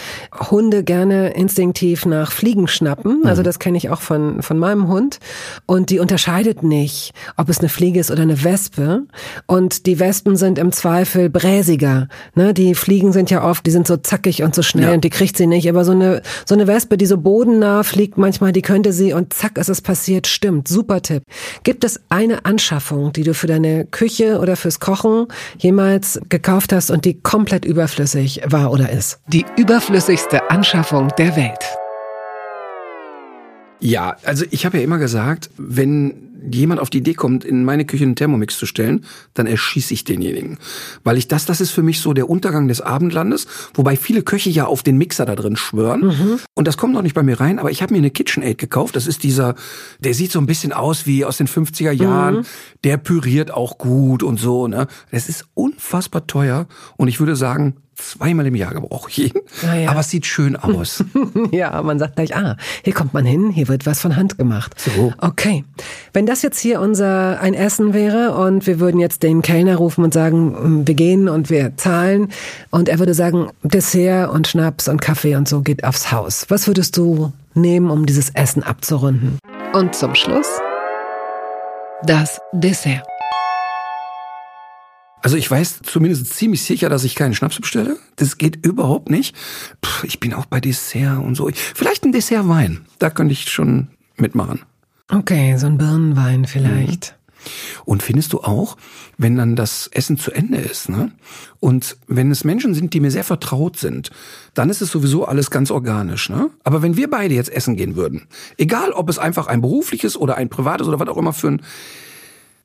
Hunde 0.51 0.85
gerne 0.85 1.31
instinktiv 1.35 2.07
nach 2.07 2.33
Fliegen 2.33 2.67
schnappen. 2.67 3.27
Also 3.27 3.43
mhm. 3.43 3.45
das 3.45 3.59
kenne 3.59 3.77
ich 3.77 3.91
auch 3.91 4.01
von, 4.01 4.43
von 4.43 4.59
meinem 4.59 4.89
Hund. 4.89 5.19
Und 5.67 5.91
die 5.91 5.99
unterscheidet 5.99 6.63
nicht, 6.63 7.13
ob 7.37 7.51
es 7.51 7.59
eine 7.59 7.69
Fliege 7.69 8.01
ist 8.01 8.11
oder 8.11 8.23
eine 8.23 8.43
Wespe. 8.43 9.03
Und 9.47 9.87
die 9.87 9.99
Wespen 9.99 10.37
sind 10.37 10.59
im 10.59 10.73
Zweifel 10.73 11.29
bräsiger. 11.29 12.09
Ne? 12.35 12.55
Die 12.55 12.75
Fliegen 12.75 13.13
sind 13.13 13.31
ja 13.31 13.45
oft, 13.45 13.67
die 13.67 13.73
sind 13.73 13.87
so 13.87 13.97
zackig 13.99 14.43
und 14.43 14.55
so 14.55 14.63
schnell 14.63 14.89
ja. 14.89 14.95
und 14.95 15.05
die 15.05 15.11
kriegt 15.11 15.37
sie 15.37 15.47
nicht. 15.47 15.69
Aber 15.69 15.85
so 15.85 15.93
eine, 15.93 16.23
so 16.47 16.55
eine 16.55 16.67
Wespe, 16.67 16.97
die 16.97 17.07
so 17.07 17.19
bodennah 17.19 17.83
fliegt 17.83 18.17
manchmal, 18.17 18.53
die 18.53 18.63
könnte 18.63 18.93
sie 18.93 19.13
und 19.13 19.35
zack 19.35 19.59
ist 19.59 19.69
es 19.69 19.83
passiert. 19.83 20.27
Stimmt. 20.27 20.69
Super 20.69 21.03
Tipp. 21.03 21.25
Gibt 21.63 21.85
es 21.85 22.01
eine 22.09 22.45
Anschaffung, 22.45 23.13
die 23.13 23.23
du 23.23 23.35
für 23.35 23.47
deine 23.47 23.85
Küche 23.85 24.39
oder 24.39 24.57
fürs 24.57 24.81
Kochen 24.81 25.27
jemals 25.59 26.21
gekauft 26.29 26.73
hast 26.73 26.91
und 26.91 27.05
die 27.05 27.21
komplett 27.21 27.65
überflüssig 27.65 28.43
war 28.47 28.73
oder 28.73 28.91
ist? 28.91 29.21
Die 29.29 29.45
überflüssigste 29.57 30.51
Anschaffung 30.51 31.09
der 31.19 31.37
Welt. 31.37 31.65
Ja, 33.81 34.17
also 34.25 34.45
ich 34.51 34.67
habe 34.67 34.79
ja 34.79 34.85
immer 34.85 34.99
gesagt, 34.99 35.51
wenn 35.57 36.31
jemand 36.51 36.81
auf 36.81 36.91
die 36.91 36.99
Idee 36.99 37.15
kommt, 37.15 37.45
in 37.45 37.65
meine 37.65 37.85
Küche 37.85 38.05
einen 38.05 38.17
Thermomix 38.17 38.57
zu 38.57 38.67
stellen, 38.67 39.05
dann 39.35 39.47
erschieße 39.47 39.93
ich 39.95 40.05
denjenigen. 40.05 40.59
Weil 41.05 41.19
ich 41.19 41.29
das, 41.29 41.45
das 41.45 41.61
ist 41.61 41.71
für 41.71 41.83
mich 41.83 42.01
so 42.01 42.13
der 42.13 42.31
Untergang 42.31 42.69
des 42.69 42.81
Abendlandes, 42.81 43.47
wobei 43.75 43.97
viele 43.97 44.23
Köche 44.23 44.51
ja 44.51 44.67
auf 44.67 44.83
den 44.83 44.97
Mixer 44.97 45.27
da 45.27 45.35
drin 45.35 45.57
schwören. 45.57 46.07
Mhm. 46.07 46.39
Und 46.55 46.67
das 46.67 46.77
kommt 46.77 46.95
noch 46.95 47.03
nicht 47.03 47.15
bei 47.15 47.23
mir 47.23 47.41
rein, 47.41 47.59
aber 47.59 47.71
ich 47.71 47.83
habe 47.83 47.93
mir 47.93 47.99
eine 47.99 48.11
KitchenAid 48.11 48.59
gekauft. 48.59 48.97
Das 48.97 49.07
ist 49.07 49.23
dieser, 49.23 49.55
der 50.01 50.15
sieht 50.15 50.33
so 50.33 50.39
ein 50.39 50.47
bisschen 50.47 50.73
aus 50.73 51.07
wie 51.07 51.25
aus 51.25 51.37
den 51.37 51.49
50er 51.49 51.93
Jahren. 51.93 52.37
Mhm. 52.37 52.47
Der 52.85 52.97
püriert 52.97 53.51
auch 53.51 53.79
gut 53.79 54.23
und 54.23 54.39
so. 54.39 54.67
Ne? 54.67 54.87
Das 55.11 55.29
ist 55.29 55.47
unfassbar 55.55 56.27
teuer. 56.27 56.67
Und 56.97 57.09
ich 57.09 57.21
würde 57.21 57.37
sagen, 57.37 57.77
zweimal 58.01 58.47
im 58.47 58.55
Jahr 58.55 58.73
gebrauche 58.73 59.11
ich 59.11 59.19
ihn. 59.19 59.33
Ah, 59.69 59.75
ja. 59.75 59.91
Aber 59.91 60.01
es 60.01 60.11
sieht 60.11 60.27
schön 60.27 60.57
aus. 60.57 61.05
ja, 61.51 61.83
man 61.83 61.99
sagt 61.99 62.17
gleich, 62.17 62.35
ah, 62.35 62.57
hier 62.83 62.93
kommt 62.93 63.15
man 63.15 63.25
hin, 63.25 63.51
hier 63.51 63.69
wird 63.69 63.87
was 63.87 64.01
von 64.01 64.17
Hand 64.17 64.39
gemacht. 64.39 64.75
So. 64.81 65.13
Okay. 65.19 65.65
Wenn 66.13 66.27
das 66.27 66.43
jetzt 66.43 66.59
hier 66.59 66.81
unser 66.81 67.41
ein 67.41 67.55
Essen 67.55 67.93
wäre 67.95 68.35
und 68.35 68.67
wir 68.67 68.81
würden 68.81 69.01
jetzt 69.01 69.23
den 69.23 69.43
Kellner 69.43 69.77
rufen 69.77 70.05
und 70.05 70.15
sagen, 70.15 70.57
hm, 70.57 70.89
wir 70.89 70.95
gehen 70.95 71.29
und 71.29 71.51
wir 71.51 71.77
zahlen 71.77 72.29
und 72.71 72.89
er 72.89 72.99
würde 72.99 73.15
sagen, 73.15 73.49
Dessert 73.63 74.31
und 74.31 74.49
Schnaps 74.49 74.89
und 74.89 75.01
Kaffee 75.01 75.37
und 75.37 75.49
so 75.49 75.61
geht 75.61 75.85
aufs 75.85 76.13
Haus. 76.13 76.47
Was 76.49 76.67
würdest 76.67 76.97
du 76.97 77.33
nehmen, 77.55 77.91
um 77.91 78.07
dieses 78.07 78.31
Essen 78.31 78.63
abzurunden? 78.63 79.39
Und 79.73 79.95
zum 79.95 80.15
Schluss 80.15 80.49
das 82.03 82.41
Dessert. 82.53 83.10
Also 85.23 85.37
ich 85.37 85.51
weiß 85.51 85.81
zumindest 85.83 86.33
ziemlich 86.33 86.63
sicher, 86.63 86.89
dass 86.89 87.05
ich 87.05 87.15
keinen 87.15 87.35
Schnaps 87.35 87.61
bestelle. 87.61 87.99
Das 88.17 88.39
geht 88.39 88.65
überhaupt 88.65 89.11
nicht. 89.11 89.37
Puh, 89.81 90.07
ich 90.07 90.19
bin 90.19 90.33
auch 90.33 90.47
bei 90.47 90.61
Dessert 90.61 91.23
und 91.23 91.35
so. 91.35 91.51
Vielleicht 91.75 92.05
ein 92.05 92.13
Dessertwein. 92.13 92.87
Da 92.99 93.11
könnte 93.11 93.33
ich 93.33 93.51
schon 93.51 93.89
mitmachen. 94.17 94.61
Okay, 95.09 95.57
so 95.59 95.67
ein 95.67 95.77
Birnenwein 95.77 96.47
vielleicht. 96.47 97.17
Und 97.85 98.03
findest 98.03 98.33
du 98.33 98.41
auch, 98.41 98.77
wenn 99.17 99.37
dann 99.37 99.57
das 99.57 99.89
Essen 99.89 100.19
zu 100.19 100.31
Ende 100.31 100.59
ist, 100.59 100.89
ne? 100.89 101.11
Und 101.59 101.97
wenn 102.07 102.31
es 102.31 102.45
Menschen 102.45 102.75
sind, 102.75 102.93
die 102.93 103.01
mir 103.01 103.11
sehr 103.11 103.25
vertraut 103.25 103.79
sind, 103.79 104.11
dann 104.55 104.69
ist 104.69 104.83
es 104.83 104.91
sowieso 104.91 105.25
alles 105.25 105.51
ganz 105.51 105.71
organisch, 105.71 106.29
ne? 106.29 106.51
Aber 106.65 106.83
wenn 106.83 106.97
wir 106.97 107.09
beide 107.09 107.35
jetzt 107.35 107.51
essen 107.51 107.77
gehen 107.77 107.97
würden, 107.97 108.27
egal 108.59 108.93
ob 108.93 109.09
es 109.09 109.19
einfach 109.19 109.47
ein 109.47 109.63
berufliches 109.63 110.17
oder 110.17 110.37
ein 110.37 110.51
privates 110.51 110.87
oder 110.87 111.01
was 111.01 111.09
auch 111.09 111.17
immer 111.17 111.33
für 111.33 111.49
ein, 111.49 111.63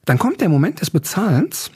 dann 0.03 0.19
kommt 0.19 0.41
der 0.41 0.49
Moment 0.49 0.81
des 0.81 0.91
Bezahlens 0.91 1.71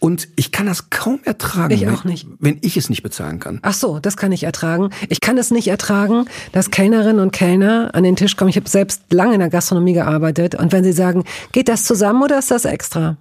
und 0.00 0.28
ich 0.36 0.50
kann 0.50 0.66
das 0.66 0.90
kaum 0.90 1.20
ertragen, 1.24 1.72
Ich 1.72 1.82
wenn, 1.82 1.94
auch 1.94 2.04
nicht. 2.04 2.26
wenn 2.40 2.58
ich 2.62 2.76
es 2.76 2.90
nicht 2.90 3.02
bezahlen 3.02 3.38
kann. 3.38 3.60
Ach 3.62 3.74
so, 3.74 4.00
das 4.00 4.16
kann 4.16 4.32
ich 4.32 4.42
ertragen. 4.44 4.90
Ich 5.08 5.20
kann 5.20 5.38
es 5.38 5.50
nicht 5.50 5.68
ertragen, 5.68 6.24
dass 6.52 6.70
Kellnerinnen 6.70 7.20
und 7.20 7.30
Kellner 7.32 7.90
an 7.94 8.02
den 8.02 8.16
Tisch 8.16 8.36
kommen. 8.36 8.48
Ich 8.50 8.56
habe 8.56 8.68
selbst 8.68 9.02
lange 9.12 9.34
in 9.34 9.40
der 9.40 9.50
Gastronomie 9.50 9.92
gearbeitet. 9.92 10.54
Und 10.54 10.72
wenn 10.72 10.82
sie 10.84 10.92
sagen, 10.92 11.24
geht 11.52 11.68
das 11.68 11.84
zusammen 11.84 12.22
oder 12.22 12.38
ist 12.38 12.50
das 12.50 12.64
extra? 12.64 13.16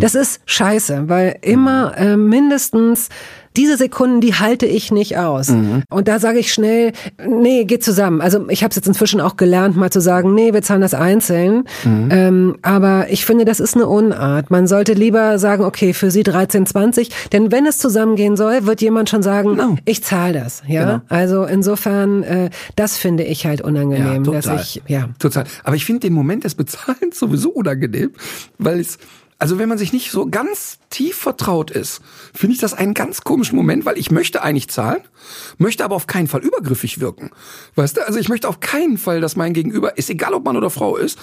Das 0.00 0.14
ist 0.16 0.40
scheiße, 0.44 1.08
weil 1.08 1.38
immer 1.40 1.96
äh, 1.96 2.16
mindestens 2.16 3.08
diese 3.58 3.76
Sekunden, 3.76 4.20
die 4.22 4.34
halte 4.34 4.64
ich 4.64 4.90
nicht 4.92 5.18
aus. 5.18 5.50
Und 5.90 6.08
da 6.08 6.18
sage 6.18 6.38
ich 6.38 6.52
schnell, 6.52 6.92
nee, 7.26 7.64
geht 7.64 7.84
zusammen. 7.84 8.20
Also 8.22 8.48
ich 8.48 8.62
habe 8.62 8.70
es 8.70 8.76
jetzt 8.76 8.86
inzwischen 8.88 9.20
auch 9.20 9.36
gelernt, 9.36 9.76
mal 9.76 9.90
zu 9.90 10.00
sagen, 10.00 10.32
nee, 10.34 10.52
wir 10.54 10.62
zahlen 10.62 10.80
das 10.80 10.94
einzeln. 10.94 11.64
Ähm, 11.84 12.56
aber 12.62 13.06
ich 13.10 13.26
finde, 13.26 13.44
das 13.44 13.60
ist 13.60 13.74
eine 13.74 13.86
Unart. 13.88 14.50
Man 14.50 14.66
sollte 14.66 14.92
lieber 14.94 15.38
sagen, 15.38 15.64
okay, 15.64 15.92
für 15.92 16.10
Sie 16.10 16.22
13,20. 16.22 17.10
Denn 17.32 17.50
wenn 17.52 17.66
es 17.66 17.78
zusammengehen 17.78 18.36
soll, 18.36 18.64
wird 18.66 18.80
jemand 18.80 19.10
schon 19.10 19.22
sagen, 19.22 19.50
Genau. 19.56 19.76
ich 19.84 20.02
zahle 20.04 20.34
das. 20.34 20.62
Ja, 20.68 20.84
Genau. 20.84 21.00
also 21.08 21.44
insofern, 21.44 22.22
äh, 22.22 22.50
das 22.76 22.96
finde 22.96 23.24
ich 23.24 23.44
halt 23.44 23.60
unangenehm, 23.60 24.24
dass 24.24 24.46
ich, 24.46 24.82
ja. 24.86 25.08
Total. 25.18 25.44
Aber 25.64 25.74
ich 25.76 25.84
finde 25.84 26.00
den 26.00 26.12
Moment 26.12 26.44
des 26.44 26.54
Bezahlens 26.54 27.18
sowieso 27.18 27.50
unangenehm, 27.50 28.12
weil 28.58 28.78
es, 28.78 28.98
also 29.38 29.58
wenn 29.58 29.68
man 29.68 29.78
sich 29.78 29.92
nicht 29.92 30.10
so 30.10 30.26
ganz 30.26 30.78
tief 30.90 31.16
vertraut 31.16 31.70
ist, 31.70 32.00
finde 32.34 32.54
ich 32.54 32.60
das 32.60 32.74
einen 32.74 32.92
ganz 32.92 33.20
komischen 33.20 33.56
Moment, 33.56 33.84
weil 33.84 33.96
ich 33.96 34.10
möchte 34.10 34.42
eigentlich 34.42 34.68
zahlen, 34.68 35.00
möchte 35.58 35.84
aber 35.84 35.94
auf 35.94 36.08
keinen 36.08 36.26
Fall 36.26 36.40
übergriffig 36.40 37.00
wirken. 37.00 37.30
Weißt 37.76 37.96
du, 37.96 38.06
also 38.06 38.18
ich 38.18 38.28
möchte 38.28 38.48
auf 38.48 38.58
keinen 38.58 38.98
Fall, 38.98 39.20
dass 39.20 39.36
mein 39.36 39.54
Gegenüber, 39.54 39.96
ist 39.96 40.10
egal 40.10 40.34
ob 40.34 40.44
Mann 40.44 40.56
oder 40.56 40.70
Frau 40.70 40.96
ist, 40.96 41.18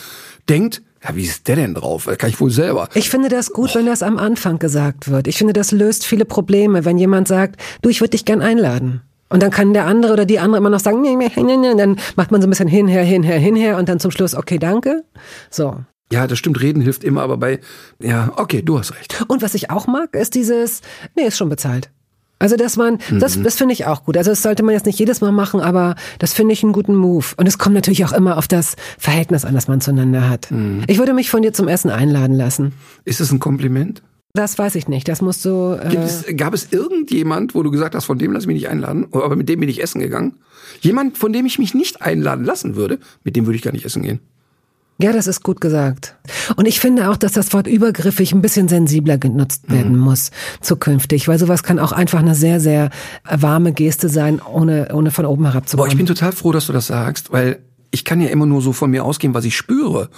denkt, 0.47 0.81
ja, 1.03 1.15
wie 1.15 1.23
ist 1.23 1.47
der 1.47 1.57
denn 1.57 1.73
drauf? 1.73 2.09
Kann 2.17 2.29
ich 2.29 2.39
wohl 2.39 2.51
selber. 2.51 2.89
Ich 2.93 3.09
finde 3.09 3.29
das 3.29 3.51
gut, 3.51 3.75
wenn 3.75 3.85
das 3.85 4.01
am 4.01 4.17
Anfang 4.17 4.59
gesagt 4.59 5.11
wird. 5.11 5.27
Ich 5.27 5.37
finde, 5.37 5.53
das 5.53 5.71
löst 5.71 6.05
viele 6.05 6.25
Probleme, 6.25 6.85
wenn 6.85 6.97
jemand 6.97 7.27
sagt, 7.27 7.61
du, 7.81 7.89
ich 7.89 8.01
würde 8.01 8.11
dich 8.11 8.25
gern 8.25 8.41
einladen. 8.41 9.01
Und 9.27 9.43
dann 9.43 9.51
kann 9.51 9.73
der 9.73 9.85
andere 9.85 10.13
oder 10.13 10.25
die 10.25 10.39
andere 10.39 10.59
immer 10.59 10.69
noch 10.69 10.79
sagen, 10.79 11.01
nee, 11.01 11.15
nee, 11.15 11.31
nee, 11.35 11.57
nee. 11.57 11.71
Und 11.71 11.77
dann 11.77 11.99
macht 12.15 12.31
man 12.31 12.41
so 12.41 12.47
ein 12.47 12.49
bisschen 12.49 12.67
hinher, 12.67 13.03
hinher, 13.03 13.37
hinher 13.37 13.77
und 13.77 13.89
dann 13.89 13.99
zum 13.99 14.11
Schluss, 14.11 14.35
okay, 14.35 14.57
danke. 14.57 15.03
So. 15.49 15.77
Ja, 16.11 16.27
das 16.27 16.37
stimmt, 16.37 16.61
reden 16.61 16.81
hilft 16.81 17.03
immer, 17.03 17.21
aber 17.23 17.37
bei, 17.37 17.59
ja, 18.01 18.31
okay, 18.37 18.61
du 18.61 18.77
hast 18.77 18.93
recht. 18.95 19.23
Und 19.27 19.41
was 19.41 19.55
ich 19.55 19.71
auch 19.71 19.87
mag, 19.87 20.13
ist 20.15 20.35
dieses, 20.35 20.81
nee, 21.15 21.23
ist 21.23 21.37
schon 21.37 21.49
bezahlt. 21.49 21.89
Also, 22.37 22.57
dass 22.57 22.75
man, 22.75 22.99
das, 23.17 23.41
das 23.41 23.55
finde 23.55 23.73
ich 23.73 23.85
auch 23.85 24.03
gut. 24.03 24.17
Also, 24.17 24.29
das 24.31 24.41
sollte 24.43 24.61
man 24.61 24.73
jetzt 24.73 24.85
nicht 24.85 24.99
jedes 24.99 25.21
Mal 25.21 25.31
machen, 25.31 25.61
aber 25.61 25.95
das 26.19 26.33
finde 26.33 26.51
ich 26.53 26.63
einen 26.63 26.73
guten 26.73 26.93
Move. 26.93 27.25
Und 27.37 27.47
es 27.47 27.57
kommt 27.57 27.75
natürlich 27.75 28.03
auch 28.05 28.11
immer 28.11 28.37
auf 28.37 28.47
das 28.47 28.75
Verhältnis 28.99 29.45
an, 29.45 29.55
das 29.55 29.67
man 29.69 29.79
zueinander 29.79 30.29
hat. 30.29 30.49
Ich 30.87 30.97
würde 30.99 31.13
mich 31.13 31.29
von 31.29 31.41
dir 31.43 31.53
zum 31.53 31.69
Essen 31.69 31.89
einladen 31.89 32.35
lassen. 32.35 32.73
Ist 33.05 33.21
es 33.21 33.31
ein 33.31 33.39
Kompliment? 33.39 34.03
Das 34.33 34.59
weiß 34.59 34.75
ich 34.75 34.89
nicht. 34.89 35.07
Das 35.07 35.21
muss 35.21 35.41
so. 35.41 35.77
Gibt 35.81 35.95
Äh, 35.95 36.03
es, 36.05 36.25
gab 36.35 36.53
es 36.53 36.67
irgendjemand, 36.71 37.55
wo 37.55 37.63
du 37.63 37.71
gesagt 37.71 37.95
hast, 37.95 38.03
von 38.03 38.19
dem 38.19 38.33
lass 38.33 38.43
ich 38.43 38.47
mich 38.47 38.55
nicht 38.55 38.67
einladen, 38.69 39.07
aber 39.13 39.37
mit 39.37 39.47
dem 39.47 39.61
bin 39.61 39.69
ich 39.69 39.81
essen 39.81 40.01
gegangen? 40.01 40.35
Jemand, 40.81 41.17
von 41.17 41.31
dem 41.31 41.45
ich 41.45 41.57
mich 41.57 41.73
nicht 41.73 42.01
einladen 42.01 42.43
lassen 42.43 42.75
würde, 42.75 42.99
mit 43.23 43.37
dem 43.37 43.45
würde 43.45 43.55
ich 43.55 43.61
gar 43.63 43.71
nicht 43.71 43.85
essen 43.85 44.03
gehen. 44.03 44.19
Ja, 44.97 45.11
das 45.11 45.27
ist 45.27 45.43
gut 45.43 45.59
gesagt. 45.59 46.15
Und 46.55 46.67
ich 46.67 46.79
finde 46.79 47.09
auch, 47.09 47.17
dass 47.17 47.33
das 47.33 47.51
Wort 47.53 47.67
übergriffig 47.67 48.31
ein 48.31 48.41
bisschen 48.41 48.69
sensibler 48.69 49.17
genutzt 49.17 49.69
werden 49.69 49.97
muss 49.97 50.31
zukünftig, 50.61 51.27
weil 51.27 51.37
sowas 51.37 51.63
kann 51.63 51.79
auch 51.79 51.91
einfach 51.91 52.19
eine 52.19 52.35
sehr, 52.35 52.61
sehr 52.61 52.89
warme 53.29 53.73
Geste 53.73 54.07
sein, 54.07 54.41
ohne, 54.41 54.93
ohne 54.93 55.11
von 55.11 55.25
oben 55.25 55.45
herab 55.45 55.67
zu 55.67 55.75
Boah, 55.75 55.87
ich 55.87 55.97
bin 55.97 56.05
total 56.05 56.31
froh, 56.31 56.53
dass 56.53 56.67
du 56.67 56.73
das 56.73 56.87
sagst, 56.87 57.33
weil 57.33 57.59
ich 57.91 58.05
kann 58.05 58.21
ja 58.21 58.29
immer 58.29 58.45
nur 58.45 58.61
so 58.61 58.71
von 58.71 58.89
mir 58.89 59.03
ausgehen, 59.03 59.33
was 59.33 59.45
ich 59.45 59.55
spüre. 59.57 60.09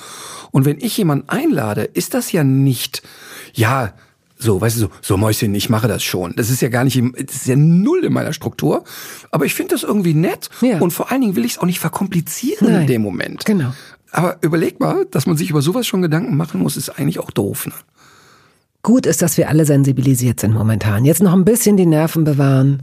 Und 0.51 0.65
wenn 0.65 0.77
ich 0.79 0.97
jemanden 0.97 1.27
einlade, 1.29 1.83
ist 1.83 2.13
das 2.13 2.31
ja 2.31 2.43
nicht, 2.43 3.01
ja, 3.53 3.93
so, 4.39 4.61
weißt 4.61 4.77
du, 4.77 4.81
so, 4.81 4.89
so 5.01 5.17
Mäuschen, 5.17 5.53
ich 5.55 5.69
mache 5.69 5.87
das 5.87 6.03
schon. 6.03 6.33
Das 6.35 6.51
ist 6.51 6.61
ja 6.61 6.69
gar 6.69 6.83
nicht, 6.83 7.01
das 7.25 7.35
ist 7.35 7.47
ja 7.47 7.55
null 7.55 8.03
in 8.03 8.13
meiner 8.13 8.33
Struktur. 8.33 8.83
Aber 9.31 9.45
ich 9.45 9.55
finde 9.55 9.73
das 9.73 9.81
irgendwie 9.81 10.13
nett. 10.13 10.49
Ja. 10.61 10.79
Und 10.79 10.91
vor 10.91 11.11
allen 11.11 11.21
Dingen 11.21 11.35
will 11.35 11.45
ich 11.45 11.53
es 11.53 11.57
auch 11.57 11.65
nicht 11.65 11.79
verkomplizieren 11.79 12.71
Nein. 12.71 12.81
in 12.81 12.87
dem 12.87 13.01
Moment. 13.01 13.45
Genau. 13.45 13.73
Aber 14.17 14.37
überleg 14.41 14.79
mal, 14.79 15.05
dass 15.11 15.27
man 15.27 15.37
sich 15.37 15.51
über 15.51 15.61
sowas 15.61 15.85
schon 15.85 16.01
Gedanken 16.01 16.35
machen 16.37 16.59
muss, 16.59 16.75
ist 16.75 16.89
eigentlich 16.89 17.19
auch 17.19 17.29
doof. 17.29 17.67
Ne? 17.67 17.73
Gut 18.81 19.05
ist, 19.05 19.21
dass 19.21 19.37
wir 19.37 19.47
alle 19.47 19.63
sensibilisiert 19.63 20.39
sind 20.39 20.55
momentan. 20.55 21.05
Jetzt 21.05 21.21
noch 21.21 21.33
ein 21.33 21.45
bisschen 21.45 21.77
die 21.77 21.85
Nerven 21.85 22.23
bewahren. 22.23 22.81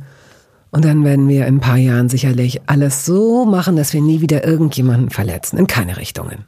Und 0.71 0.85
dann 0.85 1.03
werden 1.03 1.29
wir 1.29 1.47
in 1.49 1.57
ein 1.57 1.61
paar 1.61 1.77
Jahren 1.77 2.09
sicherlich 2.09 2.69
alles 2.69 3.05
so 3.05 3.47
machen, 3.47 3.75
dass 3.75 3.93
wir 3.93 4.01
nie 4.01 4.21
wieder 4.21 4.45
irgendjemanden 4.47 5.11
verletzen. 5.11 5.59
In 5.59 5.67
keine 5.67 5.97
Richtungen. 5.97 6.45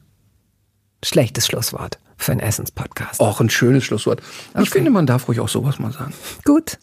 Schlechtes 1.05 1.47
Schlusswort 1.49 1.99
für 2.16 2.30
einen 2.30 2.41
Essenspodcast. 2.41 3.18
Auch 3.20 3.41
ein 3.41 3.51
schönes 3.51 3.82
Schlusswort. 3.82 4.20
Ich 4.55 4.61
Okay. 4.61 4.70
finde, 4.70 4.91
man 4.93 5.07
darf 5.07 5.26
ruhig 5.26 5.41
auch 5.41 5.49
sowas 5.49 5.80
mal 5.80 5.93
sagen. 5.93 6.12
Gut. 6.45 6.78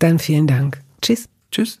Dann 0.00 0.18
vielen 0.18 0.48
Dank. 0.48 0.80
Tschüss. 1.00 1.28
Tschüss. 1.52 1.80